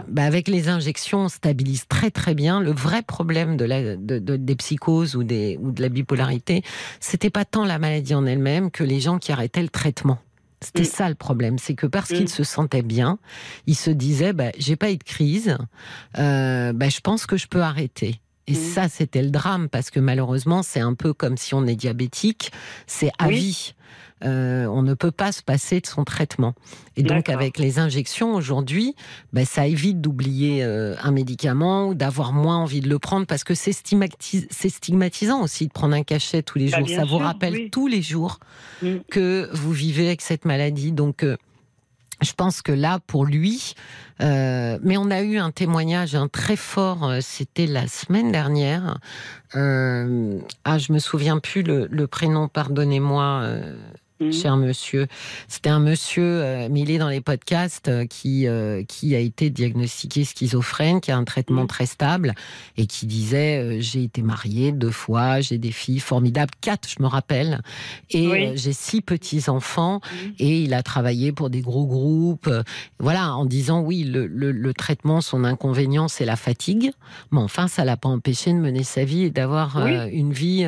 [0.09, 2.61] bah avec les injections, on stabilise très très bien.
[2.61, 6.63] Le vrai problème de la, de, des psychoses ou, des, ou de la bipolarité,
[6.99, 10.19] c'était pas tant la maladie en elle-même que les gens qui arrêtaient le traitement.
[10.63, 10.87] C'était mm.
[10.87, 12.29] ça le problème, c'est que parce qu'il mm.
[12.29, 13.19] se sentait bien,
[13.67, 15.57] il se disait bah, j'ai pas eu de crise,
[16.19, 18.21] euh, bah, je pense que je peux arrêter.
[18.47, 18.57] Et mm.
[18.57, 22.53] ça, c'était le drame, parce que malheureusement, c'est un peu comme si on est diabétique,
[22.87, 23.75] c'est à vie.
[24.25, 26.55] Euh, on ne peut pas se passer de son traitement.
[26.97, 28.95] Et donc avec les injections aujourd'hui,
[29.33, 33.45] ben, ça évite d'oublier euh, un médicament ou d'avoir moins envie de le prendre parce
[33.45, 36.89] que c'est stigmatisant aussi de prendre un cachet tous les bah, jours.
[36.89, 38.41] ça vous rappelle tous les jours
[38.83, 38.97] mm.
[39.11, 40.93] que vous vivez avec cette maladie.
[40.93, 41.39] Donc euh,
[42.21, 43.73] je pense que là, pour lui,
[44.19, 48.99] mais on a eu un témoignage un très fort, c'était la semaine dernière.
[49.55, 49.59] ah,
[50.79, 53.47] je me souviens plus le, le prénom, pardonnez-moi.
[54.21, 54.33] Mhm.
[54.33, 55.07] cher monsieur.
[55.49, 59.19] C'était un monsieur, euh, mais il est dans les podcasts, euh, qui, euh, qui a
[59.19, 61.69] été diagnostiqué schizophrène, qui a un traitement mhm.
[61.69, 62.35] très stable,
[62.77, 67.09] et qui disait J'ai été marié deux fois, j'ai des filles formidables, quatre, je me
[67.09, 67.63] rappelle,
[68.11, 70.33] et j'ai six petits-enfants, mhm.
[70.39, 72.51] et il a travaillé pour des gros groupes.
[72.99, 76.93] voilà, en disant Oui, le, le, traitement, son inconvénient, c'est la fatigue,
[77.33, 80.65] mais enfin, ça l'a pas empêché de mener sa vie et d'avoir une vie,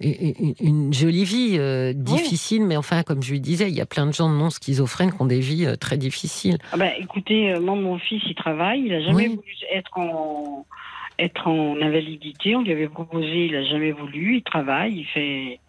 [0.00, 1.58] une, une, jolie vie,
[1.94, 5.12] difficile, mais enfin, comme je lui disais, il y a plein de gens non schizophrènes
[5.12, 6.58] qui ont des vies euh, très difficiles.
[6.72, 9.42] Ah ben, écoutez, euh, moi, mon fils, il travaille, il n'a jamais voulu
[9.72, 10.66] être en,
[11.18, 12.56] être en invalidité.
[12.56, 14.36] On lui avait proposé, il n'a jamais voulu.
[14.36, 15.60] Il travaille, il fait.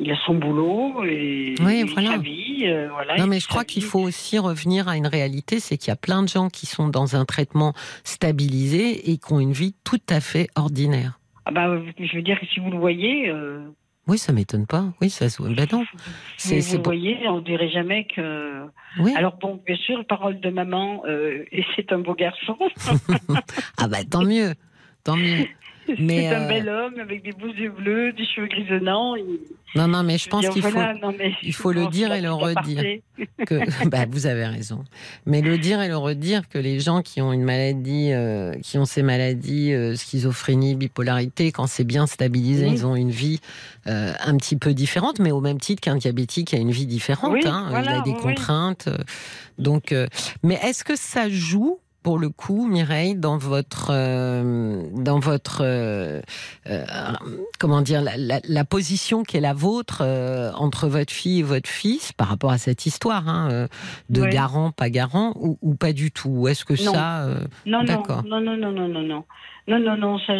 [0.00, 2.62] Il a son boulot et sa vie.
[2.64, 5.88] Euh, voilà, non, mais je crois qu'il faut aussi revenir à une réalité, c'est qu'il
[5.88, 9.52] y a plein de gens qui sont dans un traitement stabilisé et qui ont une
[9.52, 11.20] vie tout à fait ordinaire.
[11.44, 13.30] Ah bah, je veux dire que si vous le voyez,
[14.08, 14.92] Oui, ça m'étonne pas.
[15.00, 15.84] Oui, ça se ben non.
[16.36, 18.64] C'est, vous voyez, on dirait jamais que.
[18.98, 19.14] Oui.
[19.16, 22.58] Alors bon, bien sûr, parole de maman, euh, et c'est un beau garçon.
[23.78, 24.54] ah bah tant mieux,
[25.04, 25.46] tant mieux.
[25.96, 29.14] C'est un bel homme avec des beaux yeux bleus, des cheveux grisonnants.
[29.74, 30.78] Non, non, mais je pense qu'il faut,
[31.42, 33.00] il faut le dire et le redire.
[33.46, 34.84] Que, bah, vous avez raison.
[35.26, 38.78] Mais le dire et le redire que les gens qui ont une maladie, euh, qui
[38.78, 43.40] ont ces maladies, euh, schizophrénie, bipolarité, quand c'est bien stabilisé, ils ont une vie
[43.86, 47.44] euh, un petit peu différente, mais au même titre qu'un diabétique a une vie différente.
[47.46, 48.88] hein, il a des contraintes.
[49.58, 49.94] Donc,
[50.42, 56.20] mais est-ce que ça joue pour le coup, Mireille, dans votre, euh, dans votre, euh,
[56.66, 56.84] euh,
[57.58, 60.02] comment dire, la, la, la position qui est la vôtre
[60.56, 63.68] entre votre fille et votre fils par rapport à cette histoire hein,
[64.10, 66.48] de garant, pas garant, ou, pas du tout?
[66.48, 67.26] Est-ce que ça,
[67.66, 69.24] non, d'accord Non, non, non, non, non, non.
[69.68, 70.32] Non, non, non, ça,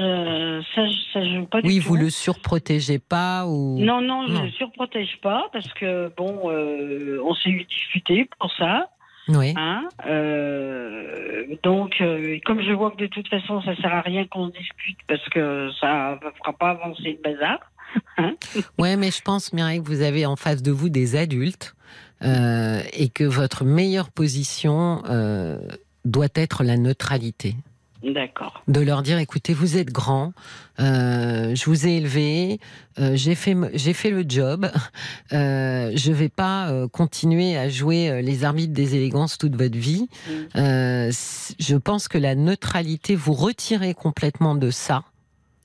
[0.74, 0.82] ça,
[1.12, 1.88] ça je pas Oui, tout.
[1.88, 6.40] vous le surprotégez pas ou Non, non, je ne le surprotège pas parce que bon,
[6.44, 8.88] on s'est eu disputé pour ça.
[9.28, 9.54] Oui.
[9.56, 14.26] Hein euh, donc, euh, comme je vois que de toute façon, ça sert à rien
[14.26, 17.58] qu'on se dispute parce que ça ne fera pas avancer le bazar.
[18.18, 18.34] Hein
[18.78, 21.74] ouais, mais je pense, Mireille, que vous avez en face de vous des adultes
[22.22, 25.02] euh, et que votre meilleure position
[26.04, 27.54] doit être la neutralité.
[28.02, 28.62] D'accord.
[28.66, 30.32] De leur dire, écoutez, vous êtes grand,
[30.80, 32.58] euh, je vous ai élevé,
[32.98, 34.68] euh, j'ai fait j'ai fait le job,
[35.32, 39.78] euh, je vais pas euh, continuer à jouer euh, les arbitres des élégances toute votre
[39.78, 40.08] vie.
[40.26, 41.10] Mm.
[41.60, 45.04] je pense que la neutralité, vous retirer complètement de ça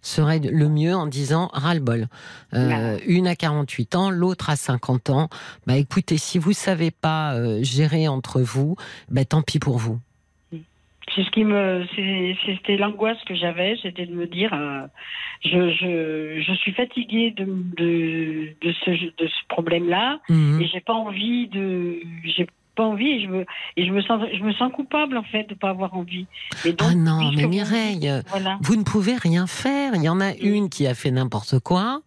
[0.03, 2.07] serait le mieux en disant ras-le-bol.
[2.53, 5.27] une à 48 ans, l'autre à 50 ans.
[5.65, 8.77] Bah écoutez, si vous savez pas gérer entre vous,
[9.09, 9.99] bah tant pis pour vous.
[11.17, 11.83] C'est ce qui me,
[12.45, 14.85] c'était l'angoisse que j'avais, c'était de me dire, euh,
[15.43, 20.61] je, je, je, suis fatiguée de, de, de ce, de ce problème-là mhm.
[20.61, 22.45] et j'ai pas envie de, j'ai
[22.75, 23.45] pas envie et je me
[23.77, 26.27] et je me sens je me sens coupable en fait de pas avoir envie.
[26.79, 28.21] ah non, mais Mireille,
[28.61, 29.95] vous ne pouvez rien faire.
[29.95, 32.01] Il y en a une qui a fait n'importe quoi.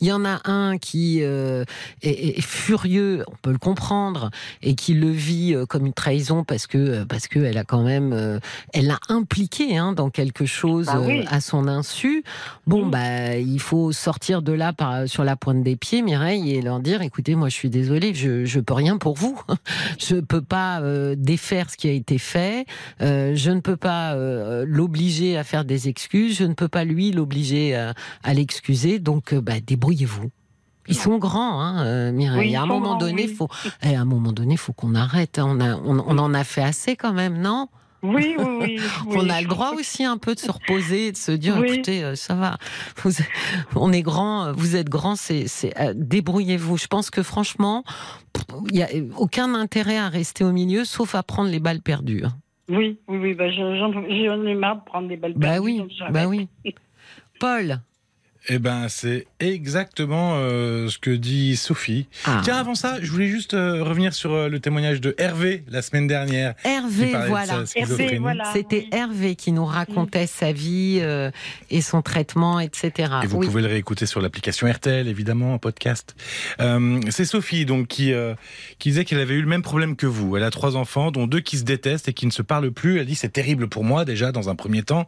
[0.00, 1.64] Il y en a un qui euh,
[2.02, 4.30] est, furieux, on peut le comprendre,
[4.62, 7.64] et qui le vit euh, comme une trahison parce que euh, parce que elle a
[7.64, 8.40] quand même,
[8.72, 12.24] elle l'a impliqué hein, dans quelque chose bah à son insu.
[12.66, 16.62] Bon bah il faut sortir de là par, sur la pointe des pieds, Mireille, et
[16.62, 19.38] leur dire écoutez moi je suis désolée, je je peux rien pour vous,
[19.98, 20.80] je peux pas
[21.16, 22.64] défaire ce qui a été fait,
[23.00, 24.14] je ne peux pas
[24.64, 29.34] l'obliger à faire des excuses, je ne peux pas lui l'obliger à, à l'excuser, donc
[29.34, 30.30] bah débrouillez vous
[30.88, 32.56] Ils sont grands, hein, euh, Mireille.
[32.56, 33.48] à un moment donné, faut,
[33.82, 35.40] eh, à un moment donné, faut qu'on arrête.
[35.42, 37.68] On, a, on, en a fait assez quand même, non?
[38.02, 41.32] Oui, oui, oui, On a le droit aussi un peu de se reposer, de se
[41.32, 42.56] dire, écoutez, euh, ça va.
[43.76, 45.46] on est grand, vous êtes grand, c'est,
[45.78, 46.78] euh, débrouillez-vous.
[46.78, 47.84] Je pense que franchement,
[48.68, 48.88] il n'y a
[49.18, 52.24] aucun intérêt à rester au milieu, sauf à prendre les balles perdues.
[52.24, 52.32] Hein.
[52.70, 53.34] Oui, oui, oui.
[53.34, 53.92] Bah, j'en,
[54.46, 55.80] ai marre de prendre des balles bah perdues.
[55.82, 56.48] Oui, bah oui.
[57.40, 57.80] Paul,
[58.48, 62.08] eh ben, c'est exactement euh, ce que dit Sophie.
[62.24, 62.40] Ah.
[62.42, 65.82] Tiens, avant ça, je voulais juste euh, revenir sur euh, le témoignage de Hervé la
[65.82, 66.54] semaine dernière.
[66.64, 67.64] Hervé, voilà.
[67.66, 71.02] C'était Hervé qui nous racontait sa vie
[71.70, 73.12] et son traitement, etc.
[73.22, 76.16] Et vous pouvez le réécouter sur l'application RTL, évidemment, en podcast.
[77.10, 78.12] c'est Sophie, donc, qui,
[78.78, 80.36] qui disait qu'elle avait eu le même problème que vous.
[80.36, 82.98] Elle a trois enfants, dont deux qui se détestent et qui ne se parlent plus.
[82.98, 85.06] Elle dit c'est terrible pour moi, déjà, dans un premier temps.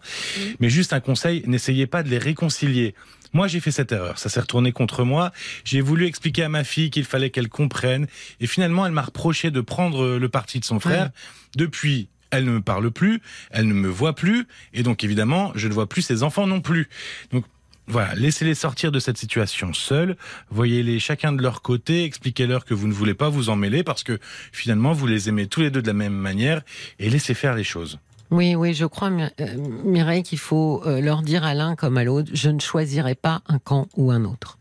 [0.60, 2.94] Mais juste un conseil, n'essayez pas de les réconcilier.
[3.32, 4.18] Moi, j'ai fait cette erreur.
[4.18, 5.32] Ça s'est retourné contre moi.
[5.64, 8.06] J'ai voulu expliquer à ma fille qu'il fallait qu'elle comprenne.
[8.40, 11.10] Et finalement, elle m'a reproché de prendre le parti de son frère.
[11.56, 15.68] Depuis, elle ne me parle plus, elle ne me voit plus, et donc évidemment, je
[15.68, 16.88] ne vois plus ses enfants non plus.
[17.30, 17.44] Donc
[17.86, 20.16] voilà, laissez-les sortir de cette situation seuls,
[20.50, 24.02] voyez-les chacun de leur côté, expliquez-leur que vous ne voulez pas vous en mêler parce
[24.02, 24.18] que
[24.50, 26.62] finalement vous les aimez tous les deux de la même manière
[26.98, 27.98] et laissez faire les choses.
[28.32, 29.46] Oui, oui, je crois, euh,
[29.84, 33.42] Mireille, qu'il faut euh, leur dire à l'un comme à l'autre, je ne choisirai pas
[33.46, 34.58] un camp ou un autre.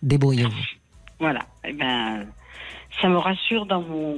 [0.00, 0.64] Débrouillez-vous.
[1.18, 1.40] Voilà.
[1.64, 2.24] Eh ben,
[3.02, 4.14] ça me rassure dans mon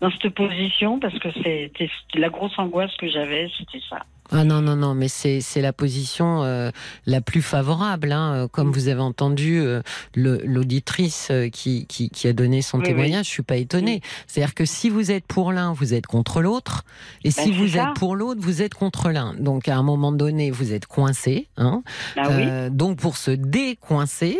[0.00, 4.04] dans cette position parce que c'était la grosse angoisse que j'avais, c'était ça.
[4.30, 6.70] Ah non, non, non, mais c'est la position euh,
[7.06, 8.12] la plus favorable.
[8.12, 9.80] Hein, euh, comme vous avez entendu euh,
[10.14, 14.02] l'auditrice qui, qui, qui, a donné son témoignage, je suis pas étonnée.
[14.26, 16.84] C'est-à-dire que si vous êtes pour l'un, vous êtes contre l'autre.
[17.24, 19.34] Et ben, si vous êtes pour l'autre, vous êtes contre l'un.
[19.34, 21.48] Donc à un moment donné, vous êtes coincé.
[21.56, 21.82] Hein,
[22.16, 24.38] bah donc pour se décoincer,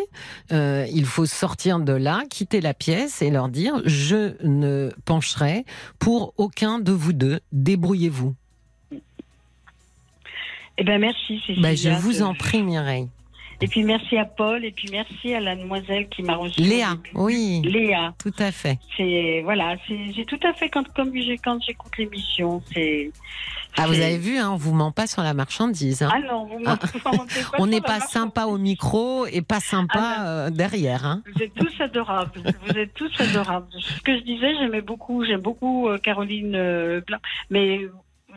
[0.51, 5.65] il faut sortir de là, quitter la pièce et leur dire, je ne pencherai
[5.99, 7.41] pour aucun de vous deux.
[7.53, 8.35] Débrouillez-vous.
[10.79, 11.41] Eh ben merci.
[11.61, 13.09] Ben, je vous en prie, Mireille.
[13.61, 16.61] Et puis merci à Paul, et puis merci à la demoiselle qui m'a reçu.
[16.61, 17.61] Léa, oui.
[17.65, 18.15] Léa.
[18.23, 18.79] Tout à fait.
[18.97, 23.11] C'est voilà, c'est j'ai tout à fait quand comme j'ai quand j'écoute l'émission, c'est.
[23.77, 26.03] Ah, vous avez vu, hein, on vous ment pas sur la marchandise.
[26.03, 26.11] hein.
[26.13, 26.77] Ah non, vous Ah.
[27.05, 27.11] pas
[27.59, 31.05] on n'est pas sympa au micro et pas sympa Ah, euh, derrière.
[31.05, 31.23] Hein.
[31.35, 32.41] Vous êtes tous adorables.
[32.65, 33.67] Vous êtes tous adorables.
[33.73, 37.19] Ce que je disais, j'aimais beaucoup, j'aime beaucoup euh, Caroline euh, Blanc.
[37.51, 37.81] Mais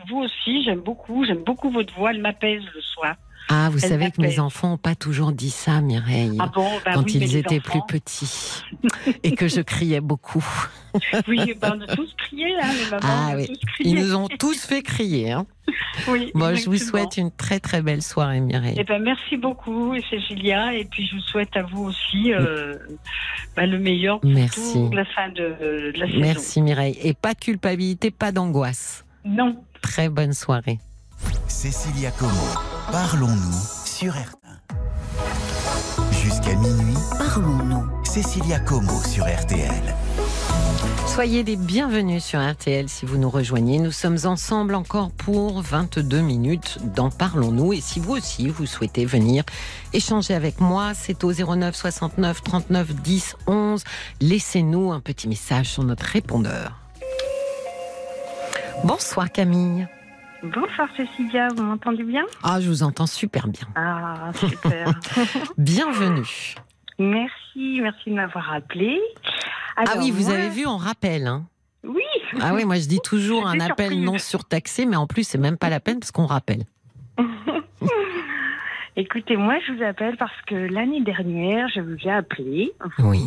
[0.08, 2.10] vous aussi, j'aime beaucoup, j'aime beaucoup votre voix.
[2.12, 3.14] Elle m'apaise le soir.
[3.48, 6.36] Ah, vous Elle savez que mes enfants n'ont pas toujours dit ça, Mireille.
[6.38, 8.62] Ah bon, bah quand oui, ils étaient enfants- plus petits
[9.24, 10.44] et que je criais beaucoup.
[11.26, 13.02] Oui, ben, on a tous crié, hein, les mamans.
[13.02, 13.46] Ah on a oui.
[13.48, 13.94] tous Ils crié.
[14.00, 15.32] nous ont tous fait crier.
[15.32, 15.46] Hein.
[16.06, 18.76] Oui, Moi, je vous souhaite une très très belle soirée, Mireille.
[18.78, 20.74] Eh ben, merci beaucoup, Cécilia.
[20.74, 22.76] Et puis, je vous souhaite à vous aussi euh,
[23.56, 24.88] bah, le meilleur pour Merci.
[24.92, 26.20] la fin de, de la saison.
[26.20, 26.96] Merci Mireille.
[27.02, 29.04] Et pas de culpabilité, pas d'angoisse.
[29.24, 30.78] Non, Très bonne soirée.
[31.48, 32.32] Cécilia Como,
[32.90, 34.32] parlons-nous sur RTL.
[36.10, 38.04] Jusqu'à minuit, Parlons-nous.
[38.04, 39.94] Cécilia Como sur RTL.
[41.06, 43.78] Soyez les bienvenus sur RTL si vous nous rejoignez.
[43.78, 47.72] Nous sommes ensemble encore pour 22 minutes dans Parlons-nous.
[47.72, 49.44] Et si vous aussi, vous souhaitez venir
[49.92, 53.84] échanger avec moi, c'est au 09 69 39 10 11.
[54.20, 56.81] Laissez-nous un petit message sur notre répondeur.
[58.84, 59.86] Bonsoir Camille.
[60.42, 62.24] Bonsoir Cécilia, vous m'entendez bien?
[62.42, 63.66] Ah, je vous entends super bien.
[63.76, 64.98] Ah, super.
[65.58, 66.54] Bienvenue.
[66.98, 68.98] merci, merci de m'avoir appelé.
[69.76, 71.26] ah Alors, oui, vous moi- avez vu, on rappelle.
[71.26, 71.44] Hein.
[71.84, 72.02] Oui,
[72.40, 74.04] Ah oui, moi je dis toujours un appel surprise.
[74.04, 76.64] non surtaxé, mais en plus c'est même pas la peine parce qu'on rappelle.
[78.96, 83.20] Écoutez, moi je vous appelle parce que l'année dernière, je vous ai appelé Oui.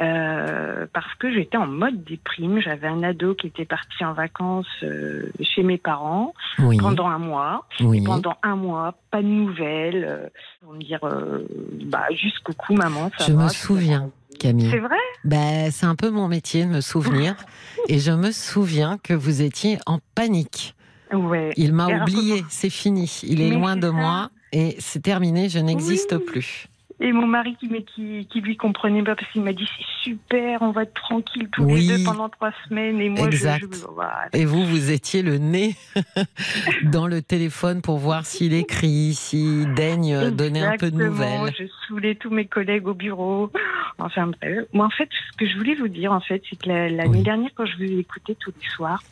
[0.00, 2.60] euh, parce que j'étais en mode déprime.
[2.60, 6.76] J'avais un ado qui était parti en vacances euh, chez mes parents Oui.
[6.78, 7.66] pendant un mois.
[7.80, 8.02] Oui.
[8.04, 10.04] Pendant un mois, pas de nouvelles.
[10.08, 10.28] euh,
[10.62, 11.46] pour me dire, euh,
[11.84, 14.10] bah, jusqu'au coup, maman, ça Je va, me souviens.
[14.38, 14.70] Camille.
[14.70, 14.96] C'est vrai?
[15.24, 17.34] Ben, c'est un peu mon métier de me souvenir.
[17.88, 20.74] Et je me souviens que vous étiez en panique.
[21.12, 21.52] Ouais.
[21.56, 23.20] Il m'a Et oublié, c'est fini.
[23.24, 23.92] Il est Mais loin de ça.
[23.92, 26.24] moi et c'est terminé, je n'existe Oui.
[26.24, 26.66] plus.
[27.00, 30.62] Et mon mari qui, qui, qui lui comprenait pas parce qu'il m'a dit c'est super,
[30.62, 31.86] on va être tranquille tous Oui.
[31.86, 33.00] les deux pendant trois semaines.
[33.00, 33.64] Et moi, Exact.
[33.72, 34.24] je, je voilà.
[34.32, 35.76] Et vous, vous étiez le nez
[36.82, 41.54] dans le téléphone pour voir s'il écrit, s'il daigne donner un peu de nouvelles.
[41.56, 43.52] Je saoulais tous mes collègues au bureau.
[43.98, 44.32] Enfin.
[44.72, 47.18] Moi, en fait, ce que je voulais vous dire, en fait, c'est que la- l'année
[47.18, 47.22] Oui.
[47.22, 49.02] dernière, quand je vous écoutais tous les soirs,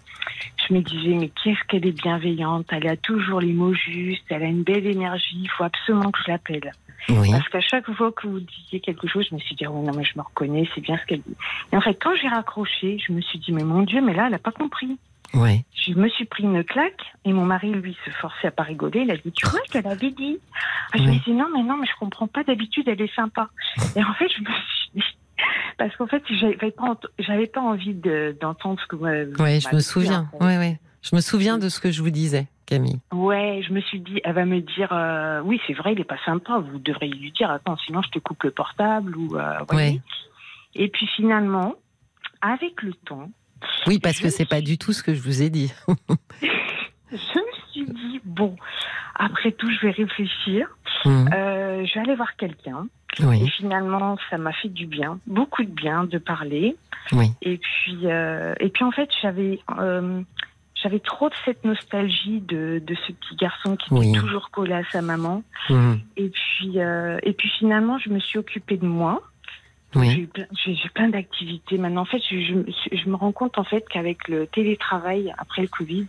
[0.69, 4.43] je me disais, mais qu'est-ce qu'elle est bienveillante, elle a toujours les mots justes, elle
[4.43, 6.73] a une belle énergie, il faut absolument que je l'appelle.
[7.09, 7.31] Oui.
[7.31, 9.93] Parce qu'à chaque fois que vous disiez quelque chose, je me suis dit, oh non,
[9.97, 11.37] mais je me reconnais, c'est bien ce qu'elle dit.
[11.73, 14.25] Et en fait, quand j'ai raccroché, je me suis dit, mais mon Dieu, mais là,
[14.27, 14.99] elle n'a pas compris.
[15.35, 15.65] Ouais.
[15.75, 19.01] Je me suis pris une claque et mon mari, lui, se forçait à pas rigoler.
[19.03, 20.39] Il a dit, tu vois qu'elle avait dit?
[20.93, 21.21] Ah, je me Oui.
[21.21, 22.43] suis dit, non, mais non, mais je comprends pas.
[22.43, 23.51] D'habitude, elle est sympa.
[23.95, 25.03] Et en fait, je me suis dit,
[25.79, 29.61] parce qu'en fait, j'avais pas, j'avais pas envie de- d'entendre ce que vous m'avez Ouais,
[29.61, 30.29] je me souviens.
[30.41, 30.79] Ouais, ouais.
[31.03, 32.99] Je me souviens de ce que je vous disais, Camille.
[33.13, 36.05] Ouais, je me suis dit, elle va me dire, euh, oui, c'est vrai, il est
[36.05, 36.59] pas sympa.
[36.59, 39.37] Vous devriez lui dire, attends, sinon je te coupe le portable ou.
[39.37, 39.59] euh.
[39.73, 40.01] Ouais.
[40.75, 41.75] Et puis finalement,
[42.43, 43.31] avec le temps,
[43.87, 45.73] Oui, parce que c'est pas du tout ce que je vous ai dit.
[47.13, 48.57] je me suis dit, bon,
[49.19, 50.69] après tout, je vais réfléchir.
[51.05, 52.87] Hum, Euh, je vais aller voir quelqu'un.
[53.19, 56.77] Et finalement, ça m'a fait du bien, beaucoup de bien de parler.
[57.13, 57.31] oui.
[57.41, 60.21] Et puis, euh, et puis en fait, j'avais, euh,
[60.75, 64.11] j'avais trop de cette nostalgie de, de ce petit garçon qui Oui.
[64.11, 65.43] était toujours collé à sa maman.
[65.71, 69.23] Hum, Et puis, et puis finalement, je me suis occupée de moi.
[69.95, 70.21] J'ai Oui.
[70.23, 72.03] eu plein, j'ai- plein d'activités maintenant.
[72.03, 75.69] En fait, je, je- je me rends compte en fait qu'avec le télétravail après le
[75.69, 76.07] Covid,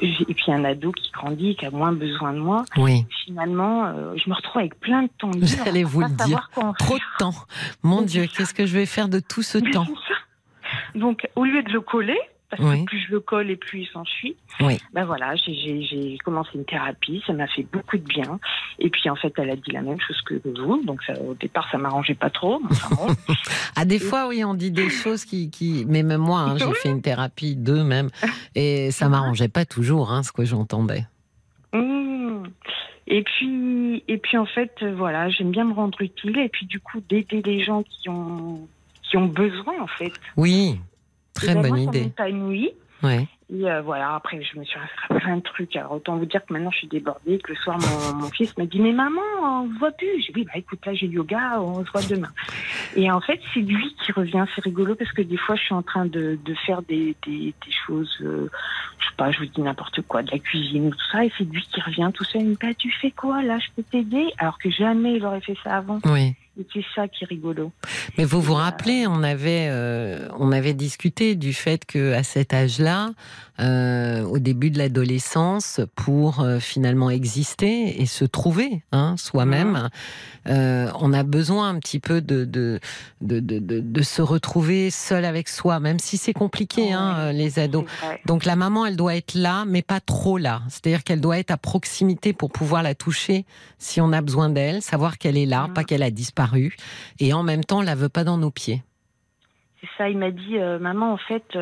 [0.00, 3.04] et puis un ado qui grandit, qui a moins besoin de moi, Oui.
[3.24, 5.46] finalement, euh, je me retrouve avec plein de temps libre.
[5.46, 6.06] J'allais vous le
[6.56, 7.34] en Trop de temps.
[7.82, 9.86] Mon Dieu, qu'est-ce que je vais faire de tout ce temps.
[10.94, 12.18] Donc, au lieu de le coller,
[12.50, 12.80] parce Oui.
[12.80, 14.78] que plus je le colle et plus il s'enfuit, Oui.
[14.94, 18.38] ben voilà, j'ai- commencé une thérapie, ça m'a fait beaucoup de bien.
[18.78, 21.34] Et puis en fait, elle a dit la même chose que vous, donc ça, au
[21.34, 22.60] départ, ça m'arrangeait pas trop.
[22.70, 23.06] enfin bon.
[23.76, 25.50] Ah, des fois, oui, on dit des choses qui.
[25.50, 25.84] qui...
[25.88, 28.08] Mais même moi, hein, j'ai fait une thérapie, deux même.
[28.56, 31.04] Et ça m'arrangeait pas toujours, hein, ce que j'entendais.
[31.72, 32.44] Mmh.
[33.06, 36.80] Et puis, et puis en fait, voilà, j'aime bien me rendre utile et puis du
[36.80, 38.68] coup d'aider les gens qui ont
[39.02, 40.12] qui ont besoin en fait.
[40.36, 40.78] Oui,
[41.42, 42.00] Et très ben, bonne moi, ça idée.
[42.04, 42.70] m'épanouit.
[43.02, 43.28] Ouais.
[43.50, 44.78] Et euh, voilà, après, je me suis
[45.08, 45.74] fait plein de trucs.
[45.76, 48.54] Alors, autant vous dire que maintenant, je suis débordée, que le soir, mon, mon fils
[48.58, 50.06] me dit Mais maman, on se voit plus.
[50.20, 52.28] J'ai dit Oui, bah écoute, là, j'ai yoga, on se voit demain.
[52.96, 54.44] Et en fait, c'est lui qui revient.
[54.54, 57.54] C'est rigolo parce que des fois, je suis en train de, de faire des, des,
[57.64, 58.50] des choses, euh,
[58.98, 61.24] je sais pas, je vous dis n'importe quoi, de la cuisine ou tout ça.
[61.24, 62.42] Et c'est lui qui revient tout seul.
[62.42, 63.58] Il me dit bah, Tu fais quoi là?
[63.60, 64.26] Je peux t'aider?
[64.38, 66.00] Alors que jamais il aurait fait ça avant.
[66.04, 66.34] Oui.
[66.72, 67.72] C'est ça qui est rigolo.
[68.16, 72.52] Mais vous vous rappelez, on avait, euh, on avait discuté du fait que à cet
[72.52, 73.10] âge-là,
[73.60, 79.88] euh, au début de l'adolescence, pour euh, finalement exister et se trouver hein, soi-même,
[80.46, 82.78] euh, on a besoin un petit peu de de,
[83.20, 87.84] de, de, de, se retrouver seul avec soi, même si c'est compliqué, hein, les ados.
[88.26, 90.62] Donc la maman, elle doit être là, mais pas trop là.
[90.68, 93.44] C'est-à-dire qu'elle doit être à proximité pour pouvoir la toucher
[93.78, 96.47] si on a besoin d'elle, savoir qu'elle est là, pas qu'elle a disparu,
[97.18, 98.82] et en même temps, la veut pas dans nos pieds.
[99.80, 101.56] C'est ça, il m'a dit, maman, en fait,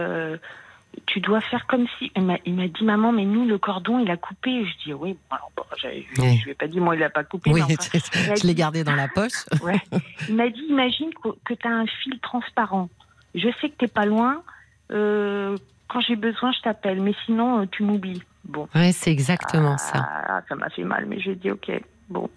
[1.05, 2.11] tu dois faire comme si.
[2.15, 2.39] Il m'a
[2.69, 4.65] dit, maman, mais nous, le cordon, il a coupé.
[4.65, 7.11] Je dis, oui, bon, alors, bon, je ne lui ai pas dit, moi, il n'a
[7.11, 7.51] pas coupé.
[7.53, 7.75] Oui, enfin,
[8.41, 9.45] je l'ai gardé dans la poche.
[9.63, 9.81] ouais.
[10.29, 12.89] Il m'a dit, imagine que, que tu as un fil transparent.
[13.35, 14.43] Je sais que tu n'es pas loin.
[14.91, 15.57] Euh,
[15.89, 17.01] quand j'ai besoin, je t'appelle.
[17.01, 18.23] Mais sinon, euh, tu m'oublies.
[18.45, 18.69] Bon.
[18.75, 20.09] Ouais, c'est exactement ça.
[20.09, 21.71] Ah, ça m'a fait mal, mais j'ai dit, OK.
[22.09, 22.29] Bon.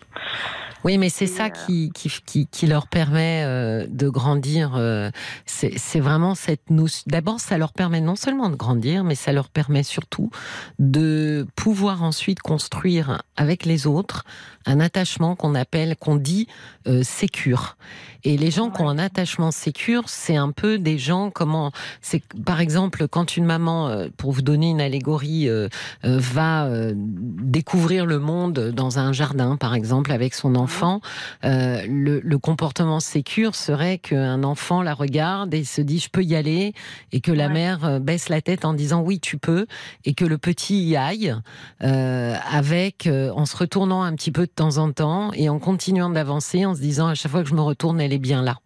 [0.85, 4.75] Oui, mais c'est ça qui, qui, qui, qui, leur permet euh, de grandir.
[4.75, 5.11] Euh,
[5.45, 7.03] c'est vraiment cette notion.
[7.07, 10.31] D'abord, ça leur permet non seulement de grandir, mais ça leur permet surtout
[10.79, 14.23] de pouvoir ensuite construire avec les autres
[14.65, 16.47] un attachement qu'on appelle, qu'on dit
[16.87, 17.75] euh, sécure.
[18.23, 21.71] Et les gens qui ont un attachement sécure, c'est un peu des gens comment
[22.01, 25.69] c'est par exemple quand une maman, euh, pour vous donner une allégorie, euh,
[26.03, 31.01] euh, va découvrir le monde dans un jardin, par exemple, avec son enfant,
[31.43, 36.35] le, le, comportement sécure serait qu'un enfant la regarde et se dit je peux y
[36.35, 36.73] aller,
[37.11, 39.67] et que la mère baisse la tête en disant oui tu peux,
[40.05, 41.35] et que le petit y aille
[41.79, 46.65] avec en se retournant un petit peu de temps en temps et en continuant d'avancer
[46.65, 48.57] en se disant à chaque fois que je me retourne elle est bien là.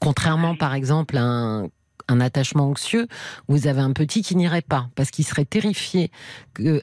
[0.00, 1.68] Contrairement, par exemple, à un,
[2.08, 3.06] attachement anxieux,
[3.48, 6.10] vous avez un petit qui n'irait pas parce qu'il serait terrifié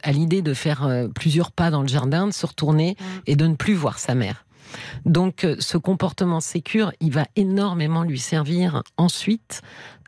[0.03, 3.03] à l'idée de faire euh, plusieurs pas dans le jardin, de se retourner mm.
[3.27, 4.45] et de ne plus voir sa mère.
[5.06, 9.61] Donc, euh, ce comportement sécure, il va énormément lui servir ensuite,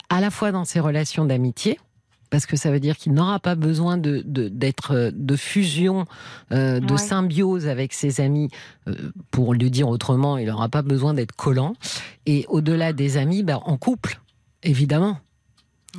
[0.10, 1.77] à la fois dans ses relations d'amitié,
[2.34, 6.07] parce que ça veut dire qu'il n'aura pas besoin de, d'être euh, de, fusion,
[6.52, 8.49] euh, de symbiose avec ses amis.
[8.88, 11.76] Euh, pour le dire autrement, il n'aura pas besoin d'être collant.
[12.26, 14.19] Et au-delà des amis, ben, en couple,
[14.64, 15.19] évidemment.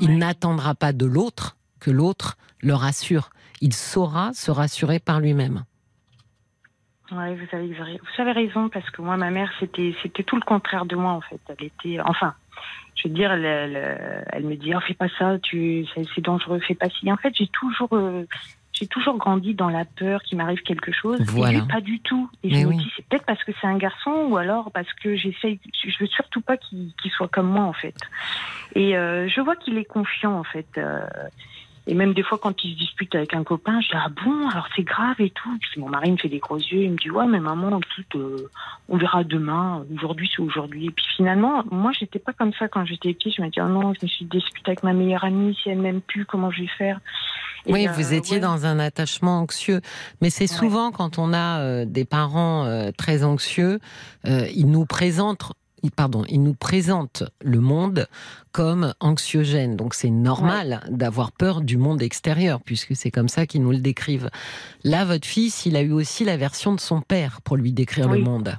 [0.00, 3.30] Il n'attendra pas de l'autre que l'autre le rassure.
[3.60, 5.64] Il saura se rassurer par lui-même.
[7.12, 10.42] Oui, vous avez, vous avez raison, parce que moi, ma mère, c'était, c'était tout le
[10.42, 11.40] contraire de moi, en fait.
[11.48, 12.34] Elle était, enfin,
[12.96, 16.74] je veux dire, elle, elle, me dit, oh, fais pas ça, tu, c'est dangereux, fais
[16.74, 17.12] pas ci.
[17.12, 18.24] En fait, j'ai toujours, euh,
[18.74, 21.20] j'ai toujours grandi dans la peur qu'il m'arrive quelque chose.
[21.28, 21.58] Voilà.
[21.58, 22.28] Et pas du tout.
[22.42, 25.14] Et je me dis, c'est peut-être parce que c'est un garçon ou alors parce que
[25.14, 27.94] j'essaye, je veux surtout pas qu'il soit comme moi, en fait.
[28.74, 30.66] Et euh, je vois qu'il est confiant, en fait.
[30.76, 31.06] Euh,
[31.86, 34.48] et même des fois, quand il se dispute avec un copain, je dis Ah bon,
[34.48, 35.50] alors c'est grave et tout.
[35.60, 38.18] Puis mon mari me fait des gros yeux, il me dit Ouais, mais maman, tout,
[38.18, 38.48] euh,
[38.88, 39.84] on verra demain.
[39.94, 40.86] Aujourd'hui, c'est aujourd'hui.
[40.86, 43.36] Et puis finalement, moi, j'étais pas comme ça quand j'étais petite.
[43.36, 45.54] Je me dis Oh non, je me suis disputée avec ma meilleure amie.
[45.62, 47.00] Si elle m'aime plus, comment je vais faire?
[47.66, 49.80] Oui, vous euh, étiez dans un attachement anxieux.
[50.20, 53.78] Mais c'est souvent quand on a euh, des parents très anxieux,
[54.24, 55.52] ils nous présentent
[55.90, 58.06] pardon, il nous présente le monde
[58.52, 59.76] comme anxiogène.
[59.76, 63.78] Donc c'est normal d'avoir peur du monde extérieur, puisque c'est comme ça qu'ils nous le
[63.78, 64.30] décrivent.
[64.82, 68.08] Là, votre fils, il a eu aussi la version de son père pour lui décrire
[68.08, 68.56] le monde.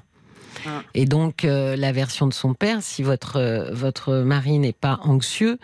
[0.94, 5.00] Et donc euh, la version de son père, si votre euh, votre mari n'est pas
[5.04, 5.58] anxieux,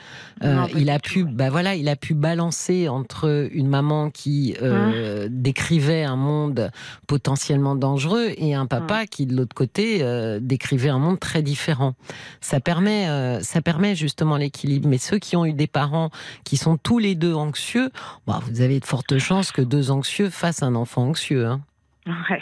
[0.44, 4.92] euh, il a pu, bah voilà, il a pu balancer entre une maman qui hein
[5.30, 6.72] décrivait un monde
[7.08, 10.04] potentiellement dangereux et un papa qui de l'autre côté
[10.42, 11.94] décrivait un monde très différent.
[12.42, 14.88] Ça permet ça permet justement l'équilibre.
[14.88, 16.10] Mais ceux qui ont eu des parents
[16.44, 17.92] qui sont tous les deux anxieux,
[18.28, 21.46] bah, vous avez de fortes chances que deux anxieux fassent un enfant anxieux.
[21.46, 21.62] Hein.
[22.06, 22.42] Ouais.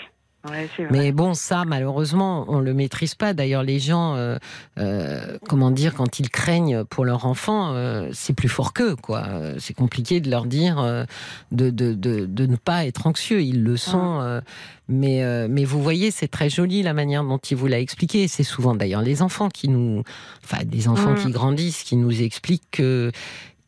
[0.91, 3.33] Mais bon, ça, malheureusement, on le maîtrise pas.
[3.33, 4.37] D'ailleurs, les gens, euh,
[4.77, 9.25] euh, comment dire, quand ils craignent pour leur enfant, euh, c'est plus fort qu'eux, quoi.
[9.59, 11.05] C'est compliqué de leur dire
[11.51, 13.41] de, de, de, de, ne pas être anxieux.
[13.41, 14.41] Ils le sont.
[14.87, 18.27] mais, mais vous voyez, c'est très joli la manière dont il vous l'a expliqué.
[18.27, 20.03] C'est souvent d'ailleurs les enfants qui nous,
[20.43, 23.11] enfin, des enfants qui grandissent, qui nous expliquent que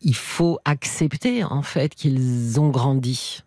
[0.03, 3.43] il faut accepter en fait qu'ils ont grandi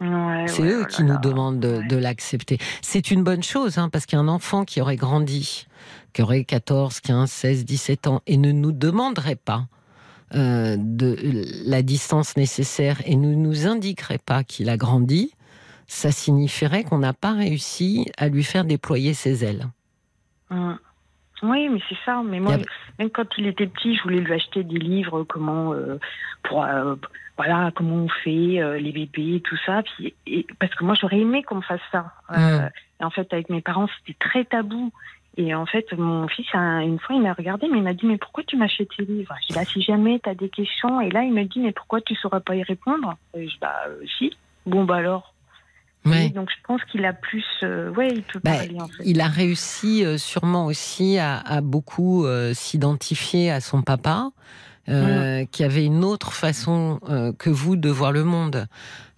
[0.00, 2.58] c'est eux qui nous demandent de, l'accepter.
[2.82, 5.66] C'est une bonne chose, hein, parce qu'un enfant qui aurait grandi,
[6.12, 9.66] qui aurait 14, 15, 16, 17 ans, et ne nous demanderait pas
[10.32, 11.16] de
[11.66, 15.32] la distance nécessaire et ne nous indiquerait pas qu'il a grandi,
[15.86, 19.66] ça signifierait qu'on n'a pas réussi à lui faire déployer ses ailes.
[20.50, 20.78] Hum.
[21.42, 22.22] Oui, mais c'est ça.
[22.24, 22.56] Mais moi,
[22.98, 25.98] même quand il était petit, je voulais lui acheter des livres, comment, euh,
[26.44, 26.96] pour, euh,
[27.36, 29.82] voilà, comment on fait euh, les bébés, tout ça.
[29.82, 30.14] Puis,
[30.58, 32.12] parce que moi, j'aurais aimé qu'on fasse ça.
[32.28, 32.70] Hum.
[33.00, 34.92] en fait, avec mes parents, c'était très tabou.
[35.38, 38.16] Et en fait, mon fils, une fois, il m'a regardé, mais il m'a dit, mais
[38.16, 39.34] pourquoi tu m'achètes tes livres?
[39.42, 41.00] Je dis, bah, si jamais tu as des questions.
[41.02, 43.14] Et là, il me dit, mais pourquoi tu ne sauras pas y répondre?
[43.34, 43.82] Je dis, bah,
[44.18, 44.34] si.
[44.64, 45.34] Bon, bah alors
[46.34, 49.02] donc je pense qu'il a plus, euh, ouais, il peut bah, parler en fait.
[49.04, 54.30] Il a réussi euh, sûrement aussi à, beaucoup euh, s'identifier à son papa,
[54.88, 55.46] mm.
[55.50, 57.00] qui avait une autre façon
[57.38, 58.66] que vous de voir le monde.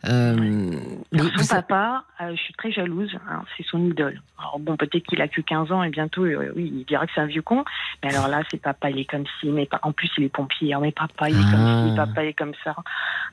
[0.09, 0.71] Euh,
[1.13, 4.23] son papa, euh, je suis très jalouse, hein, c'est son idole.
[4.39, 7.13] Alors bon, peut-être qu'il a que 15 ans et bientôt, euh, oui, il dira que
[7.15, 7.65] c'est un vieux con.
[8.03, 10.75] Mais alors là, c'est papa, il est comme ci, mais en plus il est pompier.
[10.81, 12.07] mais papa, il est comme ci, ah.
[12.07, 12.75] papa, il est comme ça.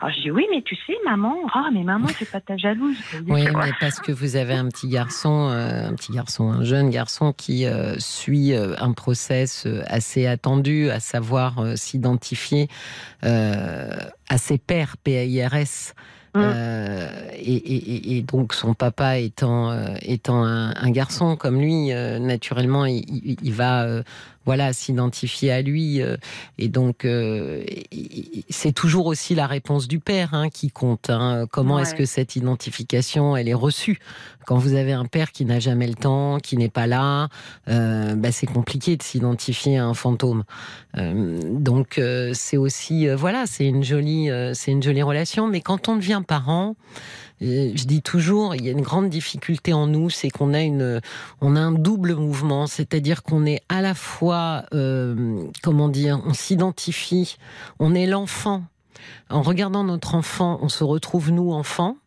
[0.02, 2.98] Alors je dis oui, mais tu sais, maman, ah, mais maman, c'est pas ta jalouse.
[3.28, 7.32] Oui, mais parce que vous avez un petit garçon, un petit garçon, un jeune garçon
[7.32, 7.66] qui
[8.00, 12.68] suit un process assez attendu, à savoir s'identifier
[13.22, 15.94] à ses pères PAIRS.
[16.36, 16.42] Mmh.
[16.44, 17.08] Euh,
[17.38, 23.88] et, donc son papa étant, euh, étant un, garçon comme lui, euh, naturellement, il, va
[24.46, 26.02] voilà, s'identifier à lui.
[26.02, 26.18] Euh,
[26.58, 27.64] et donc, euh,
[28.50, 31.10] c'est toujours aussi la réponse du père hein, qui compte.
[31.10, 31.48] Hein.
[31.52, 34.00] Comment est-ce que cette identification, elle est reçue?
[34.46, 37.30] Quand vous avez un père qui n'a jamais le temps, qui n'est pas là,
[37.68, 40.44] euh, bah, c'est compliqué de s'identifier à un fantôme.
[40.96, 42.00] donc,
[42.34, 45.48] c'est aussi, voilà, c'est une jolie, c'est une jolie relation.
[45.48, 46.76] Mais quand on devient parent,
[47.42, 51.02] je dis toujours, il y a une grande difficulté en nous, c'est qu'on a une,
[51.42, 56.34] on a un double mouvement, c'est-à-dire qu'on est à la fois, euh, comment dire, on
[56.34, 57.38] s'identifie,
[57.80, 58.64] on est l'enfant.
[59.30, 61.98] En regardant notre enfant, on se retrouve nous enfants,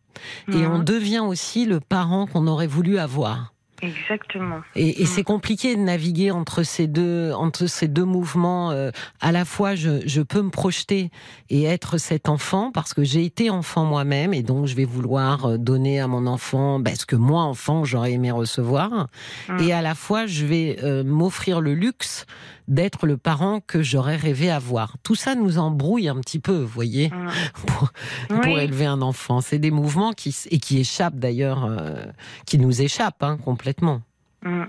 [0.49, 0.85] et on mhm.
[0.85, 3.53] devient aussi le parent qu'on aurait voulu avoir.
[3.81, 4.61] Exactement.
[4.75, 8.71] Et, c'est compliqué de naviguer entre ces deux, entre ces deux mouvements.
[8.71, 8.91] Euh,
[9.21, 11.11] à la fois, je, peux me projeter
[11.49, 15.45] et être cet enfant parce que j'ai été enfant moi-même et donc je vais vouloir
[15.45, 19.07] euh, donner à mon enfant ben, ce que moi, enfant, j'aurais aimé recevoir.
[19.47, 19.59] Hum.
[19.59, 22.25] Et à la fois, je vais euh, m'offrir le luxe
[22.69, 24.97] d'être le parent que j'aurais rêvé avoir.
[25.03, 27.29] Tout ça nous embrouille un petit peu, vous voyez, mm.
[28.41, 29.41] pour, élever un enfant.
[29.41, 32.05] C'est des mouvements qui, et qui échappent d'ailleurs, euh,
[32.45, 34.01] qui nous échappent hein, complètement.
[34.43, 34.65] Mm.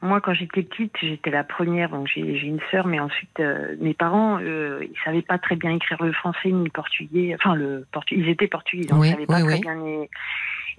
[0.00, 1.90] Moi, quand j'étais petite, j'étais la première.
[1.90, 5.70] Donc, j'ai une sœur, mais ensuite, euh, mes parents, euh, ils savaient pas très bien
[5.70, 7.36] écrire le français ni le portugais.
[7.36, 9.76] Enfin, le portugais, ils étaient portugais, donc ils savaient pas très bien.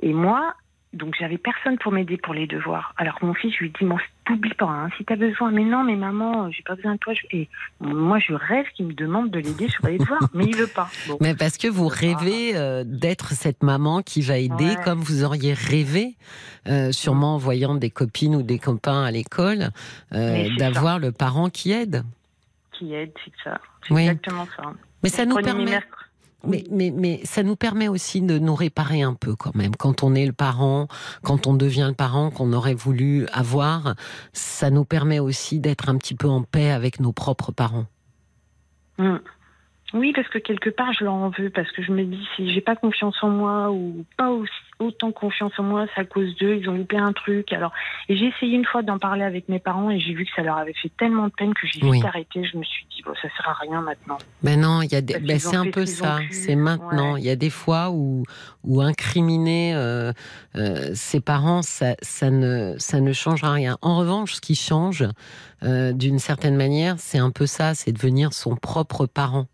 [0.01, 0.55] Et moi,
[0.93, 2.93] donc j'avais personne pour m'aider pour les devoirs.
[2.97, 3.85] Alors mon fils, je lui dis,
[4.25, 5.51] t'oublie pas, hein, si t'as besoin.
[5.51, 7.13] Mais non, mais maman, j'ai pas besoin de toi.
[7.31, 7.49] Et
[7.79, 10.89] moi, je rêve qu'il me demande de l'aider sur les devoirs, mais il veut pas.
[11.21, 15.53] mais parce que vous rêvez euh, d'être cette maman qui va aider, comme vous auriez
[15.53, 16.15] rêvé,
[16.67, 19.69] euh, sûrement en voyant des copines ou des copains à l'école,
[20.13, 22.03] euh, d'avoir le parent qui aide.
[22.71, 23.59] Qui aide, c'est ça.
[23.87, 24.73] C'est exactement ça.
[25.03, 25.79] Mais ça nous permet.
[26.45, 29.75] Mais, mais, mais ça nous permet aussi de nous réparer un peu quand même.
[29.75, 30.87] Quand on est le parent,
[31.23, 33.95] quand on devient le parent qu'on aurait voulu avoir,
[34.33, 37.85] ça nous permet aussi d'être un petit peu en paix avec nos propres parents.
[38.97, 39.17] Mmh.
[39.93, 42.49] Oui, parce que quelque part, je leur en veux, parce que je me dis, si
[42.51, 46.35] j'ai pas confiance en moi ou pas aussi, autant confiance en moi, c'est à cause
[46.37, 47.53] d'eux, ils ont loupé un truc.
[47.53, 47.71] Alors,
[48.09, 50.41] et j'ai essayé une fois d'en parler avec mes parents et j'ai vu que ça
[50.41, 52.43] leur avait fait tellement de peine que j'ai vite arrêté.
[52.43, 54.17] Je me suis dit, bon, ça sert à rien maintenant.
[54.41, 57.15] Ben non, il y a ben c'est un peu ça, c'est maintenant.
[57.15, 58.23] Il y a des fois où,
[58.63, 60.11] où incriminer euh,
[60.55, 63.77] euh, ses parents, ça, ça, ne, ça ne changera rien.
[63.81, 65.05] En revanche, ce qui change,
[65.63, 69.45] euh, d'une certaine manière, c'est un peu ça, c'est devenir son propre parent.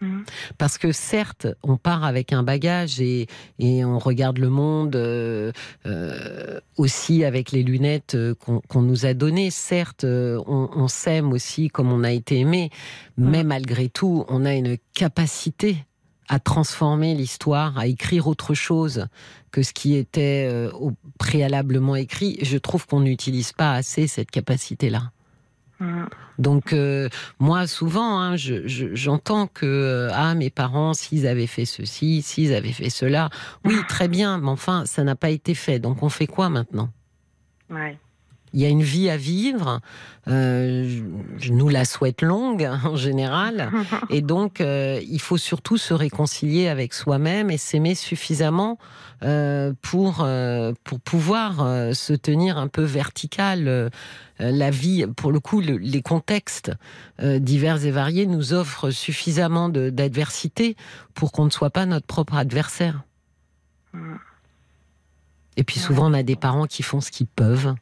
[0.00, 0.24] Mhm.
[0.56, 3.26] Parce que certes, on part avec un bagage et,
[3.60, 5.52] on regarde le monde euh,
[5.86, 9.50] euh, aussi avec les lunettes euh, qu'on nous a données.
[9.50, 12.70] Certes, on, s'aime aussi comme on a été aimé,
[13.16, 13.48] mais mhm.
[13.48, 15.84] malgré tout, on a une capacité
[16.28, 19.06] à transformer l'histoire, à écrire autre chose
[19.50, 20.48] que ce qui était
[21.18, 22.38] préalablement écrit.
[22.42, 25.10] Je trouve qu'on n'utilise pas assez cette capacité-là.
[25.80, 26.04] Mm.
[26.38, 27.08] Donc euh,
[27.38, 32.72] moi souvent hein, j'entends que euh, ah mes parents s'ils avaient fait ceci s'ils avaient
[32.72, 33.30] fait cela.
[33.64, 35.78] Oui très bien mais enfin ça n'a pas été fait.
[35.78, 36.90] Donc on fait quoi maintenant?
[38.52, 39.80] Il y a une vie à vivre.
[40.28, 41.02] Euh,
[41.38, 43.70] je nous la souhaite longue en général.
[44.10, 48.78] Et donc, euh, il faut surtout se réconcilier avec soi-même et s'aimer suffisamment
[49.22, 50.26] euh, pour,
[50.84, 53.90] pour pouvoir se tenir un peu vertical.
[54.38, 56.72] la vie, pour le coup, les contextes
[57.20, 60.76] divers et variés nous offrent suffisamment d'adversité
[61.14, 63.02] pour qu'on ne soit pas notre propre adversaire.
[63.92, 64.14] Mm.
[65.56, 67.74] Et puis souvent, on a des parents qui font ce qu'ils peuvent.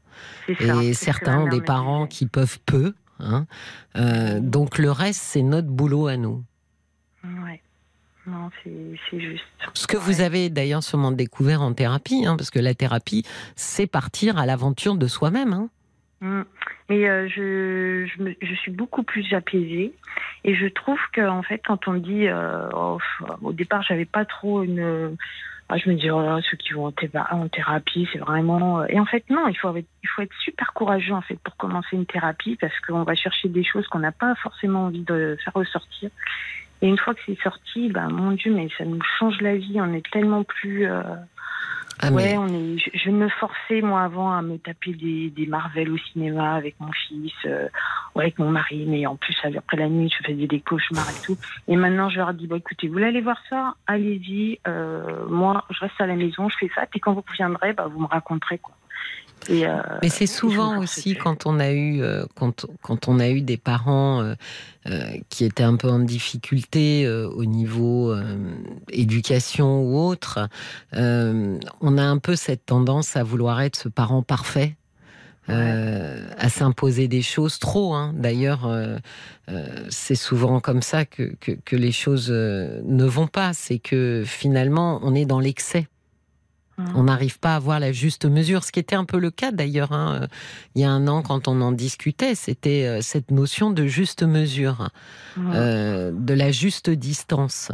[0.48, 2.94] Et certains ont des parents qui peuvent peu.
[3.20, 3.46] Hein.
[3.96, 6.44] Euh, donc le reste, c'est notre boulot à nous.
[7.24, 7.60] Ouais.
[8.26, 9.44] Non, c'est juste.
[9.72, 13.24] Ce que vous avez d'ailleurs sûrement découvert en thérapie, hein, parce que la thérapie,
[13.56, 15.52] c'est partir à l'aventure de soi-même.
[15.54, 15.70] Hein.
[16.20, 16.42] Mmh.
[16.90, 18.06] Mais euh, je,
[18.40, 19.92] je, suis beaucoup plus apaisée
[20.44, 22.98] et je trouve que en fait, quand on dit, euh, oh,
[23.42, 25.16] au départ, j'avais pas trop une
[25.70, 28.80] ah, je me dis, oh ceux qui vont en, thérapie, c'est vraiment.
[28.80, 31.38] Euh, et en fait, non, il faut, être, il faut être super courageux en fait
[31.40, 35.02] pour commencer une thérapie parce qu'on va chercher des choses qu'on n'a pas forcément envie
[35.02, 36.10] de faire ressortir.
[36.80, 39.78] Et une fois que c'est sorti, ben mon Dieu, mais ça nous change la vie.
[39.80, 40.86] On est tellement plus.
[40.86, 41.02] Euh,
[42.00, 45.90] ah, ouais, on est, je, me forçais, moi, avant, à me taper des, des Marvel
[45.90, 47.68] au cinéma avec mon fils, euh,
[48.14, 51.26] ou avec mon mari, mais en plus, après la nuit, je faisais des cauchemars et
[51.26, 51.36] tout.
[51.66, 53.74] Et maintenant, je leur dis, bon, écoutez, vous voulez aller voir ça?
[53.88, 54.60] Allez-y.
[54.68, 57.88] Euh, moi, je reste à la maison, je fais ça, et quand vous reviendrez, bah,
[57.90, 58.74] vous me raconterez, quoi.
[59.50, 63.40] Euh, Mais c'est souvent aussi quand on a eu euh, quand, quand on a eu
[63.40, 64.34] des parents euh,
[65.28, 68.14] qui étaient un peu en difficulté au niveau
[68.90, 70.48] éducation ou autre,
[70.92, 74.76] on a un peu cette tendance à vouloir être ce parent parfait.
[75.48, 77.92] à s'imposer des choses trop.
[77.94, 78.14] Hein.
[78.16, 78.70] D'ailleurs,
[79.90, 83.52] c'est souvent comme ça que, que, que les choses ne vont pas.
[83.52, 85.86] C'est que finalement, on est dans l'excès.
[86.94, 89.50] On n'arrive pas à avoir la juste mesure, ce qui était un peu le cas
[89.50, 90.26] d'ailleurs hein, euh,
[90.76, 94.22] il y a un an quand on en discutait, c'était euh, cette notion de juste
[94.22, 94.90] mesure,
[95.38, 97.72] euh, de la juste distance.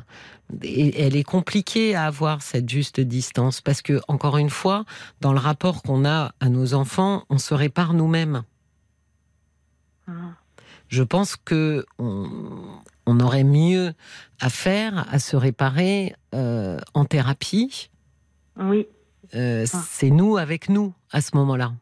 [0.62, 4.84] Et elle est compliquée à avoir cette juste distance parce que encore une fois,
[5.20, 8.42] dans le rapport qu'on a à nos enfants, on se répare nous-mêmes.
[10.88, 13.94] Je pense que on, aurait mieux
[14.40, 17.90] à faire à se réparer en thérapie
[18.56, 18.86] oui.
[19.34, 19.84] Euh, ah.
[19.90, 21.72] C'est nous avec nous à ce moment-là.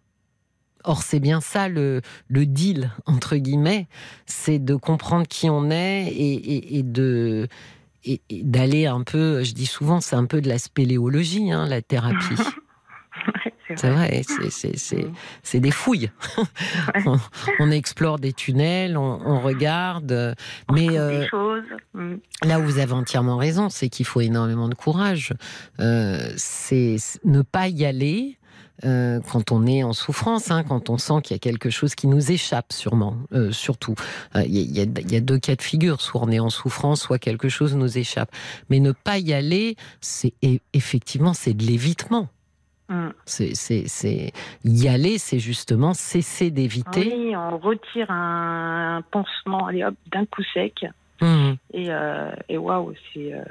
[0.85, 3.87] Or, c'est bien ça le, le, deal, entre guillemets,
[4.27, 7.47] c'est de comprendre qui on est et, et, de
[8.05, 11.83] et, d'aller un peu, je dis souvent, c'est un peu de la spéléologie, hein, la
[11.83, 12.35] thérapie.
[13.77, 14.23] c'est vrai,
[15.43, 16.11] c'est des fouilles.
[17.59, 20.35] on, explore des tunnels, on, regarde,
[20.71, 21.27] mais euh,
[21.95, 22.17] mm.
[22.45, 25.33] là où vous avez entièrement raison, c'est qu'il faut énormément de courage.
[25.81, 28.39] Euh, c'est ne pas y aller.
[28.85, 31.95] Euh, quand on est en souffrance, hein, quand on sent qu'il y a quelque chose
[31.95, 33.17] qui nous échappe, sûrement,
[33.53, 33.95] surtout.
[34.35, 37.49] Il y, y, a deux cas de figure, soit on est en souffrance, soit quelque
[37.49, 38.33] chose nous échappe.
[38.71, 40.35] Mais ne pas y aller, c'est
[40.73, 42.29] effectivement c'est de l'évitement.
[42.93, 43.13] Mm.
[43.25, 44.33] C'est
[44.65, 47.13] y aller, c'est justement cesser d'éviter.
[47.15, 50.85] Oui, on retire un pansement, allez hop, d'un coup sec.
[51.21, 51.53] Mm.
[51.75, 53.33] Euh, et, waouh, c'est.
[53.33, 53.45] Euh,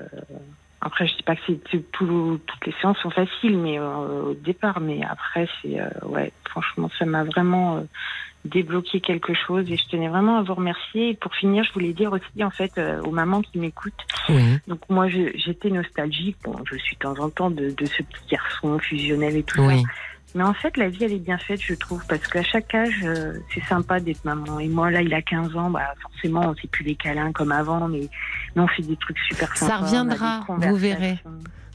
[0.82, 4.80] après, je dis pas que c'est toutes les séances sont faciles, mais euh, au départ,
[4.80, 7.84] mais après, c'est ouais, franchement, ça m'a vraiment
[8.45, 11.10] débloquer quelque chose et je tenais vraiment à vous remercier.
[11.10, 13.94] Et pour finir, je voulais dire aussi en fait euh, aux mamans qui m'écoutent.
[14.68, 16.38] Donc moi, j'étais nostalgique.
[16.44, 19.58] Bon, je suis de temps en temps de, de ce petit garçon fusionnel et tout
[19.58, 19.76] ça.
[20.34, 23.02] Mais en fait, la vie, elle est bien faite, je trouve, parce qu'à chaque âge,
[23.03, 24.60] euh, c'est sympa d'être maman.
[24.60, 27.32] Et moi, là, il a 15 ans, bah, forcément, on ne sait plus les câlins
[27.34, 28.08] comme avant, mais,
[28.56, 29.72] mais on fait des trucs super sympas.
[29.72, 31.20] Ça reviendra, vous verrez.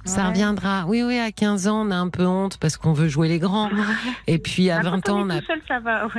[0.07, 0.85] Ça reviendra.
[0.87, 3.39] Oui, oui, à 15 ans, on a un peu honte parce qu'on veut jouer les
[3.39, 3.69] grands.
[4.27, 5.41] Et puis à 20 ans, on a.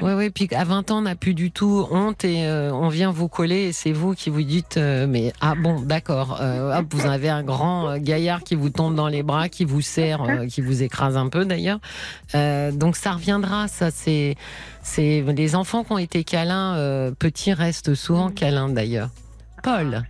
[0.01, 2.89] Oui, oui, puis à 20 ans, on n'a plus du tout honte et euh, on
[2.89, 6.81] vient vous coller et c'est vous qui vous dites, euh, mais ah bon, d'accord, euh,
[6.91, 10.61] vous avez un grand gaillard qui vous tombe dans les bras, qui vous serre, qui
[10.61, 11.79] vous écrase un peu d'ailleurs.
[12.33, 14.35] donc ça reviendra, ça c'est.
[14.83, 19.09] C'est les enfants qui ont été câlins, petits restent souvent câlins d'ailleurs.
[19.61, 20.05] Paul.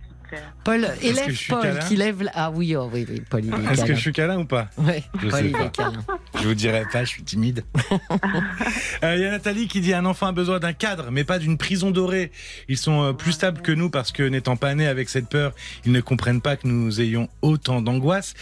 [0.64, 2.28] Paul, élève Paul qui lève.
[2.34, 4.68] Ah oui, oh, oui, oui, Paul, il est Est-ce que je suis câlin ou pas
[4.76, 6.04] Oui, je Paul, il est câlin.
[6.40, 7.64] Je vous dirai pas, je suis timide.
[9.04, 11.38] Euh, il y a Nathalie qui dit un enfant a besoin d'un cadre, mais pas
[11.38, 12.32] d'une prison dorée.
[12.68, 15.52] Ils sont euh, plus stables que nous parce que n'étant pas nés avec cette peur,
[15.84, 18.34] ils ne comprennent pas que nous ayons autant d'angoisse.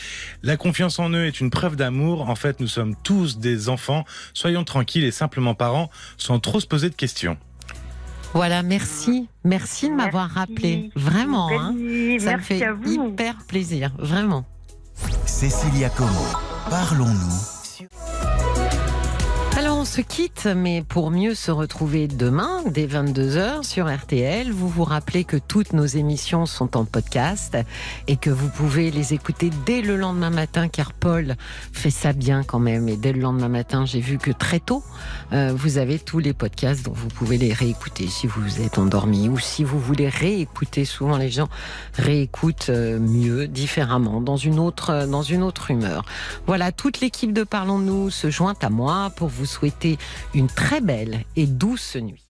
[0.42, 2.28] La confiance en eux est une preuve d'amour.
[2.30, 4.04] En fait, nous sommes tous des enfants.
[4.32, 7.36] Soyons tranquilles et simplement parents, sans trop se poser de questions.
[8.36, 9.30] Voilà, merci.
[9.44, 10.90] Merci de m'avoir rappelé.
[10.94, 11.74] Vraiment, hein.
[12.18, 13.92] ça me fait hyper plaisir.
[13.98, 14.44] Vraiment.
[15.24, 16.10] Cécilia Como,
[16.68, 17.55] parlons-nous
[19.86, 25.22] se quitte, mais pour mieux se retrouver demain, dès 22h sur RTL, vous vous rappelez
[25.22, 27.56] que toutes nos émissions sont en podcast
[28.08, 31.36] et que vous pouvez les écouter dès le lendemain matin, car Paul
[31.72, 32.88] fait ça bien quand même.
[32.88, 34.82] Et dès le lendemain matin, j'ai vu que très tôt,
[35.32, 39.28] euh, vous avez tous les podcasts, donc vous pouvez les réécouter si vous êtes endormi
[39.28, 40.84] ou si vous voulez réécouter.
[40.84, 41.48] Souvent, les gens
[41.96, 46.04] réécoutent euh, mieux, différemment, dans une autre, euh, dans une autre humeur.
[46.48, 49.46] Voilà, toute l'équipe de Parlons-nous se joint à moi pour vous
[49.76, 49.98] souhaiter
[50.34, 52.25] une très belle et douce nuit.